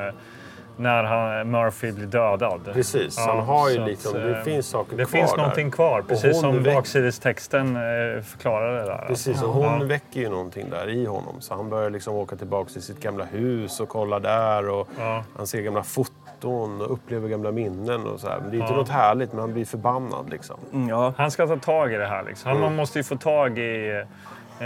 när 0.79 1.05
han, 1.05 1.51
Murphy 1.51 1.93
blir 1.93 2.07
dödad. 2.07 2.61
Precis, 2.73 3.19
han 3.19 3.39
har 3.41 3.71
ju 3.71 3.85
liksom- 3.85 4.17
att, 4.17 4.23
det 4.23 4.37
eh, 4.37 4.43
finns 4.43 4.67
saker 4.67 4.97
Det 4.97 5.05
kvar 5.05 5.19
finns 5.19 5.31
där. 5.31 5.39
någonting 5.39 5.71
kvar, 5.71 5.99
Och 6.01 6.09
precis 6.09 6.41
som 6.41 6.63
väck- 6.65 6.75
baksidestexten 6.75 7.77
eh, 7.77 8.23
förklarar 8.23 8.79
det 8.79 8.85
där. 8.85 9.05
Precis, 9.09 9.43
och 9.43 9.49
hon 9.53 9.89
väcker 9.89 10.21
ju 10.21 10.29
någonting 10.29 10.71
där 10.71 10.89
i 10.89 11.07
honom. 11.07 11.41
Så 11.41 11.55
han 11.55 11.69
börjar 11.71 11.91
liksom 11.91 12.15
åka 12.15 12.37
tillbaka 12.37 12.71
till 12.71 12.83
sitt 12.83 13.01
gamla 13.01 13.25
hus 13.25 13.81
och 13.81 13.89
kolla 13.89 14.19
där. 14.21 14.69
Och 14.69 14.89
Ja. 14.99 15.25
Han 15.37 15.47
ser 15.47 15.63
gamla 15.63 15.83
foton 15.83 16.81
och 16.81 16.93
upplever 16.93 17.29
gamla 17.29 17.53
minnen 17.53 18.07
och 18.07 18.21
så 18.21 18.29
här. 18.29 18.39
Men 18.41 18.51
det 18.51 18.57
är 18.57 18.61
inte 18.61 18.73
Ja. 18.73 18.77
något 18.79 18.89
härligt, 18.89 19.33
men 19.33 19.41
han 19.41 19.53
blir 19.53 19.65
förbannad 19.65 20.31
liksom. 20.31 20.57
Mm, 20.73 20.89
ja. 20.89 21.15
Han 21.17 21.31
ska 21.31 21.47
ta 21.47 21.57
tag 21.57 21.93
i 21.93 21.97
det 21.97 22.07
här. 22.07 22.23
Liksom. 22.23 22.51
Mm. 22.51 22.63
Man 22.63 22.77
måste 22.77 22.99
ju 22.99 23.03
få 23.03 23.17
tag 23.17 23.59
i 23.59 24.05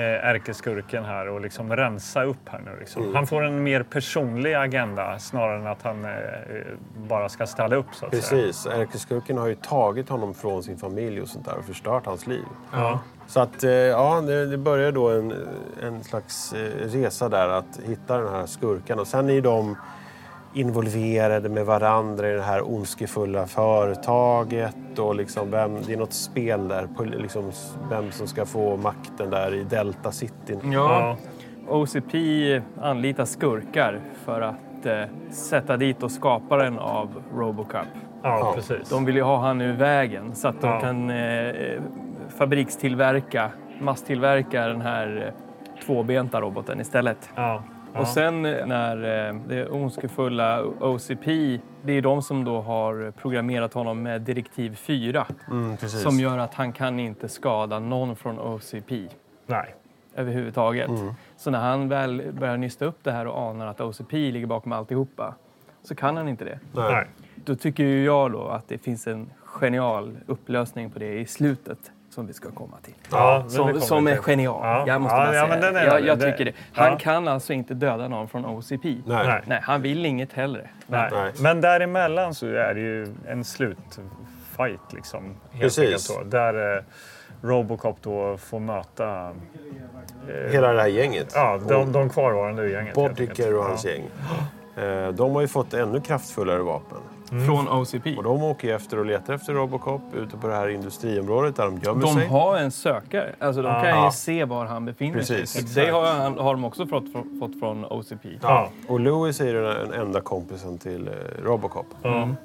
ärkeskurken 0.00 1.04
här 1.04 1.28
och 1.28 1.40
liksom 1.40 1.76
rensa 1.76 2.24
upp 2.24 2.48
här 2.48 2.60
nu. 2.64 2.76
Liksom. 2.80 3.02
Mm. 3.02 3.14
Han 3.14 3.26
får 3.26 3.44
en 3.44 3.62
mer 3.62 3.82
personlig 3.82 4.54
agenda 4.54 5.18
snarare 5.18 5.60
än 5.60 5.66
att 5.66 5.82
han 5.82 6.04
eh, 6.04 6.10
bara 6.96 7.28
ska 7.28 7.46
ställa 7.46 7.76
upp. 7.76 7.86
Så 7.92 8.06
att 8.06 8.14
säga. 8.14 8.42
Precis, 8.42 8.66
ärkeskurken 8.66 9.38
har 9.38 9.46
ju 9.46 9.54
tagit 9.54 10.08
honom 10.08 10.34
från 10.34 10.62
sin 10.62 10.78
familj 10.78 11.20
och 11.20 11.28
sånt 11.28 11.44
där 11.44 11.58
och 11.58 11.64
förstört 11.64 12.06
hans 12.06 12.26
liv. 12.26 12.44
Ja. 12.72 13.00
Så 13.26 13.40
att, 13.40 13.64
eh, 13.64 13.70
ja, 13.70 14.20
det, 14.20 14.46
det 14.46 14.58
börjar 14.58 14.92
då 14.92 15.10
en, 15.10 15.34
en 15.82 16.04
slags 16.04 16.52
eh, 16.52 16.88
resa 16.88 17.28
där 17.28 17.48
att 17.48 17.80
hitta 17.86 18.18
den 18.18 18.32
här 18.32 18.46
skurken. 18.46 18.98
Och 18.98 19.06
sen 19.06 19.30
är 19.30 19.40
de 19.40 19.76
involverade 20.54 21.48
med 21.48 21.66
varandra 21.66 22.30
i 22.30 22.32
det 22.32 22.42
här 22.42 22.72
ondskefulla 22.74 23.46
företaget. 23.46 24.98
Och 24.98 25.14
liksom 25.14 25.50
vem, 25.50 25.78
det 25.86 25.92
är 25.92 25.96
något 25.96 26.12
spel 26.12 26.68
där, 26.68 26.86
på 26.96 27.04
liksom 27.04 27.50
vem 27.90 28.10
som 28.10 28.26
ska 28.26 28.46
få 28.46 28.76
makten 28.76 29.30
där 29.30 29.54
i 29.54 29.64
Delta 29.64 30.12
City. 30.12 30.58
Ja. 30.72 31.16
OCP 31.68 32.14
anlitar 32.80 33.24
skurkar 33.24 34.00
för 34.24 34.40
att 34.40 34.86
eh, 34.86 35.02
sätta 35.30 35.76
dit 35.76 36.02
och 36.02 36.10
skaparen 36.10 36.78
av 36.78 37.08
Robocop. 37.36 37.86
Ja, 38.22 38.52
precis. 38.54 38.88
De 38.90 39.04
vill 39.04 39.16
ju 39.16 39.22
ha 39.22 39.36
han 39.40 39.60
ur 39.60 39.72
vägen 39.76 40.34
så 40.34 40.48
att 40.48 40.60
de 40.60 40.66
Ja. 40.70 40.80
kan 40.80 41.10
eh, 41.10 41.80
fabrikstillverka, 42.38 43.50
masstillverka 43.80 44.66
den 44.66 44.80
här 44.80 45.26
eh, 45.26 45.84
tvåbenta 45.86 46.40
roboten 46.40 46.80
istället. 46.80 47.30
Ja. 47.34 47.62
Ja. 47.94 48.00
Och 48.00 48.06
sen 48.08 48.46
eh, 48.46 48.66
när 48.66 49.28
eh, 49.28 49.34
det 49.48 49.68
ondskefulla 49.68 50.64
OCP, 50.64 51.60
det 51.82 51.92
är 51.92 52.02
de 52.02 52.22
som 52.22 52.44
då 52.44 52.60
har 52.60 53.10
programmerat 53.10 53.74
honom 53.74 54.02
med 54.02 54.20
direktiv 54.20 54.74
4 54.74 55.26
Mm, 55.50 55.76
som 55.76 56.20
gör 56.20 56.38
att 56.38 56.54
han 56.54 56.72
kan 56.72 57.00
inte 57.00 57.28
skada 57.28 57.78
någon 57.78 58.16
från 58.16 58.38
OCP 58.38 59.08
Nej. 59.46 59.74
överhuvudtaget. 60.14 60.88
Mm. 60.88 61.14
Så 61.36 61.50
när 61.50 61.58
han 61.60 61.88
väl 61.88 62.32
börjar 62.32 62.56
nysta 62.56 62.84
upp 62.84 62.98
det 63.02 63.12
här 63.12 63.26
och 63.26 63.42
anar 63.42 63.66
att 63.66 63.80
OCP 63.80 64.12
ligger 64.12 64.46
bakom 64.46 64.72
alltihopa 64.72 65.34
så 65.82 65.94
kan 65.94 66.16
han 66.16 66.28
inte 66.28 66.44
det. 66.44 66.58
Nej. 66.72 66.92
Nej. 66.92 67.06
Då 67.34 67.54
tycker 67.54 67.84
ju 67.84 68.04
jag 68.04 68.32
då 68.32 68.48
att 68.48 68.68
det 68.68 68.78
finns 68.78 69.06
en 69.06 69.30
genial 69.44 70.16
upplösning 70.26 70.90
på 70.90 70.98
det 70.98 71.18
i 71.18 71.26
slutet 71.26 71.92
som 72.14 72.26
vi 72.26 72.32
ska 72.32 72.50
komma 72.50 72.76
till. 72.82 72.94
Ja, 73.10 73.44
som 73.48 73.80
som 73.80 74.06
är 74.06 74.16
genial. 74.16 74.60
Ja. 74.62 74.84
Jag 74.86 75.00
måste 75.00 75.16
Ja, 75.16 75.24
ja, 75.26 75.30
säga 75.32 75.46
men 75.46 75.60
den 75.60 75.76
är- 75.76 75.84
jag, 75.86 76.00
jag 76.06 76.20
tycker 76.20 76.44
det. 76.44 76.52
Han 76.72 76.86
ja. 76.92 76.98
kan 76.98 77.28
alltså 77.28 77.52
inte 77.52 77.74
döda 77.74 78.08
någon 78.08 78.28
från 78.28 78.46
OCP. 78.46 78.84
Nej. 78.84 79.26
Nej. 79.26 79.42
Nej, 79.46 79.60
han 79.62 79.82
vill 79.82 80.06
inget 80.06 80.32
hellre. 80.32 80.68
Nej. 80.86 81.08
Nej. 81.12 81.32
Men 81.40 81.60
däremellan 81.60 82.34
så 82.34 82.46
är 82.46 82.74
det 82.74 82.80
ju 82.80 83.14
en 83.28 83.44
slutfight 83.44 84.92
liksom. 84.92 85.24
Helt 85.50 85.62
Precis. 85.62 86.18
Där 86.24 86.76
eh, 86.76 86.82
Robocop 87.42 87.96
då 88.02 88.36
får 88.36 88.60
möta 88.60 89.32
Hela 90.50 90.72
det 90.72 90.80
här 90.80 90.88
gänget. 90.88 91.32
ja, 91.34 91.60
de, 91.68 91.92
de 91.92 92.10
kvarvarande 92.10 92.68
gänget. 92.70 92.98
enkelt. 92.98 93.40
och 93.40 93.64
hans 93.64 93.84
ja. 93.84 93.90
gäng. 93.90 94.04
Eh, 94.76 95.08
De 95.08 95.34
har 95.34 95.40
ju 95.40 95.48
fått 95.48 95.74
ännu 95.74 96.00
kraftfullare 96.00 96.58
vapen. 96.62 96.98
Från 97.46 97.68
OCP. 97.68 98.16
Och 98.16 98.22
de 98.22 98.42
åker 98.42 98.74
efter 98.74 98.98
och 98.98 99.06
letar 99.06 99.34
efter 99.34 99.52
Robocop 99.52 100.02
ute 100.14 100.36
på 100.36 100.46
det 100.48 100.54
här 100.54 100.68
industriområdet 100.68 101.56
där 101.56 101.64
de 101.64 101.78
gömmer 101.78 102.02
De 102.02 102.14
sig. 102.14 102.26
har 102.28 102.56
en 102.56 102.70
sökare. 102.70 103.32
Alltså, 103.38 103.62
de 103.62 103.72
kan 103.72 103.84
Ja. 103.88 104.04
ju 104.04 104.10
se 104.12 104.44
var 104.44 104.64
han 104.64 104.84
befinner 104.84 105.18
Precis. 105.18 105.50
sig. 105.50 105.84
Det 105.84 105.90
har, 105.90 106.30
har 106.42 106.54
de 106.54 106.64
också 106.64 106.86
fått, 106.86 107.04
fått 107.40 107.58
från 107.60 107.84
OCP. 107.84 108.28
Ja. 108.42 108.68
Och 108.88 109.00
Louis 109.00 109.40
är 109.40 109.46
ju 109.46 109.62
den 109.62 109.92
enda 109.92 110.20
kompisen 110.20 110.78
till 110.78 111.08
eh, 111.08 111.12
Robocop. 111.44 111.86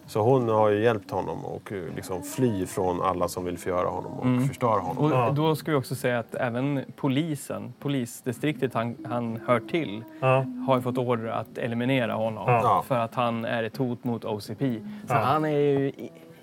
Så 0.05 0.21
hon 0.21 0.49
har 0.49 0.69
ju 0.69 0.83
hjälpt 0.83 1.11
honom 1.11 1.45
och 1.45 1.71
eh, 1.71 1.95
liksom 1.95 2.23
fly 2.23 2.65
från 2.65 3.01
alla 3.01 3.27
som 3.27 3.45
vill 3.45 3.57
förgöra 3.57 3.87
honom 3.89 4.11
och 4.19 4.25
Mm. 4.25 4.47
förstöra 4.47 4.79
honom. 4.79 5.11
Och 5.27 5.33
då 5.33 5.55
ska 5.55 5.71
vi 5.71 5.77
också 5.77 5.95
säga 5.95 6.19
att 6.19 6.35
även 6.35 6.81
polisen, 6.95 7.73
polisdistriktet 7.79 8.73
han, 8.73 8.95
han 9.09 9.39
hör 9.47 9.59
till, 9.59 10.03
har 10.67 10.75
ju 10.75 10.81
fått 10.81 10.97
order 10.97 11.27
att 11.27 11.57
eliminera 11.57 12.13
honom. 12.13 12.83
För 12.87 12.95
att 12.97 13.15
han 13.15 13.45
är 13.45 13.63
ett 13.63 13.77
hot 13.77 14.03
mot 14.03 14.25
OCP. 14.25 14.76
Så 15.07 15.13
Ja. 15.13 15.19
han 15.19 15.45
är 15.45 15.49
ju... 15.59 15.91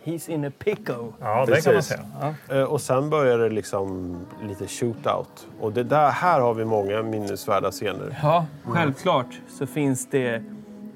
He's 0.04 0.30
in 0.30 0.44
a 0.44 0.50
pickle. 0.58 0.94
Ja, 1.20 1.44
det 1.46 1.64
kan 1.64 1.74
man 1.74 1.82
säga. 1.82 2.00
Eh, 2.50 2.62
Och 2.62 2.80
sen 2.80 3.10
börjar 3.10 3.38
det 3.38 3.48
liksom 3.48 4.16
lite 4.48 4.66
shootout. 4.68 5.46
Och 5.60 5.72
det 5.72 5.82
där, 5.82 6.10
här 6.10 6.40
har 6.40 6.54
vi 6.54 6.64
många 6.64 7.02
minnesvärda 7.02 7.70
scener. 7.70 8.18
Ja, 8.22 8.46
självklart 8.64 9.26
så 9.48 9.66
finns 9.66 10.06
det 10.10 10.42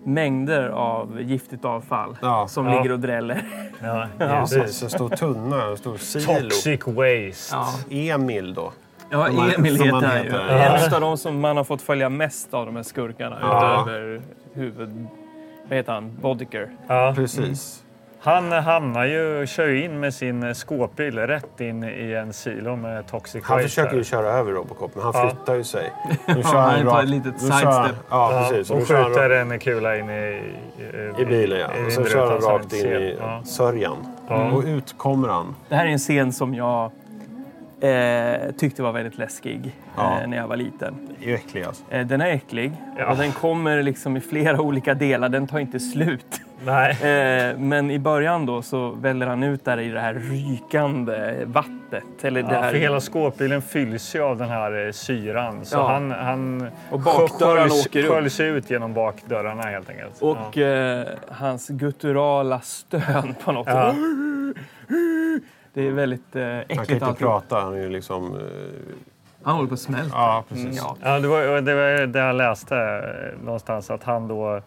mängder 0.04 0.68
av 0.68 1.20
giftigt 1.22 1.64
avfall 1.64 2.16
Ja. 2.22 2.48
som 2.48 2.66
Ja. 2.66 2.76
ligger 2.76 2.92
och 2.92 3.00
dräller. 3.00 3.42
Ja, 3.82 4.06
Så, 4.46 4.54
precis. 4.60 4.76
så 4.78 4.88
stor 4.88 5.08
tunna, 5.08 5.64
en 5.64 5.76
stor 5.76 5.96
silo. 5.96 6.26
Toxic 6.42 6.80
waste. 6.86 7.56
Ja. 7.56 7.66
Emil 8.14 8.54
då. 8.54 8.72
Ja, 9.10 9.26
Som 9.26 9.36
han- 9.38 9.50
Emil 9.50 9.76
heter 9.76 10.06
han 10.06 10.24
ju. 10.24 10.30
En 10.86 10.94
av 10.94 11.00
de 11.00 11.16
som 11.18 11.40
man 11.40 11.56
har 11.56 11.64
fått 11.64 11.82
följa 11.82 12.08
mest 12.08 12.54
av 12.54 12.66
de 12.66 12.76
här 12.76 12.82
skurkarna 12.82 13.38
Ja. 13.42 13.82
utöver 13.86 14.22
huvud... 14.52 15.06
Vad 15.68 15.76
heter 15.76 15.92
han? 15.92 16.16
Bodiker. 16.20 16.68
Ja. 16.88 17.12
Precis. 17.16 17.84
Han 18.20 18.52
hamnar 18.52 19.04
ju, 19.04 19.46
kör 19.46 19.66
ju 19.68 19.84
in 19.84 20.00
med 20.00 20.14
sin 20.14 20.54
skåpbil 20.54 21.18
rätt 21.18 21.60
in 21.60 21.84
i 21.84 22.12
en 22.12 22.32
silo 22.32 22.76
med 22.76 23.06
toxic 23.06 23.44
Han 23.44 23.56
waste. 23.56 23.68
försöker 23.68 23.96
ju 23.96 24.04
köra 24.04 24.26
över 24.28 24.52
Robocop, 24.52 24.90
men 24.94 25.04
han 25.04 25.12
Ja. 25.16 25.28
flyttar 25.30 25.54
ju 25.54 25.64
sig. 25.64 25.92
Nu 26.26 26.34
Ja, 26.44 26.48
han 26.58 26.86
tar 26.86 27.02
ett 27.02 27.08
litet 27.08 27.40
kör 27.40 27.48
han- 27.50 27.84
sidestep. 27.84 28.04
Ja, 28.10 28.46
precis. 28.50 28.70
och 28.70 28.86
kör 28.86 28.96
han 28.96 29.04
skjuter 29.10 29.28
rakt- 29.30 29.52
en 29.52 29.58
kula 29.58 29.96
in 29.98 30.10
i, 30.10 30.42
I 31.18 31.24
bilen, 31.24 31.58
ja. 31.60 31.86
Och 31.86 31.92
så 31.92 32.04
kör 32.04 32.30
han 32.30 32.40
rakt 32.40 32.72
in 32.72 32.86
i 32.86 33.16
Ja. 33.20 33.42
sörjan. 33.44 33.96
Och 34.52 34.62
ut 34.64 34.94
kommer 34.98 35.28
han. 35.28 35.54
Det 35.68 35.74
här 35.74 35.86
är 35.86 35.90
en 35.90 35.98
scen 35.98 36.32
som 36.32 36.54
jag 36.54 36.90
eh, 37.80 38.50
tyckte 38.58 38.82
var 38.82 38.92
väldigt 38.92 39.18
läskig 39.18 39.72
Ja. 39.96 40.20
eh, 40.20 40.28
när 40.28 40.36
jag 40.36 40.48
var 40.48 40.56
liten. 40.56 40.94
Det 41.20 41.30
är 41.30 41.34
äcklig 41.34 41.62
alltså. 41.64 41.84
Eh, 41.90 42.06
den 42.06 42.20
är 42.20 42.26
äcklig 42.26 42.72
Ja. 42.98 43.06
och 43.10 43.16
den 43.16 43.32
kommer 43.32 43.82
liksom 43.82 44.16
i 44.16 44.20
flera 44.20 44.60
olika 44.60 44.94
delar. 44.94 45.28
Den 45.28 45.46
tar 45.46 45.58
inte 45.58 45.80
slut. 45.80 46.40
Nej. 46.64 46.90
Eh, 46.90 47.58
men 47.58 47.90
i 47.90 47.98
början 47.98 48.46
då 48.46 48.62
så 48.62 48.90
väller 48.90 49.26
han 49.26 49.42
ut 49.42 49.64
där 49.64 49.80
i 49.80 49.88
det 49.90 50.00
här 50.00 50.14
rykande 50.14 51.44
vattnet. 51.44 52.04
Eller 52.24 52.42
det 52.42 52.54
Ja, 52.54 52.60
här... 52.60 52.70
för 52.70 52.78
hela 52.78 53.00
skåpbilen 53.00 53.62
fylls 53.62 54.14
ju 54.16 54.22
av 54.22 54.38
den 54.38 54.48
här 54.48 54.86
eh, 54.86 54.92
syran. 54.92 55.64
Så 55.64 55.76
Ja. 55.76 55.88
han, 55.92 56.10
han 56.10 56.70
Och 56.90 57.00
bakdörrarna 57.00 57.68
sköljs- 57.68 57.86
åker 57.86 58.04
upp. 58.04 58.10
sköljs 58.10 58.40
ut 58.40 58.70
genom 58.70 58.94
bakdörrarna 58.94 59.62
helt 59.62 59.90
enkelt. 59.90 60.22
Och 60.22 60.56
ja. 60.56 60.66
eh, 60.66 61.06
hans 61.28 61.68
gutturala 61.68 62.60
stön 62.60 63.34
på 63.44 63.52
något 63.52 63.66
Ja. 63.66 63.90
sätt. 63.92 63.98
Det 65.78 65.86
är 65.88 65.92
väldigt 65.92 66.36
eh, 66.36 66.42
Han 66.42 66.52
kan 66.52 66.60
äckligt 66.68 66.90
inte 66.90 67.06
allting. 67.06 67.26
prata, 67.26 67.60
han 67.60 67.74
är 67.74 67.78
ju 67.78 67.88
liksom... 67.88 68.34
eh, 68.36 68.40
Han 69.42 69.54
håller 69.56 69.68
på 69.68 69.74
att 69.74 69.80
smälta. 69.80 70.10
Ja, 70.16 70.44
precis. 70.48 70.64
Mm, 70.64 70.76
ja. 70.76 70.96
Ja, 71.02 71.20
det 71.20 71.28
var 71.28 71.60
det, 71.60 71.74
var 71.74 72.06
det 72.06 72.18
jag 72.18 72.36
läste 72.36 72.76
eh, 72.76 73.44
någonstans 73.44 73.90
att 73.90 74.02
han 74.04 74.28
då 74.28 74.62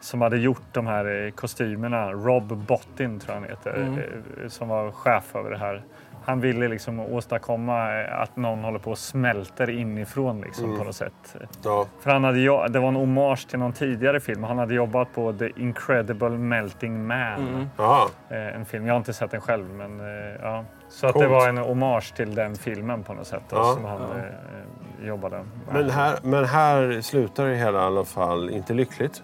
som 0.00 0.20
hade 0.20 0.36
gjort 0.38 0.62
de 0.72 0.86
här 0.86 1.24
eh, 1.26 1.30
kostymerna, 1.30 2.12
Rob 2.12 2.56
Bottin 2.56 3.20
tror 3.20 3.34
jag 3.34 3.40
han 3.40 3.50
heter, 3.50 3.74
Mm. 3.76 3.98
eh, 3.98 4.48
som 4.48 4.68
var 4.68 4.90
chef 4.90 5.36
över 5.36 5.50
det 5.50 5.58
här. 5.58 5.82
Han 6.28 6.40
ville 6.40 6.68
liksom 6.68 7.00
åstadkomma 7.00 8.00
eh, 8.00 8.20
att 8.20 8.36
någon 8.36 8.64
håller 8.64 8.78
på 8.78 8.90
och 8.90 8.98
smälter 8.98 9.70
inifrån 9.70 10.40
liksom, 10.40 10.64
Mm. 10.64 10.78
på 10.78 10.84
något 10.84 10.94
sätt. 10.96 11.36
Ja. 11.64 11.86
För 12.00 12.10
han 12.10 12.24
hade, 12.24 12.38
jo- 12.40 12.64
det 12.68 12.78
var 12.78 12.88
en 12.88 12.96
hommage 12.96 13.48
till 13.48 13.58
någon 13.58 13.72
tidigare 13.72 14.20
film. 14.20 14.44
Han 14.44 14.58
hade 14.58 14.74
jobbat 14.74 15.14
på 15.14 15.32
The 15.32 15.50
Incredible 15.56 16.28
Melting 16.30 17.06
Man. 17.06 17.48
Mm. 17.48 17.66
Ja. 17.76 18.08
Eh, 18.28 18.46
En 18.56 18.64
film. 18.64 18.86
Jag 18.86 18.94
har 18.94 18.98
inte 18.98 19.12
sett 19.12 19.30
den 19.30 19.40
själv. 19.40 19.64
Men, 19.74 20.00
eh, 20.00 20.06
ja. 20.42 20.64
Så 20.88 21.06
att 21.06 21.14
det 21.14 21.28
var 21.28 21.48
en 21.48 21.58
hommage 21.58 22.14
till 22.16 22.34
den 22.34 22.56
filmen 22.56 23.02
på 23.04 23.14
något 23.14 23.26
sätt. 23.26 23.42
då, 23.50 23.56
Ja. 23.56 23.64
Som 23.74 23.84
han 23.84 24.00
eh, 24.02 25.06
jobbade 25.08 25.36
med. 25.36 25.46
Men 25.72 25.90
här, 25.90 26.18
men 26.22 26.44
här 26.44 27.00
slutar 27.00 27.46
det 27.46 27.54
hela 27.56 27.78
i 27.78 27.82
alla 27.82 28.04
fall 28.04 28.50
inte 28.50 28.74
lyckligt. 28.74 29.22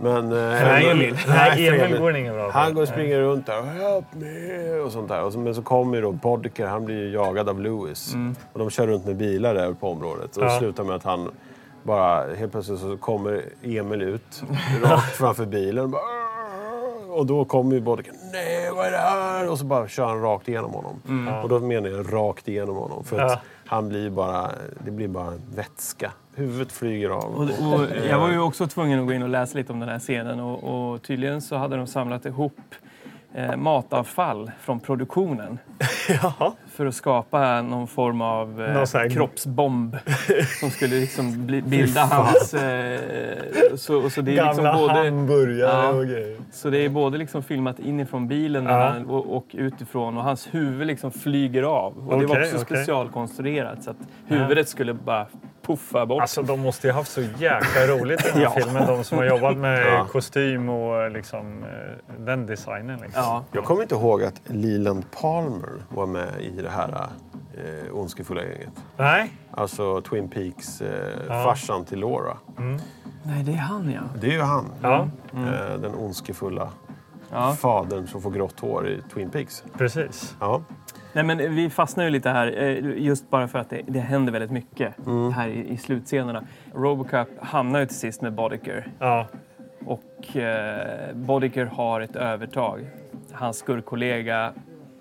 Men... 0.00 0.32
eh, 0.32 0.38
Nej, 0.38 0.86
ändå- 0.86 0.90
Emil, 1.04 1.16
nej, 1.28 1.68
Emil 1.68 1.80
för 1.94 1.98
går 1.98 2.12
det 2.12 2.18
inget 2.20 2.34
bra 2.34 2.52
för. 2.52 2.58
Han 2.58 2.74
går 2.74 2.82
och 2.82 2.88
springer 2.88 3.20
runt 3.20 3.46
där 3.46 3.62
“Help 3.62 4.04
me” 4.12 4.78
och 4.80 4.92
sånt 4.92 5.08
där. 5.08 5.22
Och 5.22 5.32
så, 5.32 5.38
men 5.38 5.54
så 5.54 5.62
kommer 5.62 5.96
ju 5.96 6.02
då 6.02 6.12
Boddicker, 6.12 6.66
han 6.66 6.84
blir 6.84 6.96
ju 6.96 7.10
jagad 7.12 7.48
av 7.48 7.60
Lewis. 7.60 8.14
Och 8.52 8.58
de 8.58 8.70
kör 8.70 8.86
runt 8.86 9.06
med 9.06 9.16
bilar 9.16 9.54
där 9.54 9.72
på 9.72 9.90
området. 9.90 10.36
Och 10.36 10.42
det 10.44 10.52
Ja. 10.52 10.58
slutar 10.58 10.84
med 10.84 10.96
att 10.96 11.04
han 11.04 11.30
bara... 11.82 12.34
Helt 12.34 12.52
plötsligt 12.52 12.80
så 12.80 12.96
kommer 12.96 13.42
Emil 13.62 14.02
ut 14.02 14.42
rakt 14.82 15.16
framför 15.16 15.46
bilen. 15.46 15.84
och 15.84 15.90
Bara, 15.90 16.00
och 17.08 17.26
då 17.26 17.44
kommer 17.44 17.74
ju 17.74 17.80
Boddicker 17.80 18.12
“Nej, 18.32 18.70
vad 18.76 18.86
är 18.86 18.90
det 18.90 18.96
här?” 18.98 19.50
Och 19.50 19.58
så 19.58 19.64
bara 19.64 19.88
kör 19.88 20.06
han 20.06 20.22
rakt 20.22 20.48
igenom 20.48 20.70
honom. 20.72 21.00
Och 21.42 21.48
då 21.48 21.58
menar 21.58 21.88
jag 21.88 22.12
rakt 22.12 22.48
igenom 22.48 22.76
honom. 22.76 23.04
För 23.04 23.18
att 23.20 23.30
Ja. 23.32 23.38
Han 23.66 23.88
blir 23.88 24.10
bara... 24.10 24.50
Det 24.84 24.90
blir 24.90 25.08
bara 25.08 25.32
vätska. 25.54 26.12
Huvudet 26.34 26.72
flyger 26.72 27.10
av. 27.10 27.34
Och, 27.34 27.42
och 27.42 27.86
jag 28.10 28.20
var 28.20 28.30
ju 28.30 28.38
också 28.38 28.66
tvungen 28.66 29.00
att 29.00 29.06
gå 29.06 29.12
in 29.12 29.22
och 29.22 29.28
läsa 29.28 29.58
lite 29.58 29.72
om 29.72 29.80
den 29.80 29.88
här 29.88 29.98
scenen 29.98 30.40
och, 30.40 30.92
och 30.92 31.02
tydligen 31.02 31.42
så 31.42 31.56
hade 31.56 31.76
de 31.76 31.86
samlat 31.86 32.26
ihop 32.26 32.60
eh, 33.34 33.56
matavfall 33.56 34.50
från 34.60 34.80
produktionen 34.80 35.58
för 36.76 36.86
att 36.86 36.94
skapa 36.94 37.62
någon 37.62 37.86
form 37.86 38.20
av 38.20 38.62
eh, 38.62 38.74
Någon 38.74 39.10
kroppsbomb 39.10 39.96
som 40.60 40.70
skulle 40.70 41.00
liksom 41.00 41.46
bli, 41.46 41.62
bilda 41.62 42.00
hans... 42.04 42.54
Eh, 42.54 43.00
så, 43.76 44.10
så 44.10 44.20
det 44.20 44.38
är 44.38 44.44
liksom 44.44 44.64
Gamla 44.64 44.78
både, 44.78 44.94
hamburgare 44.94 45.82
Ja. 45.84 45.88
och 45.88 46.06
grejer. 46.06 46.36
så 46.52 46.70
det 46.70 46.78
är 46.78 46.88
både 46.88 47.18
liksom 47.18 47.42
filmat 47.42 47.78
inifrån 47.78 48.28
bilen 48.28 48.64
Ja. 48.66 48.88
han, 48.88 49.06
och, 49.06 49.36
och 49.36 49.46
utifrån 49.52 50.16
och 50.16 50.22
hans 50.24 50.48
huvud 50.54 50.86
liksom 50.86 51.10
flyger 51.12 51.62
av. 51.62 52.08
Och 52.08 52.20
det 52.20 52.26
var 52.26 52.36
också 52.40 52.56
okej. 52.56 52.64
specialkonstruerat 52.66 53.82
så 53.82 53.90
att 53.90 53.96
huvudet 54.26 54.68
skulle 54.68 54.94
bara 54.94 55.26
puffa 55.66 56.06
bort. 56.06 56.20
Alltså 56.20 56.42
de 56.42 56.60
måste 56.60 56.86
ju 56.86 56.92
haft 56.92 57.12
så 57.12 57.20
jäkla 57.20 57.86
roligt 57.88 58.20
i 58.26 58.28
den 58.28 58.32
här 58.38 58.42
Ja. 58.42 58.50
filmen. 58.50 58.86
De 58.86 59.04
som 59.04 59.18
har 59.18 59.24
jobbat 59.24 59.56
med 59.56 59.86
Ja. 59.86 60.04
kostym 60.12 60.68
och 60.68 61.10
liksom, 61.10 61.64
eh, 61.64 62.14
den 62.24 62.46
designen. 62.46 63.00
Liksom. 63.00 63.22
ja. 63.22 63.44
Jag 63.52 63.64
kommer 63.64 63.82
inte 63.82 63.94
ihåg 63.94 64.22
att 64.24 64.40
Leland 64.44 65.10
Palmer 65.20 65.68
var 65.88 66.06
med 66.06 66.28
i 66.40 66.62
det 66.66 66.72
här 66.72 67.08
eh, 67.54 67.96
ondskefulla 67.96 68.42
gänget. 68.42 68.84
Nej, 68.96 69.32
Alltså 69.50 70.00
Twin 70.00 70.28
Peaks, 70.28 70.80
eh, 70.80 71.44
farsan 71.44 71.84
till 71.84 71.98
Laura. 72.00 72.36
Nej, 73.22 73.42
det 73.44 73.52
är 73.52 73.56
han 73.56 73.90
ja. 73.92 74.00
Det 74.20 74.26
är 74.26 74.32
ju 74.32 74.40
han. 74.42 74.72
ja, 74.82 75.08
Eh, 75.34 75.80
den 75.80 75.94
ondskefulla 75.94 76.68
ja. 77.30 77.52
fadern 77.52 78.06
som 78.06 78.22
får 78.22 78.30
grått 78.30 78.60
hår 78.60 78.88
i 78.88 79.02
Twin 79.14 79.30
Peaks. 79.30 79.64
precis. 79.78 80.36
Ja. 80.40 80.62
Nej, 81.12 81.24
men 81.24 81.38
vi 81.54 81.70
fastnar 81.70 82.04
ju 82.04 82.10
lite 82.10 82.30
här, 82.30 82.62
eh, 82.62 83.02
just 83.02 83.30
bara 83.30 83.48
för 83.48 83.58
att 83.58 83.70
det, 83.70 83.80
det 83.86 84.00
händer 84.00 84.32
väldigt 84.32 84.50
mycket 84.50 84.94
här 85.34 85.48
i, 85.48 85.68
i 85.68 85.76
slutscenerna. 85.76 86.44
Robocop 86.74 87.28
hamnar 87.40 87.80
ju 87.80 87.86
till 87.86 87.96
sist 87.96 88.22
med 88.22 88.32
Boddicker 88.34 88.92
Ja, 88.98 89.26
och 89.86 90.36
eh, 90.36 91.14
Boddicker 91.14 91.64
har 91.66 92.00
ett 92.00 92.16
övertag. 92.16 92.86
Hans 93.32 93.56
skurkkollega 93.58 94.52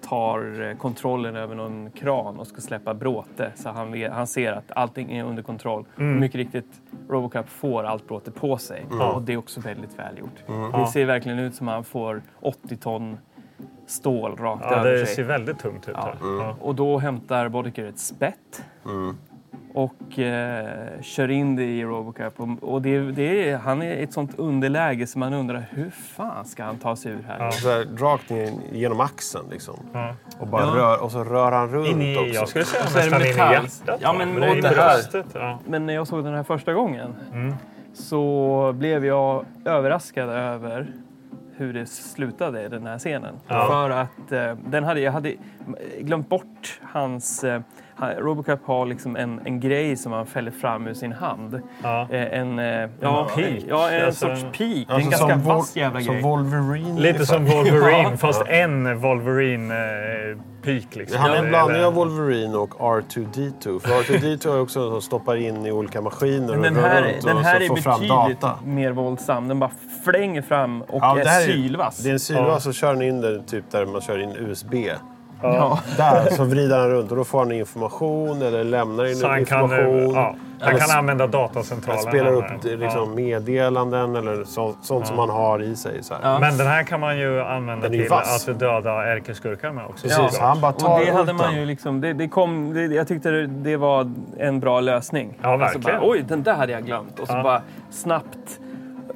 tar 0.05 0.61
eh, 0.69 0.77
kontrollen 0.77 1.35
över 1.35 1.55
någon 1.55 1.91
kran 1.91 2.39
och 2.39 2.47
ska 2.47 2.61
släppa 2.61 2.93
bråte. 2.93 3.51
Så 3.55 3.69
han, 3.69 4.03
han 4.11 4.27
ser 4.27 4.51
att 4.51 4.71
allting 4.75 5.11
är 5.17 5.23
under 5.23 5.43
kontroll. 5.43 5.85
Och 5.95 6.01
mycket 6.01 6.35
riktigt, 6.35 6.81
Robocop 7.09 7.49
får 7.49 7.83
allt 7.83 8.07
bråte 8.07 8.31
på 8.31 8.57
sig. 8.57 8.85
Och 9.13 9.21
det 9.21 9.33
är 9.33 9.37
också 9.37 9.61
väldigt 9.61 9.99
välgjort. 9.99 10.43
Det 10.73 10.87
ser 10.87 11.05
verkligen 11.05 11.39
ut 11.39 11.55
som 11.55 11.67
att 11.67 11.73
han 11.73 11.83
får 11.83 12.21
80 12.39 12.77
ton 12.77 13.17
stål 13.87 14.35
rakt 14.35 14.65
ja 14.69 14.75
över 14.75 14.91
det 14.91 15.05
sig. 15.05 15.15
ser 15.15 15.23
väldigt 15.23 15.59
tungt 15.59 15.89
ut. 15.89 15.95
Ja. 16.21 16.55
Och 16.61 16.75
då 16.75 16.97
hämtar 16.97 17.49
Boddicker 17.49 17.85
ett 17.85 17.99
spett 17.99 18.63
och 19.75 20.19
eh, 20.19 21.01
kör 21.01 21.31
in 21.31 21.55
det 21.55 21.63
i 21.63 21.83
Robocop. 21.83 22.39
Och, 22.39 22.73
och 22.73 22.81
det, 22.81 23.11
det 23.11 23.49
är, 23.49 23.57
han 23.57 23.81
är 23.81 23.93
i 23.95 24.03
ett 24.03 24.13
sånt 24.13 24.39
underläge 24.39 25.07
så 25.07 25.19
man 25.19 25.33
undrar 25.33 25.65
hur 25.69 25.89
fan 25.89 26.45
ska 26.45 26.63
han 26.63 26.77
ta 26.77 26.95
sig 26.95 27.11
ur 27.11 27.23
här? 27.27 27.51
Så 27.51 27.69
här, 27.69 27.87
rakt 27.97 28.29
ner 28.29 28.51
genom 28.71 28.99
axeln 28.99 29.45
liksom. 29.51 29.75
Ja. 29.93 30.15
Och, 30.39 30.47
bara 30.47 30.65
rör, 30.65 31.03
och 31.03 31.11
så 31.11 31.23
rör 31.23 31.51
han 31.51 31.69
runt 31.69 31.87
In 31.87 32.01
i, 32.01 32.17
också. 32.17 32.25
jag 32.33 32.49
skulle 32.49 32.65
säga 32.65 32.83
så 32.87 32.99
är 32.99 33.03
det 33.03 33.09
nästan 33.09 33.45
in 33.47 33.51
i 33.51 33.53
hjärtat. 33.53 33.99
Ja, 34.01 34.11
va? 34.13 34.17
men 34.17 34.35
det 34.35 34.47
i 34.47 34.61
här- 34.61 34.73
bröstet. 34.73 35.25
Ja. 35.33 35.59
Men 35.67 35.85
när 35.85 35.93
jag 35.93 36.07
såg 36.07 36.23
den 36.23 36.33
här 36.33 36.43
första 36.43 36.73
gången 36.73 37.15
så 37.93 38.73
blev 38.75 39.05
jag 39.05 39.45
överraskad 39.65 40.29
över 40.29 40.87
hur 41.57 41.73
det 41.73 41.85
slutade, 41.85 42.69
den 42.69 42.87
här 42.87 42.99
scenen. 42.99 43.35
Ja. 43.47 43.67
För 43.67 43.89
att 43.89 44.31
eh, 44.31 44.55
den 44.67 44.83
hade, 44.83 44.99
jag 44.99 45.11
hade 45.11 45.33
glömt 45.99 46.29
bort 46.29 46.79
hans... 46.83 47.43
Eh, 47.43 47.61
Robocop 48.17 48.59
har 48.65 48.85
liksom 48.85 49.15
en, 49.15 49.41
en 49.45 49.59
grej 49.59 49.95
som 49.97 50.11
han 50.11 50.25
fäller 50.25 50.51
fram 50.51 50.87
ur 50.87 50.93
sin 50.93 51.11
hand. 51.13 51.61
Ja. 51.83 52.07
Eh, 52.11 52.39
en, 52.39 52.59
eh, 52.59 52.89
ja, 52.99 53.27
pik. 53.35 53.65
Ja, 53.69 53.89
en 53.89 54.05
Alltså 54.05 54.27
sorts 54.27 54.43
en- 54.43 54.51
pik. 54.51 54.89
Alltså, 54.89 55.05
en 55.05 55.11
ganska 55.11 55.29
som 55.29 55.41
vass 55.43 55.75
jävla 55.75 56.01
Som 56.01 56.13
grej. 56.13 56.23
Wolverine. 56.23 56.99
Lite 57.01 57.25
som. 57.25 57.45
Wolverine, 57.45 58.17
fast 58.21 58.41
en 58.47 58.99
Wolverine-pik. 59.01 60.95
liksom. 60.95 61.19
Han 61.21 61.31
är 61.31 61.35
en 61.35 61.49
blandning 61.49 61.83
av 61.85 61.93
Wolverine 61.93 62.57
och 62.57 62.73
R2D2. 62.79 63.79
För 63.79 63.89
R2D2 63.89 64.53
är 64.55 64.59
också 64.61 64.91
som 64.91 65.01
stoppar 65.01 65.35
in 65.35 65.65
i 65.65 65.71
olika 65.71 66.01
maskiner 66.01 66.57
och 66.57 66.63
den 66.63 66.75
rör 66.75 66.81
här, 66.89 67.01
runt 67.13 67.21
den 67.25 67.37
och 67.37 67.43
här 67.43 67.57
så 67.59 67.63
är 67.63 67.67
får 67.67 67.75
fram 67.77 67.99
betydligt 67.99 68.41
data. 68.41 68.59
mer 68.65 68.91
våldsam. 68.91 69.47
Den 69.47 69.59
bara 69.59 69.71
flänger 70.05 70.41
fram 70.41 70.81
och 70.81 70.99
Ja, 71.03 71.19
är 71.19 71.23
det 71.23 71.29
här 71.29 71.41
sylvass. 71.41 71.97
Det 71.97 72.09
är 72.09 72.13
en 72.13 72.19
sylvass 72.19 72.63
så 72.63 72.73
kör 72.73 72.93
den 72.93 73.01
in 73.01 73.21
den 73.21 73.43
typ 73.45 73.71
där 73.71 73.85
man 73.85 74.01
kör 74.01 74.19
in 74.21 74.31
USB. 74.39 74.73
Ja. 75.41 75.79
Där 75.97 76.29
så 76.35 76.43
vrider 76.43 76.77
han 76.79 76.89
runt 76.89 77.11
och 77.11 77.17
då 77.17 77.23
får 77.23 77.39
han 77.39 77.51
information 77.51 78.41
eller 78.41 78.63
lämnar 78.63 79.05
in 79.05 79.15
Så 79.15 79.27
han 79.27 79.45
kan, 79.45 79.63
information. 79.63 80.13
ja, 80.13 80.35
han 80.59 80.69
Eller 80.69 80.79
kan 80.79 80.97
använda 80.97 81.23
Han 81.23 81.31
datacentralen. 81.31 82.01
spelar 82.01 82.25
här 82.25 82.33
upp 82.37 82.63
liksom, 82.79 83.15
meddelanden 83.15 84.15
eller 84.15 84.43
så, 84.43 84.73
sånt 84.81 85.07
som 85.07 85.15
man 85.15 85.29
har 85.29 85.61
i 85.61 85.75
sig. 85.75 86.03
Så 86.03 86.13
här. 86.13 86.21
Ja. 86.23 86.39
Men 86.39 86.57
den 86.57 86.67
här 86.67 86.83
kan 86.83 86.99
man 86.99 87.17
ju 87.17 87.41
använda 87.41 87.89
till 87.89 88.09
vass. 88.09 88.49
att 88.49 88.59
döda 88.59 89.05
ärkeskurkar 89.07 89.71
med 89.71 89.85
också. 89.85 90.07
Precis, 90.07 90.39
han 90.39 90.61
bara 90.61 90.71
tar 90.71 90.99
Och 90.99 91.05
det 91.05 91.11
hade 91.11 91.33
man 91.33 91.55
ju 91.55 91.65
liksom, 91.65 92.01
det, 92.01 92.13
det 92.13 92.27
kom, 92.27 92.73
det, 92.73 92.81
jag 92.85 93.07
tyckte 93.07 93.31
det, 93.31 93.77
var 93.77 94.11
en 94.37 94.59
bra 94.59 94.79
lösning. 94.79 95.37
Ja, 95.41 95.49
Alltså 95.49 95.77
verkligen. 95.79 95.99
bara, 96.01 96.09
Oj, 96.09 96.25
den 96.27 96.43
där 96.43 96.53
hade 96.53 96.71
jag 96.71 96.85
glömt. 96.85 97.19
Och 97.19 97.27
så 97.27 97.33
Ja. 97.33 97.43
bara 97.43 97.61
snabbt. 97.91 98.59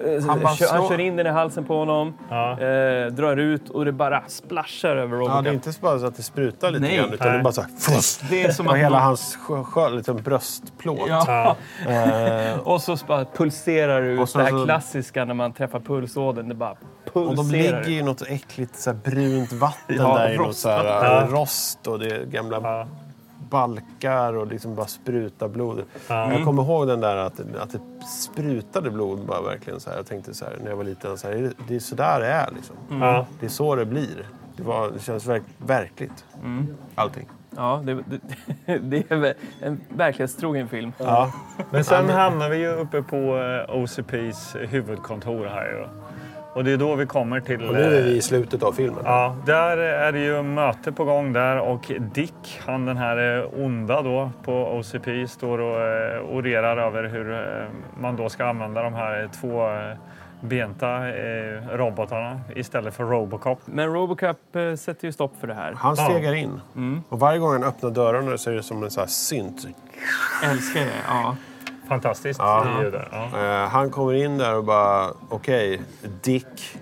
Eh, 0.06 0.26
Han 0.28 0.40
bara 0.42 0.56
kör, 0.56 0.68
han 0.68 0.88
kör 0.88 1.00
in 1.00 1.16
den 1.16 1.28
i 1.28 1.30
halsen 1.30 1.66
på 1.66 1.78
honom, 1.80 2.14
Ja. 2.30 2.52
eh, 2.52 3.06
drar 3.08 3.38
ut 3.38 3.70
och 3.70 3.86
det 3.86 3.92
bara 3.92 4.24
splashar 4.28 4.96
över 4.96 5.18
Robocop. 5.18 5.36
Ja, 5.36 5.42
det 5.42 5.50
är 5.50 5.54
inte 5.54 5.72
bara 5.82 6.00
så 6.00 6.06
att 6.06 6.16
det 6.16 6.24
sprutar 6.24 6.72
lite 6.72 6.82
Nej. 6.82 6.98
grann 6.98 7.14
utan 7.14 7.28
det 7.28 7.32
är 7.32 7.34
Nej. 7.34 7.44
bara 7.44 7.54
så 7.54 7.62
här... 7.62 7.70
Fuss, 7.80 8.22
Det 8.30 8.44
är 8.44 8.52
som 8.52 8.68
och 8.68 8.74
att 8.74 8.80
hela 8.80 8.90
man- 8.90 9.02
hans 9.02 9.36
sjö, 9.36 9.64
sjö, 9.64 9.90
liksom 9.90 10.18
bröstplåt. 10.18 11.00
Ja. 11.10 11.56
Eh, 11.88 12.60
Och 12.60 12.82
så 12.82 12.98
bara 13.08 13.26
pulserar 13.26 14.02
det 14.02 14.08
ut. 14.08 14.20
Och 14.20 14.30
så- 14.30 14.38
det 14.38 14.44
här 14.44 14.52
så- 14.52 14.66
klassiska 14.66 15.26
när 15.26 15.34
man 15.34 15.54
träffar 15.54 15.80
pulsådern. 15.80 16.50
Det 16.50 16.56
bara 16.56 16.72
och 16.72 16.78
de 17.14 17.36
pulserar. 17.36 17.84
ligger 17.84 18.00
i 18.02 18.04
något 18.04 18.22
äckligt 18.22 18.76
så 18.76 18.90
här, 18.90 18.98
brunt 18.98 19.52
vatten 19.54 19.96
Ja, 20.00 20.18
där 20.18 20.30
i 20.34 20.38
något 20.38 20.56
så 20.56 20.70
här, 20.70 21.28
rost 21.28 21.88
och 21.88 22.00
det 22.00 22.06
är 22.08 22.26
gamla 22.26 22.60
Ja. 22.64 22.88
Balkar 23.50 24.34
och 24.34 24.48
liksom 24.48 24.76
bara 24.76 24.88
sprutar 24.88 25.48
blod. 25.48 25.84
Ja. 26.08 26.34
Jag 26.34 26.46
kommer 26.46 26.64
ihåg 26.64 26.88
den 26.88 27.00
där 27.00 27.16
att, 27.16 27.40
att 27.40 27.72
det 27.72 27.80
sprutade 28.08 28.92
blod 28.92 29.20
bara 29.26 29.42
verkligen 29.42 29.80
så 29.80 29.90
här. 29.90 29.98
Jag 29.98 30.06
tänkte 30.06 30.34
så 30.34 30.46
här 30.46 30.58
när 30.64 30.70
jag 30.70 30.78
var 30.78 30.84
liten, 30.84 31.18
så 31.18 31.28
här, 31.28 31.52
det 31.68 31.76
är 31.76 31.80
så 31.80 31.96
där 31.96 32.20
det 32.20 32.28
är 32.28 32.50
liksom. 32.56 32.76
Ja. 32.90 33.26
Det 33.40 33.46
är 33.46 33.50
så 33.50 33.76
det 33.76 33.86
blir. 33.86 34.26
Det, 34.56 34.64
var, 34.64 34.92
det 34.92 35.00
känns 35.00 35.26
verk, 35.26 35.44
verkligt. 35.58 36.26
Allting. 36.96 37.28
Ja, 37.56 37.82
det, 37.86 37.94
det, 37.94 38.78
det 38.78 39.12
är 39.12 39.34
en 39.62 39.82
verklighetstrogen 39.90 40.68
film. 40.68 40.92
Ja. 40.98 41.34
Men 41.72 41.84
sen 41.84 42.10
hamnar 42.10 42.50
vi 42.50 42.58
ju 42.58 42.68
uppe 42.68 43.02
på 43.02 43.18
eh, 43.18 43.76
OCPs 43.76 44.56
huvudkontor 44.56 45.46
här. 45.46 45.66
ju. 45.66 45.88
Och 46.60 46.66
det 46.66 46.72
är 46.72 46.78
då 46.78 46.96
vi 46.96 47.06
kommer 47.06 47.40
till... 47.40 47.68
Och 47.68 47.74
nu 47.74 47.82
är 47.82 48.04
vi 48.04 48.12
eh, 48.12 48.18
i 48.18 48.22
slutet 48.22 48.64
av 48.64 48.72
filmen. 48.72 49.02
Ja, 49.06 49.36
där 49.46 49.78
är 49.78 50.12
det 50.12 50.20
ju 50.20 50.44
möte 50.44 50.92
på 50.92 51.06
gång 51.06 51.34
där 51.34 51.60
och 51.60 51.92
Dick, 52.14 52.62
han 52.66 52.86
den 52.86 52.98
här 52.98 53.38
eh, 53.38 53.64
onda 53.66 54.02
då 54.02 54.32
på 54.44 54.78
OCP, 54.78 55.28
står 55.28 55.60
och 55.60 55.82
eh, 55.82 56.22
orerar 56.22 56.78
över 56.78 57.04
hur 57.04 57.34
eh, 57.34 57.66
man 58.02 58.16
då 58.16 58.30
ska 58.30 58.46
använda 58.46 58.84
de 58.84 58.94
här 58.94 59.24
eh, 59.24 59.30
två 59.30 59.70
eh, 59.70 59.98
benta 60.42 61.08
eh, 61.08 61.78
robotarna 61.78 62.42
istället 62.56 62.94
för 62.94 63.04
Robocop. 63.04 63.60
Men 63.66 63.94
Robocop 63.94 64.56
eh, 64.56 64.76
sätter 64.76 65.06
ju 65.06 65.12
stopp 65.12 65.34
för 65.40 65.48
det 65.48 65.54
här. 65.54 65.74
Han 65.74 65.96
stegar 65.96 66.34
in. 66.34 66.62
Och 67.10 67.20
varje 67.20 67.40
gång 67.40 67.52
han 67.52 67.64
öppnar 67.64 67.90
dörrarna 67.90 68.38
så 68.38 68.52
är 68.52 68.56
det 68.56 68.64
som 68.64 68.84
en 68.84 68.92
sån 68.92 69.02
här 69.02 69.08
synt. 69.08 69.68
Älskar 70.44 70.80
det. 70.80 70.92
Ja. 71.08 71.36
Fantastiskt 71.90 72.40
Ja. 72.40 72.66
ljud 72.82 72.94
där. 72.94 73.08
Ja. 73.12 73.40
Eh, 73.64 73.70
han 73.70 73.92
kommer 73.92 74.14
in 74.14 74.38
där 74.38 74.56
och 74.58 74.64
bara, 74.64 75.08
okej, 75.30 75.82
Dick. 76.22 76.78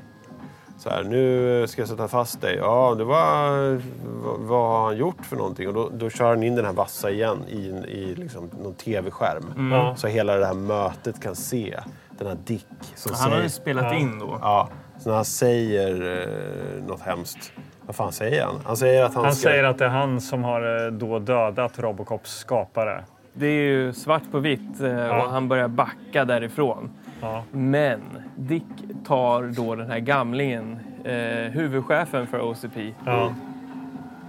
Så 0.77 0.89
här, 0.89 1.03
nu 1.03 1.65
ska 1.67 1.81
jag 1.81 1.89
sätta 1.89 2.07
fast 2.07 2.41
dig. 2.41 2.55
Ja, 2.55 2.95
det 2.97 3.03
var... 3.03 3.81
Vad, 4.23 4.39
vad 4.39 4.69
har 4.71 4.85
han 4.85 4.97
gjort 4.97 5.25
för 5.25 5.35
någonting? 5.35 5.67
Och 5.67 5.73
då, 5.73 5.89
då 5.93 6.09
kör 6.09 6.29
han 6.29 6.43
in 6.43 6.55
den 6.55 6.65
här 6.65 6.73
vassa 6.73 7.09
igen 7.09 7.43
i, 7.47 7.57
i 7.87 8.15
liksom 8.15 8.49
någon 8.63 8.73
tv-skärm. 8.73 9.71
Ja. 9.71 9.95
Så 9.95 10.07
hela 10.07 10.35
det 10.37 10.45
här 10.45 10.53
mötet 10.53 11.23
kan 11.23 11.35
se 11.35 11.79
den 12.17 12.27
här 12.27 12.37
Dick 12.45 12.67
som 12.95 13.11
Han 13.13 13.21
har 13.23 13.29
säger... 13.29 13.43
ju 13.43 13.49
spelat 13.49 13.93
in 13.93 14.19
då. 14.19 14.37
Ja, 14.41 14.69
så 14.99 15.09
när 15.09 15.15
han 15.15 15.25
säger 15.25 16.21
eh, 16.21 16.87
något 16.87 17.01
hemskt. 17.01 17.51
Vad 17.85 17.95
fan 17.95 18.11
säger 18.11 18.45
han? 18.45 18.55
Han 18.65 18.77
säger 18.77 19.03
att 19.03 19.15
han, 19.15 19.23
Han 19.23 19.35
ska... 19.35 19.49
säger 19.49 19.63
att 19.63 19.77
det 19.77 19.85
är 19.85 19.89
han 19.89 20.21
som 20.21 20.43
har 20.43 20.85
eh, 20.85 20.91
då 20.91 21.19
dödat 21.19 21.79
Robocops 21.79 22.37
skapare. 22.37 23.03
Det 23.39 23.47
är 23.47 23.69
ju 23.69 23.93
svart 23.93 24.31
på 24.31 24.39
vitt 24.39 24.81
eh, 24.81 25.07
och 25.07 25.31
han 25.31 25.47
börjar 25.47 25.67
backa 25.67 26.25
därifrån. 26.25 26.89
Ja. 27.21 27.43
Men 27.51 28.01
Dick 28.35 28.63
tar 29.05 29.43
då 29.43 29.75
den 29.75 29.91
här 29.91 29.99
gamlingen, 29.99 30.79
eh, 31.03 31.51
huvudchefen 31.51 32.27
för 32.27 32.41
OCP. 32.41 32.93
Ja. 33.05 33.33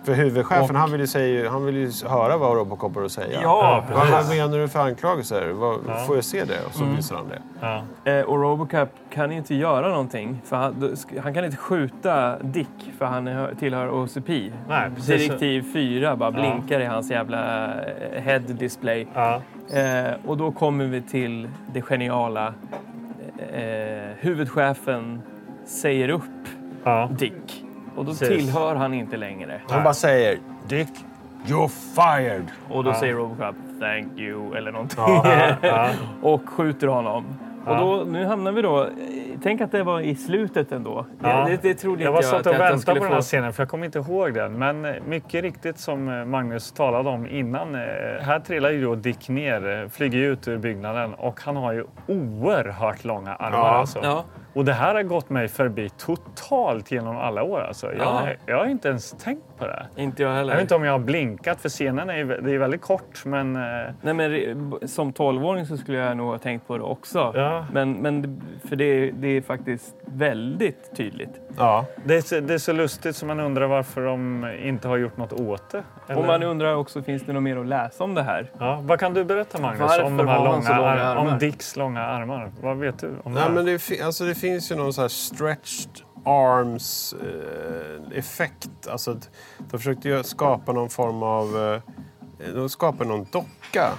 För 0.08 0.14
huvudchefen, 0.14 0.76
han 0.76 0.92
vill 0.92 1.00
ju, 1.00 1.06
säga, 1.06 1.50
han 1.50 1.64
vill 1.66 1.76
ju 1.76 1.90
höra 2.08 2.36
vad 2.36 2.56
Robocop 2.56 2.94
har 2.94 3.02
att 3.02 3.12
säga. 3.12 3.40
Ja, 3.42 3.84
Vad, 3.94 4.08
vad 4.10 4.28
menar 4.28 4.58
du 4.58 4.68
för 4.68 4.78
anklagelser? 4.80 5.48
Vad, 5.52 5.78
Ja. 5.88 5.94
Får 6.06 6.14
jag 6.16 6.24
se 6.24 6.44
det? 6.44 6.64
Och 6.66 6.72
så 6.74 6.82
Mm. 6.84 6.96
visar 6.96 7.16
han 7.16 7.28
det. 7.28 7.38
Ja. 8.04 8.12
Eh, 8.12 8.24
och 8.24 8.40
Robocop 8.42 8.88
kan 9.10 9.32
inte 9.32 9.54
göra 9.54 9.88
någonting. 9.88 10.40
För 10.44 10.56
han, 10.56 10.96
han 11.22 11.34
kan 11.34 11.44
inte 11.44 11.56
skjuta 11.56 12.38
Dick 12.38 12.92
för 12.98 13.04
han 13.04 13.26
är, 13.28 13.54
tillhör 13.54 13.90
OCP. 13.90 14.52
Nej, 14.68 14.90
precis. 14.96 15.26
Direktiv 15.26 15.72
4 15.72 16.16
bara 16.16 16.30
blinkar 16.30 16.80
i 16.80 16.84
hans 16.84 17.10
jävla 17.10 17.66
eh, 17.66 18.22
head 18.22 18.38
display. 18.38 19.06
Ja. 19.14 19.40
Eh, 19.72 20.14
och 20.26 20.36
då 20.36 20.50
kommer 20.52 20.84
vi 20.84 21.02
till 21.02 21.48
det 21.72 21.82
geniala. 21.82 22.54
Eh, 23.52 23.62
huvudchefen 24.18 25.22
säger 25.66 26.08
upp 26.08 26.22
Ja. 26.84 27.08
Dick. 27.18 27.57
Och 27.98 28.04
då 28.04 28.10
Precis. 28.10 28.28
tillhör 28.28 28.74
han 28.74 28.94
inte 28.94 29.16
längre. 29.16 29.60
Han 29.68 29.82
bara 29.84 29.94
säger 29.94 30.38
Dick, 30.68 30.88
you're 31.46 31.68
fired. 31.68 32.44
Och 32.70 32.84
då 32.84 32.94
säger 32.94 33.14
Robocop 33.14 33.54
“Thank 33.80 34.18
you” 34.18 34.56
eller 34.56 34.72
någonting. 34.72 34.98
Ja, 35.06 35.48
ja. 35.62 35.88
och 36.22 36.48
skjuter 36.48 36.86
honom. 36.86 37.24
Ja. 37.66 37.72
Och 37.72 37.98
då, 37.98 38.10
nu 38.10 38.24
hamnar 38.24 38.52
vi 38.52 38.62
då... 38.62 38.88
Tänk 39.42 39.60
att 39.60 39.72
det 39.72 39.82
var 39.82 40.00
i 40.00 40.14
slutet 40.14 40.72
ändå. 40.72 41.06
Ja. 41.22 41.44
Det, 41.48 41.62
det 41.62 41.74
trodde 41.74 42.02
Jag 42.02 42.10
inte 42.10 42.12
var 42.12 42.22
jag 42.22 42.30
satt 42.30 42.40
att 42.40 42.46
och 42.46 42.54
jag, 42.54 42.60
jag 42.66 42.70
väntade 42.70 42.98
på 43.00 43.04
den 43.04 43.12
här 43.14 43.20
scenen 43.20 43.52
för 43.52 43.62
jag 43.62 43.68
kommer 43.70 43.86
inte 43.86 43.98
ihåg 43.98 44.34
den. 44.34 44.58
Men 44.58 44.86
mycket 45.08 45.42
riktigt 45.42 45.78
som 45.78 46.08
eh, 46.08 46.24
Magnus 46.24 46.72
talade 46.72 47.08
om 47.08 47.26
innan. 47.26 47.74
eh, 47.74 47.80
Här 48.20 48.40
trillar 48.40 48.70
ju 48.70 48.82
då 48.84 48.94
Dick 48.94 49.28
ner, 49.28 49.82
eh, 49.82 49.88
flyger 49.88 50.18
ut 50.18 50.48
ur 50.48 50.58
byggnaden 50.58 51.14
och 51.14 51.40
han 51.44 51.56
har 51.56 51.72
ju 51.72 51.84
oerhört 52.06 53.04
långa 53.04 53.34
armar. 53.34 53.58
Ja. 53.58 53.68
Alltså. 53.68 54.24
Och 54.58 54.64
det 54.64 54.72
här 54.72 54.94
har 54.94 55.02
gått 55.02 55.30
mig 55.30 55.48
förbi 55.48 55.88
totalt 55.90 56.90
genom 56.90 57.16
alla 57.16 57.42
år. 57.42 57.60
Alltså. 57.60 57.86
Jag, 57.92 57.96
Ja. 58.06 58.28
jag 58.46 58.58
har 58.58 58.66
inte 58.66 58.88
ens 58.88 59.10
tänkt 59.10 59.42
på 59.58 59.66
det. 59.66 59.86
Inte 59.96 60.22
jag 60.22 60.30
Jag 60.32 60.36
heller. 60.36 60.52
vet 60.52 60.62
inte 60.62 60.74
om 60.74 60.84
jag 60.84 60.92
har 60.92 60.98
blinkat 60.98 61.60
för 61.60 61.68
scenen 61.68 62.10
är, 62.10 62.24
det 62.24 62.52
är 62.54 62.58
väldigt 62.58 62.80
kort 62.80 63.24
men... 63.24 63.56
eh, 63.56 63.62
Nej, 64.02 64.14
men 64.14 64.88
som 64.88 65.12
tolvåring 65.12 65.66
så 65.66 65.76
skulle 65.76 65.98
jag 65.98 66.16
nog 66.16 66.26
ha 66.30 66.38
tänkt 66.38 66.66
på 66.66 66.76
det 66.78 66.84
också. 66.84 67.32
Ja. 67.34 67.66
Men, 67.72 67.92
men 67.92 68.22
det- 68.22 68.68
för 68.68 68.76
det, 68.76 69.10
det 69.10 69.28
är 69.28 69.40
faktiskt 69.42 69.94
väldigt 70.04 70.96
tydligt. 70.96 71.40
Ja. 71.58 71.84
Det 72.04 72.16
är, 72.16 72.20
så- 72.20 72.40
det 72.40 72.54
är 72.54 72.58
så 72.58 72.72
lustigt 72.72 73.16
så 73.16 73.26
man 73.26 73.40
undrar 73.40 73.66
varför 73.66 74.04
de 74.06 74.46
inte 74.62 74.88
har 74.88 74.96
gjort 74.96 75.16
något 75.16 75.32
åt 75.32 75.70
det. 75.70 76.14
Och 76.14 76.24
man 76.26 76.42
undrar 76.42 76.74
också, 76.74 77.02
finns 77.02 77.22
det 77.22 77.32
något 77.32 77.42
mer 77.42 77.56
att 77.56 77.66
läsa 77.66 78.04
om 78.04 78.14
det 78.14 78.22
här? 78.22 78.50
Ja, 78.58 78.80
vad 78.82 79.00
kan 79.00 79.14
du 79.14 79.24
berätta 79.24 79.60
Magnus 79.60 79.80
Varför 79.80 80.02
om, 80.02 80.16
de 80.16 80.28
här 80.28 80.44
långa, 80.44 80.76
långa 80.78 81.18
om 81.18 81.26
armar? 81.26 81.38
Dicks 81.38 81.76
långa 81.76 82.00
armar? 82.02 82.50
Vad 82.62 82.76
vet 82.76 82.98
du 82.98 83.06
om 83.08 83.14
det? 83.24 83.30
Nej, 83.30 83.42
här? 83.42 83.50
men 83.50 83.64
det, 83.64 84.02
alltså, 84.02 84.24
det 84.24 84.34
finns 84.50 84.70
ju 84.72 84.76
någon 84.76 84.92
så 84.92 85.00
här 85.00 85.08
stretched 85.08 86.00
arms 86.24 87.14
eh. 87.22 88.48
Alltså, 88.90 89.16
de 89.70 89.78
försökte 89.78 90.24
skapa 90.24 90.72
någon 90.72 90.90
form 90.90 91.22
av... 91.22 91.72
Eh, 92.38 92.54
de 92.54 92.68
skapade 92.68 93.10
någon 93.10 93.26
docka, 93.32 93.92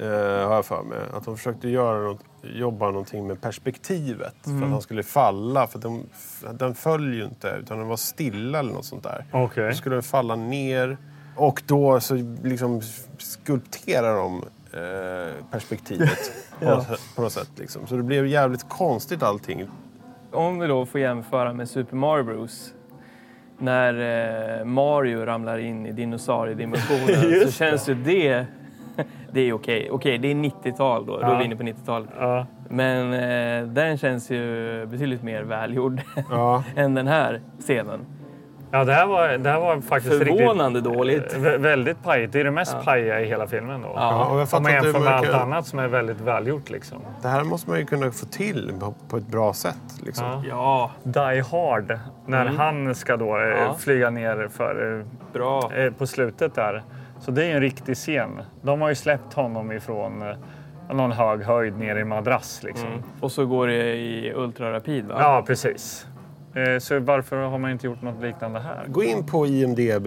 eh, 0.00 0.06
har 0.48 0.54
jag 0.54 0.64
för 0.64 0.82
mig. 0.82 0.98
Att 1.14 1.24
de 1.24 1.36
försökte 1.36 1.68
göra 1.68 1.98
något, 2.02 2.20
jobba 2.42 2.86
någonting 2.86 3.26
med 3.26 3.40
perspektivet. 3.40 4.34
För 4.42 4.50
att 4.64 4.70
han 4.70 4.82
skulle 4.82 5.02
falla. 5.02 5.66
För 5.66 5.78
de, 5.78 6.06
den 6.52 6.74
föll 6.74 7.14
ju 7.14 7.24
inte, 7.24 7.48
utan 7.62 7.78
den 7.78 7.88
var 7.88 7.96
stilla 7.96 8.58
eller 8.58 8.72
något 8.72 8.84
sånt 8.84 9.02
där. 9.02 9.24
Okej. 9.32 9.68
Då 9.68 9.74
skulle 9.74 9.94
den 9.96 10.02
falla 10.02 10.36
ner. 10.36 10.98
Och 11.36 11.62
då 11.66 12.00
så 12.00 12.14
liksom 12.42 12.80
skulpterar 13.18 14.14
de 14.16 14.44
eh, 14.72 15.44
perspektivet 15.50 16.32
på, 16.58 16.64
något, 16.64 16.86
sätt- 16.86 17.00
på 17.16 17.22
något 17.22 17.32
sätt. 17.32 17.50
Liksom. 17.56 17.86
Så 17.86 17.96
det 17.96 18.02
blev 18.02 18.26
jävligt 18.26 18.68
konstigt 18.68 19.22
allting. 19.22 19.68
Om 20.32 20.58
vi 20.58 20.66
då 20.66 20.86
får 20.86 21.00
jämföra 21.00 21.52
med 21.52 21.68
Super 21.68 21.96
Mario 21.96 22.24
Bros. 22.24 22.74
När 23.58 23.94
eh, 24.60 24.64
Mario 24.64 25.24
ramlar 25.24 25.58
in 25.58 25.86
i 25.86 25.92
dinosauriedimensionen 25.92 27.40
så 27.46 27.52
känns 27.52 27.88
ju 27.88 27.94
det 27.94 28.46
det 29.32 29.40
är 29.40 29.52
okej. 29.52 29.88
Okej, 29.90 30.18
det 30.18 30.30
är 30.30 30.34
90-tal 30.34 31.06
då. 31.06 31.18
Då 31.18 31.26
är 31.26 31.38
vi 31.38 31.44
inne 31.44 31.56
på 31.56 31.62
90-talet. 31.62 32.10
Ja. 32.18 32.46
Men 32.68 33.12
eh, 33.12 33.68
den 33.72 33.98
känns 33.98 34.30
ju 34.30 34.86
betydligt 34.86 35.22
mer 35.22 35.42
välgjord 35.42 36.00
Ja. 36.30 36.64
än 36.76 36.94
den 36.94 37.06
här 37.06 37.40
scenen. 37.60 38.00
Ja, 38.72 38.84
det 38.84 38.92
här 38.92 39.06
var, 39.06 39.28
det 39.28 39.50
här 39.50 39.60
var 39.60 39.80
faktiskt 39.80 40.18
Förvånande 40.18 40.78
riktigt, 40.78 40.94
dåligt. 40.98 41.34
vä- 41.36 41.58
Väldigt 41.58 42.02
pajigt. 42.02 42.32
Det 42.32 42.40
är 42.40 42.44
det 42.44 42.50
mest 42.50 42.76
pajiga 42.84 43.20
i 43.20 43.24
hela 43.26 43.46
filmen 43.46 43.82
då. 43.82 43.92
Ja, 43.96 44.24
och 44.24 44.40
jag 44.40 44.48
Om 44.54 44.62
man 44.62 44.72
jämför 44.72 45.00
med 45.00 45.12
allt 45.12 45.28
annat 45.34 45.66
som 45.66 45.78
är 45.78 45.88
väldigt 45.88 46.20
välgjort 46.20 46.70
liksom. 46.70 46.98
Det 47.22 47.28
här 47.28 47.44
måste 47.44 47.70
man 47.70 47.78
ju 47.78 47.84
kunna 47.86 48.10
få 48.10 48.26
till 48.26 48.72
på, 48.80 48.94
på 49.08 49.16
ett 49.16 49.26
bra 49.26 49.52
sätt. 49.52 49.76
Liksom. 50.04 50.26
Ja. 50.26 50.42
Ja, 50.48 50.90
Die 51.02 51.40
Hard, 51.40 51.98
när 52.26 52.46
han 52.46 52.94
ska 52.94 53.16
då 53.16 53.36
eh, 53.38 53.42
Ja. 53.48 53.74
flyga 53.78 54.10
ner 54.10 54.48
för, 54.52 55.04
bra. 55.32 55.72
eh, 55.74 55.92
på 55.92 56.06
slutet 56.06 56.54
där. 56.54 56.82
Så 57.20 57.30
det 57.30 57.44
är 57.44 57.54
en 57.54 57.60
riktig 57.60 57.96
scen. 57.96 58.42
De 58.62 58.80
har 58.80 58.88
ju 58.88 58.94
släppt 58.94 59.34
honom 59.34 59.72
ifrån 59.72 60.22
eh, 60.22 60.36
någon 60.96 61.12
hög 61.12 61.42
höjd 61.42 61.78
ner 61.78 61.96
i 61.96 62.04
madrass 62.04 62.62
liksom. 62.62 62.88
Och 63.20 63.32
så 63.32 63.46
går 63.46 63.66
det 63.66 63.94
i 63.96 64.32
ultrarapid 64.36 65.06
va? 65.06 65.14
Ja, 65.18 65.44
precis. 65.46 66.06
Eh, 66.54 66.78
Så 66.78 66.98
varför 67.00 67.36
har 67.36 67.58
man 67.58 67.70
inte 67.70 67.86
gjort 67.86 68.02
något 68.02 68.22
liknande 68.22 68.60
här? 68.60 68.84
Gå 68.86 69.02
in 69.04 69.26
på 69.26 69.46
IMDB, 69.46 70.06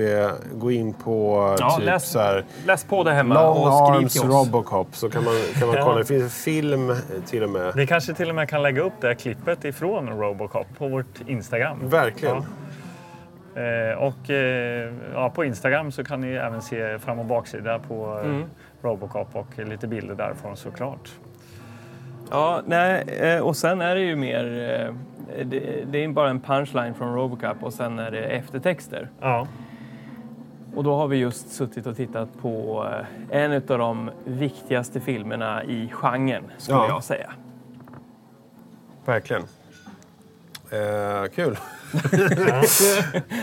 gå 0.53 0.71
in 0.71 0.93
på 0.93 1.37
Ja, 1.59 1.69
typ 1.77 1.85
läs, 1.85 2.09
så 2.11 2.19
här, 2.19 2.45
läs 2.65 2.83
på 2.83 3.03
det 3.03 3.11
hemma 3.13 3.33
Long 3.35 3.57
och 3.67 3.73
skriv 3.87 3.97
Arms 4.01 4.13
till 4.13 4.21
oss. 4.21 4.27
Robocop 4.47 4.95
så 4.95 5.09
kan 5.09 5.23
man, 5.23 5.33
kan 5.59 5.67
man 5.67 5.77
Ja. 5.77 5.83
kolla. 5.83 5.97
Det 5.97 6.05
finns 6.05 6.23
en 6.23 6.29
film 6.29 6.95
till 7.25 7.43
och 7.43 7.49
med. 7.49 7.71
Vi 7.75 7.87
kanske 7.87 8.13
till 8.13 8.29
och 8.29 8.35
med 8.35 8.49
kan 8.49 8.61
lägga 8.61 8.81
upp 8.81 8.93
det 9.01 9.07
här 9.07 9.13
klippet 9.13 9.65
ifrån 9.65 10.09
Robocop 10.09 10.67
på 10.77 10.87
vårt 10.87 11.21
Instagram. 11.27 11.77
Verkligen. 11.83 12.37
Eh, 13.55 13.97
och 13.97 14.29
eh, 14.29 14.93
ja, 15.13 15.29
på 15.29 15.45
Instagram 15.45 15.91
så 15.91 16.03
kan 16.03 16.21
ni 16.21 16.27
även 16.33 16.61
se 16.61 16.99
fram 16.99 17.19
och 17.19 17.25
baksida 17.25 17.79
på 17.79 18.19
eh, 18.23 18.29
Mm. 18.29 18.43
Robocop 18.81 19.27
och 19.35 19.59
lite 19.67 19.87
bilder 19.87 20.15
därifrån 20.15 20.57
såklart. 20.57 21.09
Ja, 22.31 22.61
nej, 22.65 23.01
eh, 23.01 23.39
och 23.39 23.57
sen 23.57 23.81
är 23.81 23.95
det 23.95 24.01
ju 24.01 24.15
mer... 24.15 24.45
eh, 24.87 24.93
Det, 25.45 25.83
det 25.91 26.03
är 26.03 26.07
bara 26.07 26.29
en 26.29 26.39
punchline 26.39 26.93
från 26.93 27.15
Robocop 27.15 27.57
och 27.63 27.73
sen 27.73 27.99
är 27.99 28.11
det 28.11 28.19
eftertexter. 28.23 29.09
Ja. 29.21 29.47
Och 30.75 30.83
då 30.83 30.95
har 30.95 31.07
vi 31.07 31.17
just 31.17 31.49
suttit 31.51 31.85
och 31.87 31.95
tittat 31.95 32.29
på 32.41 32.85
eh, 33.31 33.41
en 33.41 33.51
av 33.53 33.77
de 33.77 34.11
viktigaste 34.25 34.99
filmerna 34.99 35.63
i 35.63 35.89
genren, 35.93 36.43
skulle 36.57 36.77
Ja. 36.77 36.87
jag 36.87 37.03
säga. 37.03 37.31
Verkligen. 39.05 39.41
Eh, 40.71 41.29
kul. 41.35 41.57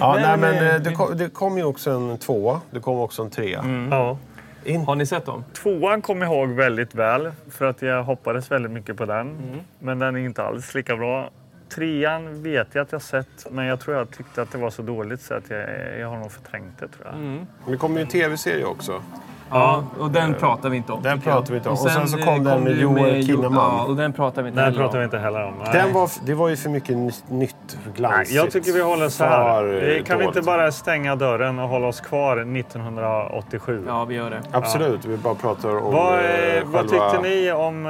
ja, 0.01 0.17
nej, 0.21 0.39
men 0.39 0.83
det 0.83 0.93
kom, 0.93 1.17
det 1.17 1.29
kom 1.29 1.59
ju 1.59 1.65
också 1.65 1.91
en 1.91 2.19
tvåa. 2.19 2.61
Det 2.71 2.81
kom 2.81 2.99
också 2.99 3.23
en 3.23 3.31
trea. 3.31 3.65
Ja. 3.91 4.17
In, 4.65 4.81
Har 4.81 4.95
ni 4.95 5.07
sett 5.07 5.27
dem? 5.27 5.45
Tvåan 5.53 6.03
kom 6.03 6.23
jag 6.23 6.33
ihåg 6.33 6.49
väldigt 6.49 6.95
väl 6.95 7.33
för 7.51 7.65
att 7.65 7.83
jag 7.83 8.03
hoppades 8.05 8.51
väldigt 8.51 8.73
mycket 8.73 8.97
på 8.97 9.05
den. 9.05 9.31
Mm. 9.31 9.61
Men 9.79 9.99
den 9.99 10.17
är 10.17 10.21
inte 10.21 10.43
alls 10.43 10.75
lika 10.75 10.97
bra. 10.97 11.31
Trean 11.69 12.43
vet 12.43 12.69
jag 12.73 12.83
att 12.83 12.93
jag 12.93 13.03
sett, 13.03 13.47
men 13.51 13.65
jag 13.65 13.81
tror 13.81 13.97
jag 13.97 14.11
tyckte 14.11 14.43
att 14.43 14.53
det 14.53 14.59
var 14.59 14.71
så 14.71 14.83
dåligt 14.83 15.21
så 15.21 15.35
att 15.35 15.51
jag, 15.51 15.69
jag 15.99 16.09
har 16.09 16.19
nog 16.19 16.33
förträngt 16.33 16.79
det 16.79 16.89
tror 16.89 17.07
jag. 17.07 17.15
Mm. 17.15 17.47
det 17.67 17.77
kom 17.77 17.97
ju 17.97 18.01
en 18.01 18.09
tv-serie 18.09 18.65
också. 18.65 19.03
Ja, 19.51 19.85
och 20.01 20.11
den 20.11 20.35
pratar 20.35 20.69
vi 20.71 20.77
inte 20.77 20.93
om. 20.93 21.03
Den 21.03 21.21
pratar 21.21 21.51
vi 21.51 21.57
inte 21.57 21.69
om. 21.69 21.73
Och 21.73 21.79
sen 21.91 22.09
så 22.09 22.19
eh, 22.19 22.25
kom 22.25 22.45
den 22.45 22.65
med 22.65 22.77
Joel 22.79 23.17
Jo- 23.17 23.23
Kinnaman. 23.27 23.75
Ja, 23.79 23.85
och 23.85 23.97
den 23.97 24.13
pratar 24.13 24.43
vi 24.43 24.49
inte 24.49 24.61
Den 24.61 24.65
heller 24.73 24.79
pratar 24.85 24.95
om. 24.99 25.01
vi 25.01 25.05
inte 25.05 25.19
heller 25.19 25.45
om. 25.45 25.55
Nej. 25.65 25.69
Den 25.73 25.93
var, 25.93 26.11
det 26.27 26.35
var 26.35 26.49
ju 26.49 26.57
för 26.57 26.71
mycket 26.71 26.97
ny- 26.97 27.11
nytt, 27.29 27.57
Nej, 27.85 27.93
glansigt. 27.97 28.35
jag 28.37 28.51
tycker 28.51 28.73
vi 28.73 28.83
håller 28.83 29.09
så 29.09 29.25
här. 29.25 29.43
För, 29.61 29.97
eh, 29.99 30.03
Kan 30.05 30.19
vi 30.19 30.25
inte 30.25 30.43
bara 30.43 30.73
stänga 30.73 31.17
dörren 31.17 31.59
och 31.59 31.69
hålla 31.69 31.87
oss 31.87 32.01
kvar 32.01 32.37
1987? 32.45 33.85
Ja, 33.87 34.05
vi 34.05 34.15
gör 34.15 34.31
det. 34.31 34.43
Absolut, 34.53 35.05
vi 35.05 35.17
bara 35.17 35.35
pratar 35.35 35.77
om 35.77 35.93
Vad, 35.95 36.15
eh, 36.15 36.21
eh, 36.21 36.65
vad 36.65 36.91
själva- 36.91 37.11
tyckte 37.11 37.29
ni 37.29 37.53
om, 37.53 37.87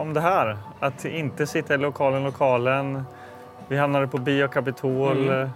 om 0.00 0.14
det 0.14 0.20
här? 0.20 0.56
Att 0.80 1.04
inte 1.04 1.46
sitta 1.46 1.74
i 1.74 1.78
lokalen, 1.78 2.24
lokalen. 2.24 3.04
Vi 3.68 3.76
hamnade 3.78 4.06
på 4.06 4.18
Bio 4.18 4.48
Capitol. 4.48 5.28
Mm. 5.28 5.50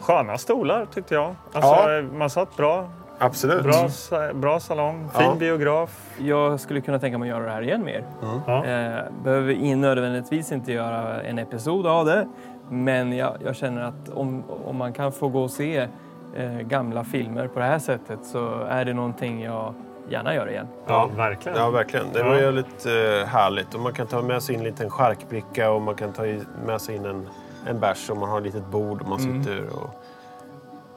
Sköna 0.00 0.38
stolar 0.38 0.86
tyckte 0.94 1.14
jag. 1.14 1.34
Alltså, 1.52 1.90
Ja. 1.90 2.02
Man 2.18 2.30
satt 2.30 2.56
bra. 2.56 2.88
Absolut. 3.18 3.62
Bra, 3.62 3.88
bra 4.34 4.60
salong, 4.60 5.08
fin 5.14 5.22
Ja. 5.26 5.34
biograf. 5.38 6.14
Jag 6.18 6.60
skulle 6.60 6.80
kunna 6.80 6.98
tänka 6.98 7.18
mig 7.18 7.30
att 7.30 7.36
göra 7.36 7.46
det 7.46 7.52
här 7.52 7.62
igen 7.62 7.84
mer. 7.84 8.04
Ja. 8.46 8.64
Eh, 8.64 9.04
behöver 9.24 9.52
in 9.52 9.80
nödvändigtvis 9.80 10.52
inte 10.52 10.72
göra 10.72 11.22
en 11.22 11.38
episod 11.38 11.86
av 11.86 12.06
det. 12.06 12.28
Men 12.70 13.16
jag, 13.16 13.36
jag 13.44 13.56
känner 13.56 13.82
att 13.82 14.08
om, 14.14 14.42
om 14.64 14.76
man 14.76 14.92
kan 14.92 15.12
få 15.12 15.28
gå 15.28 15.42
och 15.42 15.50
se 15.50 15.88
eh, 16.36 16.52
gamla 16.60 17.04
filmer 17.04 17.48
på 17.48 17.58
det 17.58 17.64
här 17.66 17.78
sättet 17.78 18.18
så 18.24 18.60
är 18.68 18.84
det 18.84 18.92
någonting 18.94 19.42
jag 19.44 19.74
gärna 20.08 20.34
gör 20.34 20.48
igen. 20.50 20.66
Ja, 20.86 21.10
verkligen. 21.16 21.58
Ja, 21.58 21.70
verkligen. 21.70 22.06
Det 22.12 22.22
var 22.22 22.34
ju 22.36 22.52
lite 22.52 23.20
eh, 23.22 23.26
härligt. 23.28 23.74
Och 23.74 23.80
man 23.80 23.92
kan 23.92 24.06
ta 24.06 24.22
med 24.22 24.42
sig 24.42 24.54
in 24.54 24.60
en 24.60 24.66
liten 24.66 24.90
charkbricka 24.90 25.70
och 25.70 25.82
man 25.82 25.94
kan 25.94 26.12
ta 26.12 26.22
med 26.66 26.80
sig 26.80 26.96
in 26.96 27.04
en, 27.04 27.28
en 27.66 27.80
bärs 27.80 28.10
och 28.10 28.16
man 28.16 28.28
har 28.28 28.38
ett 28.38 28.44
litet 28.44 28.66
bord 28.66 29.00
och 29.02 29.08
man 29.08 29.20
Mm. 29.20 29.44
sitter 29.44 29.62
och... 29.72 29.90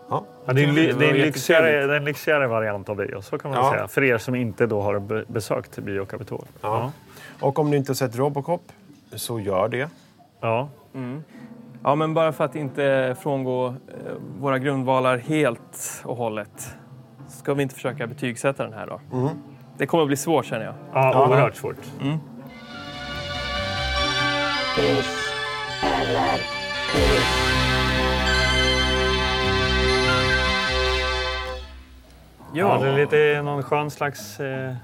Ja. 0.09 0.25
Ja, 0.45 0.53
det, 0.53 0.63
är, 0.63 0.67
en 0.67 0.75
Det 0.75 0.93
det, 0.93 1.05
är 1.05 1.09
en 1.09 1.17
lyxigare, 1.17 1.87
det 1.87 1.93
är 1.93 1.97
en 1.97 2.05
lyxigare 2.05 2.47
variant 2.47 2.89
av 2.89 2.95
bio, 2.95 3.21
så 3.21 3.37
kan 3.37 3.51
man 3.51 3.59
Ja. 3.65 3.71
säga. 3.71 3.87
För 3.87 4.03
er 4.03 4.17
som 4.17 4.35
inte 4.35 4.65
då 4.67 4.81
har 4.81 4.99
be- 4.99 5.25
besökt 5.27 5.77
Bio 5.79 6.05
Capitol. 6.05 6.45
Ja. 6.61 6.91
Och 7.39 7.59
om 7.59 7.71
du 7.71 7.77
inte 7.77 7.89
har 7.89 7.95
sett 7.95 8.15
Robocop, 8.15 8.61
så 9.15 9.39
gör 9.39 9.67
det. 9.67 9.89
Ja. 10.41 10.69
Ja, 11.83 11.95
men 11.95 12.13
bara 12.13 12.31
för 12.31 12.43
att 12.45 12.55
inte 12.55 13.15
frångå 13.21 13.67
eh, 13.67 13.73
våra 14.39 14.59
grundvalar 14.59 15.17
helt 15.17 16.01
och 16.05 16.15
hållet 16.17 16.75
ska 17.27 17.53
vi 17.53 17.63
inte 17.63 17.75
försöka 17.75 18.07
betygsätta 18.07 18.63
den 18.63 18.73
här 18.73 18.87
då? 18.87 18.99
Det 19.77 19.85
kommer 19.85 20.03
att 20.03 20.07
bli 20.07 20.17
svårt 20.17 20.45
känner 20.45 20.65
jag. 20.65 20.73
Ja, 20.93 21.27
oerhört 21.27 21.55
svårt. 21.55 21.75
Ja, 32.53 32.77
det 32.81 32.89
är 32.89 32.95
lite 32.97 33.41
någon 33.41 33.63
skön 33.63 33.91
slags 33.91 34.39
eh, 34.39 34.75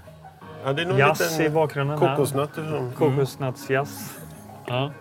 Ja, 0.66 0.74
det 0.74 0.82
är 0.82 0.86
nog 0.86 1.00
jazz 1.00 1.32
liten 1.32 1.46
i 1.46 1.50
bakgrunden. 1.50 2.00
kokosnötter 2.00 2.64
som... 2.70 2.92
Kokosnötsjazz. 2.92 4.18
Ja. 4.66 4.92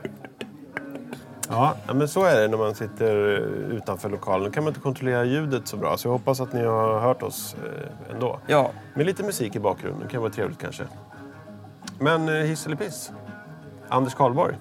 Ja, 1.51 1.75
ja, 1.87 1.95
men 1.95 2.09
så 2.09 2.25
är 2.25 2.41
det 2.41 2.49
när 2.49 2.57
man 2.59 2.75
sitter 2.75 3.33
eh, 3.35 3.77
utanför 3.77 4.09
lokalen. 4.09 4.45
Då 4.45 4.51
kan 4.51 4.65
man 4.65 4.71
inte 4.71 4.81
kontrollera 4.81 5.25
ljudet 5.25 5.69
så 5.69 5.77
bra. 5.77 5.97
Så 5.97 6.09
jag 6.09 6.13
hoppas 6.13 6.41
att 6.41 6.53
ni 6.53 6.65
har 6.65 7.01
hört 7.01 7.23
oss 7.23 7.57
eh, 7.65 8.15
ändå. 8.15 8.39
Ja, 8.47 8.71
Med 8.95 9.07
lite 9.07 9.23
musik 9.23 9.57
i 9.57 9.61
bakgrunden 9.61 10.09
kan 10.09 10.21
vara 10.23 10.33
trevligt 10.33 10.59
kanske. 10.61 10.85
Men 11.99 12.29
eh, 12.29 12.35
hiss 12.35 12.67
eller 12.67 12.77
piss? 12.77 13.13
Anders 13.89 14.15
Karlborg. 14.15 14.55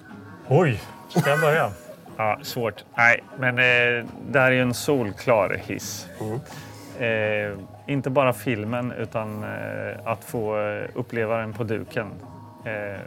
Oj, 0.48 0.80
ska 1.08 1.30
jag 1.30 1.40
börja? 1.40 1.70
Ja, 2.16 2.38
svårt. 2.42 2.84
Nej, 2.96 3.24
men 3.38 3.58
eh, 3.58 4.04
det 4.30 4.40
här 4.40 4.46
är 4.46 4.50
ju 4.50 4.62
en 4.62 4.74
solklar 4.74 5.60
hiss. 5.66 6.06
Eh, 6.98 7.52
inte 7.86 8.10
bara 8.10 8.32
filmen, 8.32 8.92
utan 8.92 9.44
eh, 9.44 9.96
att 10.04 10.24
få 10.24 10.58
eh, 10.60 10.84
uppleva 10.94 11.36
den 11.38 11.52
på 11.52 11.64
duken. 11.64 12.06
Eh, 12.64 13.00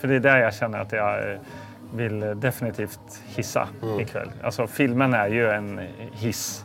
för 0.00 0.08
det 0.08 0.14
är 0.14 0.20
där 0.20 0.36
jag 0.38 0.54
känner 0.54 0.78
att 0.80 0.92
jag 0.92 1.30
eh, 1.32 1.38
vill 1.94 2.40
definitivt 2.40 3.22
hissa 3.26 3.68
ikväll. 4.00 4.30
Alltså 4.42 4.66
filmen 4.66 5.14
är 5.14 5.28
ju 5.28 5.50
en 5.50 5.80
hiss. 6.12 6.64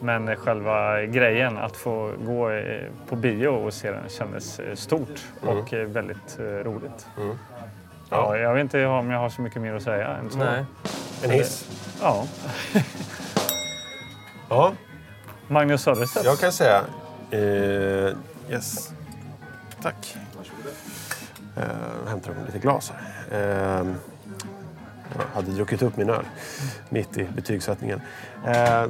Men 0.00 0.36
själva 0.36 1.02
grejen 1.02 1.58
att 1.58 1.76
få 1.76 2.12
gå 2.26 2.50
på 3.08 3.16
bio 3.16 3.48
och 3.48 3.72
se 3.74 3.90
den 3.90 4.08
kändes 4.08 4.60
stort 4.74 5.24
och 5.40 5.72
eh, 5.74 5.86
väldigt 5.86 6.38
roligt. 6.38 7.06
Ja, 8.10 8.36
jag 8.36 8.54
vet 8.54 8.60
inte 8.60 8.86
om 8.86 9.10
jag 9.10 9.18
har 9.18 9.28
så 9.28 9.42
mycket 9.42 9.62
mer 9.62 9.74
att 9.74 9.82
säga 9.82 10.08
än 10.08 10.30
så. 10.30 10.38
nej. 10.38 10.64
En 11.24 11.30
hiss. 11.30 11.68
Ja. 12.02 12.24
Ja, 14.48 14.72
Magnus 15.48 15.82
Söderstedt. 15.82 16.24
jag 16.24 16.38
kan 16.38 16.52
säga... 16.52 16.84
Eh, 17.30 17.40
yes. 18.50 18.92
Tack. 19.82 20.16
Eh, 21.56 22.08
hämtar 22.08 22.30
upp 22.30 22.36
lite 22.46 22.58
glas 22.58 22.92
här. 23.30 23.80
Eh, 23.80 23.86
jag 25.16 25.24
hade 25.34 25.50
druckit 25.50 25.82
upp 25.82 25.96
min 25.96 26.10
öl 26.10 26.24
mitt 26.88 27.18
i 27.18 27.24
betygssättningen. 27.24 28.00
Eh, 28.46 28.84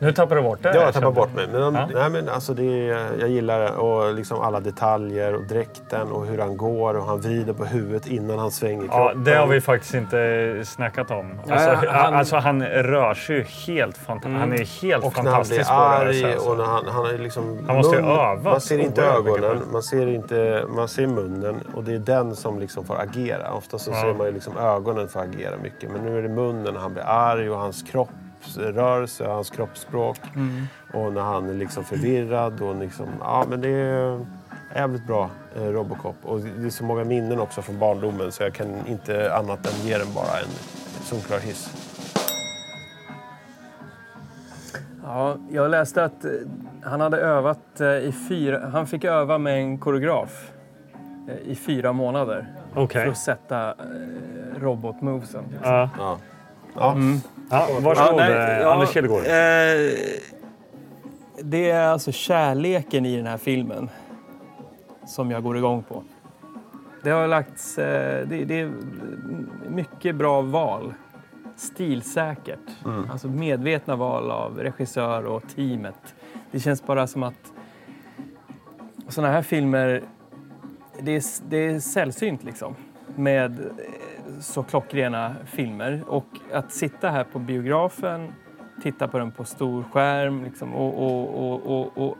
nu 0.00 0.12
tappar 0.12 0.36
du 0.36 0.42
bort 0.42 0.62
det. 0.62 0.74
Ja, 0.74 0.80
jag 0.82 0.94
tappar 0.94 1.10
bort 1.10 1.34
mig. 1.34 1.46
Men, 1.52 1.60
Ja. 1.74 1.88
nej, 1.94 2.10
men 2.10 2.28
alltså 2.28 2.54
det 2.54 2.62
är, 2.90 3.20
jag 3.20 3.28
gillar 3.28 3.60
det. 3.60 3.70
Och 3.70 4.14
liksom 4.14 4.40
alla 4.40 4.60
detaljer 4.60 5.34
och 5.34 5.42
dräkten 5.42 6.12
och 6.12 6.26
hur 6.26 6.38
han 6.38 6.56
går 6.56 6.94
och 6.96 7.04
han 7.04 7.20
vrider 7.20 7.52
på 7.52 7.64
huvudet 7.64 8.06
innan 8.06 8.38
han 8.38 8.50
svänger 8.50 8.84
Ja, 8.90 8.90
kroppen. 9.06 9.24
det 9.24 9.34
har 9.34 9.46
vi 9.46 9.60
faktiskt 9.60 9.94
inte 9.94 10.60
snackat 10.64 11.10
om. 11.10 11.38
Alltså, 11.50 11.68
Ja, 11.68 11.74
han, 11.76 11.88
han- 12.04 12.14
alltså, 12.14 12.36
han 12.36 12.62
rör 12.66 13.14
sig 13.14 13.36
ju 13.36 13.42
helt 13.42 13.96
fantastiskt. 13.98 14.40
Han 14.40 14.52
är 14.52 14.82
helt 14.82 15.04
och 15.04 15.24
när 15.24 15.30
han 15.32 15.42
blir 15.42 15.58
fantastisk 15.64 15.70
arg 15.70 16.24
alltså. 16.32 16.50
och 16.50 16.58
när 16.58 16.64
han, 16.64 16.86
han 16.86 17.06
är 17.06 17.18
liksom... 17.18 17.58
Han 17.66 17.76
måste 17.76 17.96
ju 17.96 18.02
öva 18.02 18.50
Man 18.50 18.60
ser 18.60 18.78
inte 18.78 19.02
ögonen, 19.04 19.62
man 19.72 19.82
ser, 19.82 20.06
inte, 20.06 20.64
man 20.68 20.88
ser 20.88 21.06
munnen 21.06 21.56
och 21.74 21.84
det 21.84 21.94
är 21.94 21.98
den 21.98 22.36
som 22.36 22.58
liksom 22.60 22.84
får 22.84 23.00
agera. 23.00 23.52
Ofta 23.52 23.78
så 23.78 23.90
Ja. 23.90 24.00
ser 24.00 24.14
man 24.14 24.26
ju 24.26 24.32
liksom 24.32 24.56
ögonen 24.58 25.08
får 25.08 25.20
agera 25.20 25.56
mycket. 25.62 25.90
Men 25.90 26.02
nu 26.04 26.18
är 26.18 26.22
det 26.22 26.28
munnen 26.28 26.76
han 26.76 26.92
blir 26.92 27.04
arg 27.06 27.50
och 27.50 27.58
hans 27.58 27.82
kroppsrörelse 28.48 29.24
hans 29.24 29.50
kroppsspråk. 29.50 30.18
Mm. 30.36 30.66
Och 30.92 31.12
när 31.12 31.20
han 31.20 31.48
är 31.48 31.54
liksom 31.54 31.84
förvirrad 31.84 32.60
och 32.60 32.76
liksom... 32.76 33.06
Ja, 33.20 33.44
men 33.48 33.60
det 33.60 33.68
är... 33.68 34.26
Jävligt 34.74 35.06
bra 35.06 35.30
eh, 35.56 35.62
Robocop. 35.62 36.16
Och 36.22 36.40
det 36.40 36.66
är 36.66 36.70
så 36.70 36.84
många 36.84 37.04
minnen 37.04 37.40
också 37.40 37.62
från 37.62 37.78
barndomen 37.78 38.32
så 38.32 38.42
jag 38.42 38.52
kan 38.52 38.86
inte 38.86 39.34
annat 39.34 39.66
än 39.66 39.86
ge 39.86 39.98
den 39.98 40.14
bara 40.14 40.40
en 40.40 40.50
solklar 41.02 41.38
hiss. 41.38 41.70
Ja, 45.02 45.36
jag 45.50 45.70
läste 45.70 46.04
att 46.04 46.24
eh, 46.24 46.30
han 46.82 47.00
hade 47.00 47.16
övat 47.16 47.80
eh, 47.80 47.86
i 47.86 48.14
fyra... 48.28 48.68
Han 48.68 48.86
fick 48.86 49.04
öva 49.04 49.38
med 49.38 49.58
en 49.58 49.78
koreograf 49.78 50.52
eh, 51.28 51.50
i 51.50 51.54
fyra 51.54 51.92
månader 51.92 52.46
Okej. 52.74 53.02
för 53.02 53.10
att 53.10 53.18
sätta 53.18 53.74
robotmovesen. 54.56 55.44
Ja. 55.62 56.18
Ja. 56.80 56.96
Ja. 57.50 57.66
Ja, 57.70 57.80
varsågod, 57.80 58.16
nej, 58.16 58.32
eh, 58.32 58.60
ja, 58.60 58.72
Anders 58.72 58.92
Kihlgård. 58.92 59.18
eh, 59.18 59.26
det 61.42 61.70
är 61.70 61.88
alltså 61.88 62.12
kärleken 62.12 63.06
i 63.06 63.16
den 63.16 63.26
här 63.26 63.36
filmen 63.38 63.90
som 65.06 65.30
jag 65.30 65.42
går 65.42 65.56
igång 65.58 65.82
på. 65.82 66.02
Det 67.02 67.10
har 67.10 67.28
lagts... 67.28 67.78
Eh, 67.78 68.28
det, 68.28 68.44
det 68.44 68.60
är 68.60 68.72
mycket 69.68 70.16
bra 70.16 70.40
val. 70.40 70.94
Stilsäkert. 71.56 72.58
Alltså 73.10 73.28
medvetna 73.28 73.96
val 73.96 74.30
av 74.30 74.58
regissör 74.58 75.26
och 75.26 75.42
teamet. 75.56 76.14
Det 76.50 76.60
känns 76.60 76.86
bara 76.86 77.06
som 77.06 77.22
att 77.22 77.52
sådana 79.08 79.32
här 79.32 79.42
filmer, 79.42 80.02
det 81.00 81.16
är, 81.16 81.22
det 81.48 81.56
är 81.56 81.80
sällsynt 81.80 82.44
liksom. 82.44 82.74
Med 83.16 83.70
så 84.40 84.62
klockrena 84.62 85.34
filmer. 85.46 86.02
Och 86.06 86.26
att 86.52 86.72
sitta 86.72 87.10
här 87.10 87.24
på 87.24 87.38
biografen, 87.38 88.32
titta 88.82 89.08
på 89.08 89.18
den 89.18 89.30
på 89.30 89.44
stor 89.44 89.82
skärm 89.92 90.44
liksom, 90.44 90.74
och, 90.74 91.04
och, 91.04 91.52
och, 91.52 91.96
och, 91.96 92.16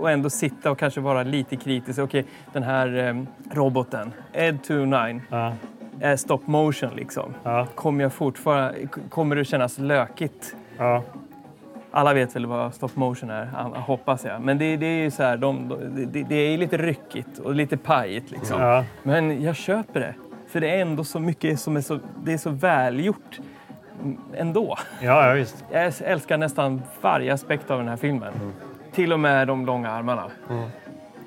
och, 0.00 0.10
ändå 0.10 0.30
sitta 0.30 0.70
och 0.70 0.78
kanske 0.78 1.00
vara 1.00 1.22
lite 1.22 1.56
kritisk. 1.56 1.98
Okej, 1.98 2.26
den 2.52 2.62
här 2.62 3.08
eh, 3.08 3.22
roboten, 3.56 4.12
Ed 4.32 4.58
29, 4.66 5.20
Ja. 5.30 5.52
är 6.00 6.16
stop 6.16 6.40
motion 6.44 6.90
liksom. 6.96 7.34
Ja. 7.42 7.66
Kommer, 7.74 8.02
jag 8.02 8.12
fortfarande, 8.12 8.86
kommer 8.86 9.36
det 9.36 9.44
kännas 9.44 9.78
lökigt? 9.78 10.56
Ja. 10.78 11.02
Alla 11.94 12.14
vet 12.14 12.36
väl 12.36 12.46
vad 12.46 12.74
stop 12.74 12.88
motion 12.94 13.30
är, 13.30 13.46
hoppas 13.74 14.24
jag. 14.24 14.40
Men 14.42 14.58
det, 14.58 14.76
det 14.76 14.86
är 14.86 15.02
ju 15.02 15.10
så 15.10 15.22
här, 15.22 15.36
de, 15.36 15.68
de, 15.68 16.06
det, 16.06 16.22
det 16.22 16.34
är 16.34 16.58
lite 16.58 16.76
ryckigt 16.76 17.38
och 17.38 17.54
lite 17.54 17.76
pajigt 17.76 18.30
liksom. 18.30 18.60
Ja. 18.60 18.84
Men 19.02 19.42
jag 19.42 19.56
köper 19.56 20.00
det. 20.00 20.14
För 20.52 20.60
det 20.60 20.70
är 20.70 20.80
ändå 20.82 21.04
så 21.04 21.20
mycket 21.20 21.60
som 21.60 21.76
är 21.76 21.80
så, 21.80 21.98
det 22.24 22.32
är 22.32 22.38
så 22.38 22.50
välgjort 22.50 23.38
mm, 24.02 24.18
ändå. 24.34 24.76
Ja, 25.00 25.26
ja, 25.28 25.32
visst. 25.34 25.64
Jag 25.72 25.92
älskar 26.04 26.38
nästan 26.38 26.82
varje 27.00 27.32
aspekt 27.34 27.70
av 27.70 27.78
den 27.78 27.88
här 27.88 27.96
filmen. 27.96 28.32
Till 28.94 29.12
och 29.12 29.20
med 29.20 29.46
de 29.48 29.66
långa 29.66 29.90
armarna. 29.90 30.30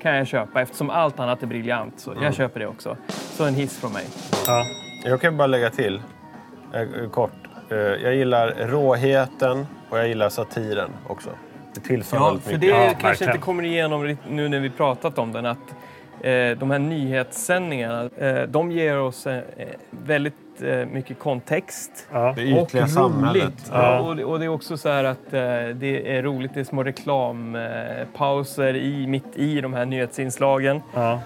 Kan 0.02 0.14
jag 0.16 0.26
köpa 0.26 0.60
eftersom 0.62 0.90
allt 0.90 1.20
annat 1.20 1.42
är 1.42 1.46
briljant. 1.46 2.00
Så 2.00 2.14
jag 2.22 2.34
köper 2.34 2.60
det 2.60 2.66
också. 2.66 2.96
Så 3.08 3.44
en 3.44 3.54
hiss 3.54 3.78
från 3.78 3.92
mig. 3.92 4.04
Ja. 4.46 4.64
Jag 5.04 5.20
kan 5.20 5.36
bara 5.36 5.46
lägga 5.46 5.70
till 5.70 6.02
eh, 6.72 7.10
kort. 7.10 7.32
Eh, 7.70 7.76
jag 7.76 8.14
gillar 8.14 8.48
råheten 8.58 9.66
och 9.90 9.98
jag 9.98 10.08
gillar 10.08 10.28
satiren 10.28 10.90
också. 11.08 11.30
Det 11.74 11.80
tillför 11.80 12.16
Ja, 12.16 12.24
väldigt 12.24 12.44
för 12.44 12.52
mycket. 12.52 12.60
det 12.60 12.66
Ja, 12.66 12.84
kanske 12.90 13.06
verkligen. 13.06 13.32
inte 13.32 13.44
kommer 13.44 13.62
igenom 13.62 14.16
nu 14.28 14.48
när 14.48 14.60
vi 14.60 14.70
pratat 14.70 15.18
om 15.18 15.32
den. 15.32 15.46
Att 15.46 15.58
eh, 15.70 15.74
de 16.58 16.70
här 16.70 16.78
nyhetssändningarna, 16.78 18.10
eh, 18.18 18.42
de 18.42 18.70
ger 18.72 18.98
oss 19.00 19.26
eh, 19.26 19.40
väldigt 19.90 20.34
eh, 20.62 20.76
mycket 20.86 21.18
kontext. 21.18 22.08
Ja. 22.12 22.32
Det 22.36 22.42
ytliga 22.42 22.86
samhället. 22.86 23.42
roligt. 23.42 23.70
Ja. 23.72 24.00
Och, 24.00 24.16
det- 24.16 24.24
och 24.24 24.38
det 24.38 24.44
är 24.44 24.48
också 24.48 24.76
så 24.76 24.88
här 24.88 25.04
att 25.04 25.32
eh, 25.32 25.40
det 25.74 26.16
är 26.16 26.22
roligt, 26.22 26.50
det 26.54 26.60
är 26.60 26.64
små 26.64 26.82
reklampauser 26.82 28.76
i, 28.76 29.06
mitt 29.06 29.36
i 29.36 29.60
de 29.60 29.74
här 29.74 29.84
nyhetsinslagen. 29.86 30.80
Ja. 30.94 31.20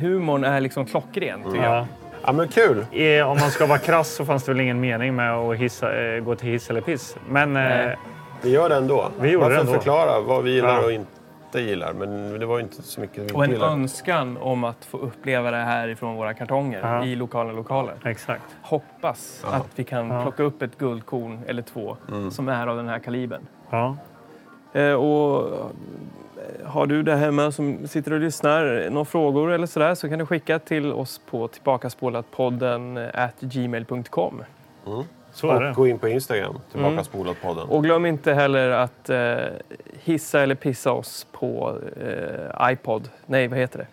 Humorn 0.00 0.44
är 0.44 0.60
liksom 0.60 0.84
klockren 0.86 1.42
tycker 1.44 1.62
jag. 1.64 1.74
Ja. 1.76 1.86
Ja, 2.26 2.32
men 2.32 2.48
kul! 2.48 2.86
Eh, 2.92 3.30
Om 3.30 3.38
man 3.40 3.50
ska 3.50 3.66
vara 3.66 3.78
krass 3.78 4.08
så 4.14 4.24
fanns 4.24 4.44
det 4.44 4.52
väl 4.52 4.60
ingen 4.60 4.80
mening 4.80 5.16
med 5.16 5.34
att 5.34 5.56
hissa, 5.56 6.02
eh, 6.04 6.20
gå 6.20 6.34
till 6.34 6.48
hiss 6.48 6.70
eller 6.70 6.80
piss. 6.80 7.16
Men 7.28 7.56
eh, 7.56 7.62
Nej. 7.62 7.96
Vi 8.42 8.50
gör 8.50 8.68
det 8.68 8.74
ändå. 8.76 9.08
Vi 9.20 9.30
gjorde 9.30 9.48
det 9.48 9.60
ändå. 9.60 9.72
förklara 9.72 10.20
vad 10.20 10.44
vi 10.44 10.54
gillar 10.54 10.74
Ja. 10.78 10.84
och 10.84 10.92
inte 10.92 11.10
gillar. 11.60 11.92
Men 11.92 12.38
det 12.40 12.46
var 12.46 12.60
inte 12.60 12.82
så 12.82 13.00
mycket 13.00 13.18
vi 13.18 13.22
inte 13.22 13.34
Och 13.34 13.44
en 13.44 13.50
gillar. 13.50 13.66
önskan 13.68 14.36
om 14.36 14.64
att 14.64 14.84
få 14.84 14.98
uppleva 14.98 15.50
det 15.50 15.56
här 15.56 15.88
ifrån 15.88 16.14
våra 16.16 16.34
kartonger 16.34 16.80
Ja. 16.82 17.04
i 17.04 17.16
lokala 17.16 17.52
lokaler. 17.52 17.94
exakt. 18.04 18.56
Hoppas 18.62 19.44
att 19.50 19.68
vi 19.74 19.84
kan 19.84 20.10
Ja. 20.10 20.22
plocka 20.22 20.42
upp 20.42 20.62
ett 20.62 20.78
guldkorn 20.78 21.40
eller 21.46 21.62
två 21.62 21.96
som 22.30 22.48
är 22.48 22.66
av 22.66 22.76
den 22.76 22.88
här 22.88 22.98
kalibern. 22.98 23.46
Ja. 23.70 23.96
Eh, 24.72 24.92
och 24.92 25.48
eh, 25.48 26.66
har 26.66 26.86
du 26.86 27.02
där 27.02 27.16
hemma 27.16 27.52
som 27.52 27.88
sitter 27.88 28.12
och 28.12 28.20
lyssnar 28.20 28.82
eh, 28.84 28.90
några 28.90 29.04
frågor 29.04 29.52
eller 29.52 29.66
sådär 29.66 29.94
så 29.94 30.08
kan 30.08 30.18
du 30.18 30.26
skicka 30.26 30.58
till 30.58 30.92
oss 30.92 31.20
på 31.30 31.48
tillbakaspolatpodden 31.48 32.96
at 33.14 33.40
gmail.com. 33.40 34.42
Så 35.34 35.50
är 35.50 35.68
Och 35.70 35.74
gå 35.74 35.86
in 35.86 35.98
på 35.98 36.08
Instagram, 36.08 36.58
tillbaka 36.72 37.04
spolat 37.04 37.42
podden. 37.42 37.68
Och 37.68 37.82
glöm 37.82 38.06
inte 38.06 38.32
heller 38.34 38.70
att 38.70 39.10
eh, 39.10 39.36
hissa 40.02 40.40
eller 40.40 40.54
pissa 40.54 40.92
oss 40.92 41.26
på 41.32 41.78
eh, 41.96 42.72
iPod. 42.72 43.08
Nej, 43.26 43.48
vad 43.48 43.58
heter 43.58 43.78
det? 43.78 43.86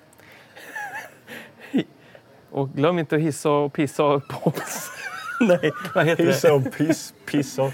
och 2.52 2.70
glöm 2.70 3.00
inte 3.00 3.16
att 3.16 3.22
hissa 3.22 3.50
och 3.52 3.74
pissa 3.74 4.04
på 4.04 4.50
oss. 4.50 4.92
Nej, 5.40 5.72
vad 5.96 6.06
heter 6.06 6.26
det? 6.26 6.32
Hissa 6.32 6.54
och 6.54 6.74
piss, 6.78 7.14
piss 7.32 7.60
och... 7.60 7.72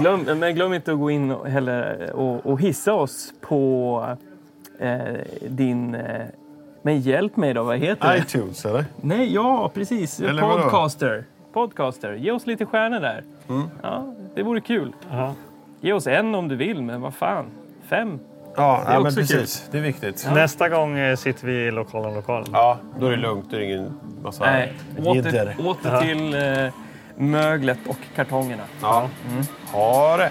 Glöm, 0.00 0.38
men 0.38 0.54
glöm 0.54 0.72
inte 0.74 0.92
att 0.92 0.98
gå 0.98 1.10
in 1.10 1.30
och- 1.30 1.46
heller 1.46 2.10
och, 2.12 2.46
och 2.46 2.60
hissa 2.60 2.94
oss 2.94 3.32
på 3.40 4.16
eh, 4.78 4.98
din... 5.48 5.94
Eh, 5.94 6.26
men 6.82 7.00
hjälp 7.00 7.36
mig 7.36 7.54
då, 7.54 7.62
vad 7.62 7.78
heter 7.78 8.12
det? 8.12 8.18
iTunes, 8.18 8.66
eller? 8.66 8.84
Nej, 9.00 9.34
ja 9.34 9.70
precis. 9.74 10.20
Eller 10.20 10.42
vadå? 10.42 10.70
Podcaster. 11.52 12.12
Ge 12.12 12.30
oss 12.30 12.46
lite 12.46 12.66
stjärnor 12.66 13.00
där. 13.00 13.24
Ja, 13.82 14.14
det 14.34 14.42
vore 14.42 14.60
kul. 14.60 14.92
Ja. 15.10 15.34
Ge 15.80 15.92
oss 15.92 16.06
en 16.06 16.34
om 16.34 16.48
du 16.48 16.56
vill, 16.56 16.82
men 16.82 17.00
vad 17.00 17.14
fan. 17.14 17.46
Fem? 17.88 18.20
Ja, 18.56 18.82
är 18.86 18.92
ja 18.92 18.98
men 18.98 19.06
också 19.06 19.20
precis. 19.20 19.68
Det 19.70 19.78
är 19.78 19.82
viktigt. 19.82 20.28
Nästa 20.34 20.68
gång 20.68 20.98
eh, 20.98 21.16
sitter 21.16 21.46
vi 21.46 21.52
i 21.52 21.70
lokalen 21.70 22.14
lokalen. 22.14 22.48
Ja, 22.52 22.78
då 22.98 23.06
är 23.06 23.10
det 23.10 23.16
lugnt. 23.16 23.50
Då 23.50 23.56
är 23.56 23.60
det 23.60 23.66
ingen 23.66 24.00
massa 24.22 24.44
Nej, 24.44 24.72
åter, 24.98 25.54
åter 25.66 26.00
till 26.00 26.34
eh, 26.34 26.72
möglet 27.16 27.78
och 27.88 27.96
kartongerna. 28.14 28.62
Ja. 28.82 29.08
Ha 29.72 30.16
det! 30.16 30.30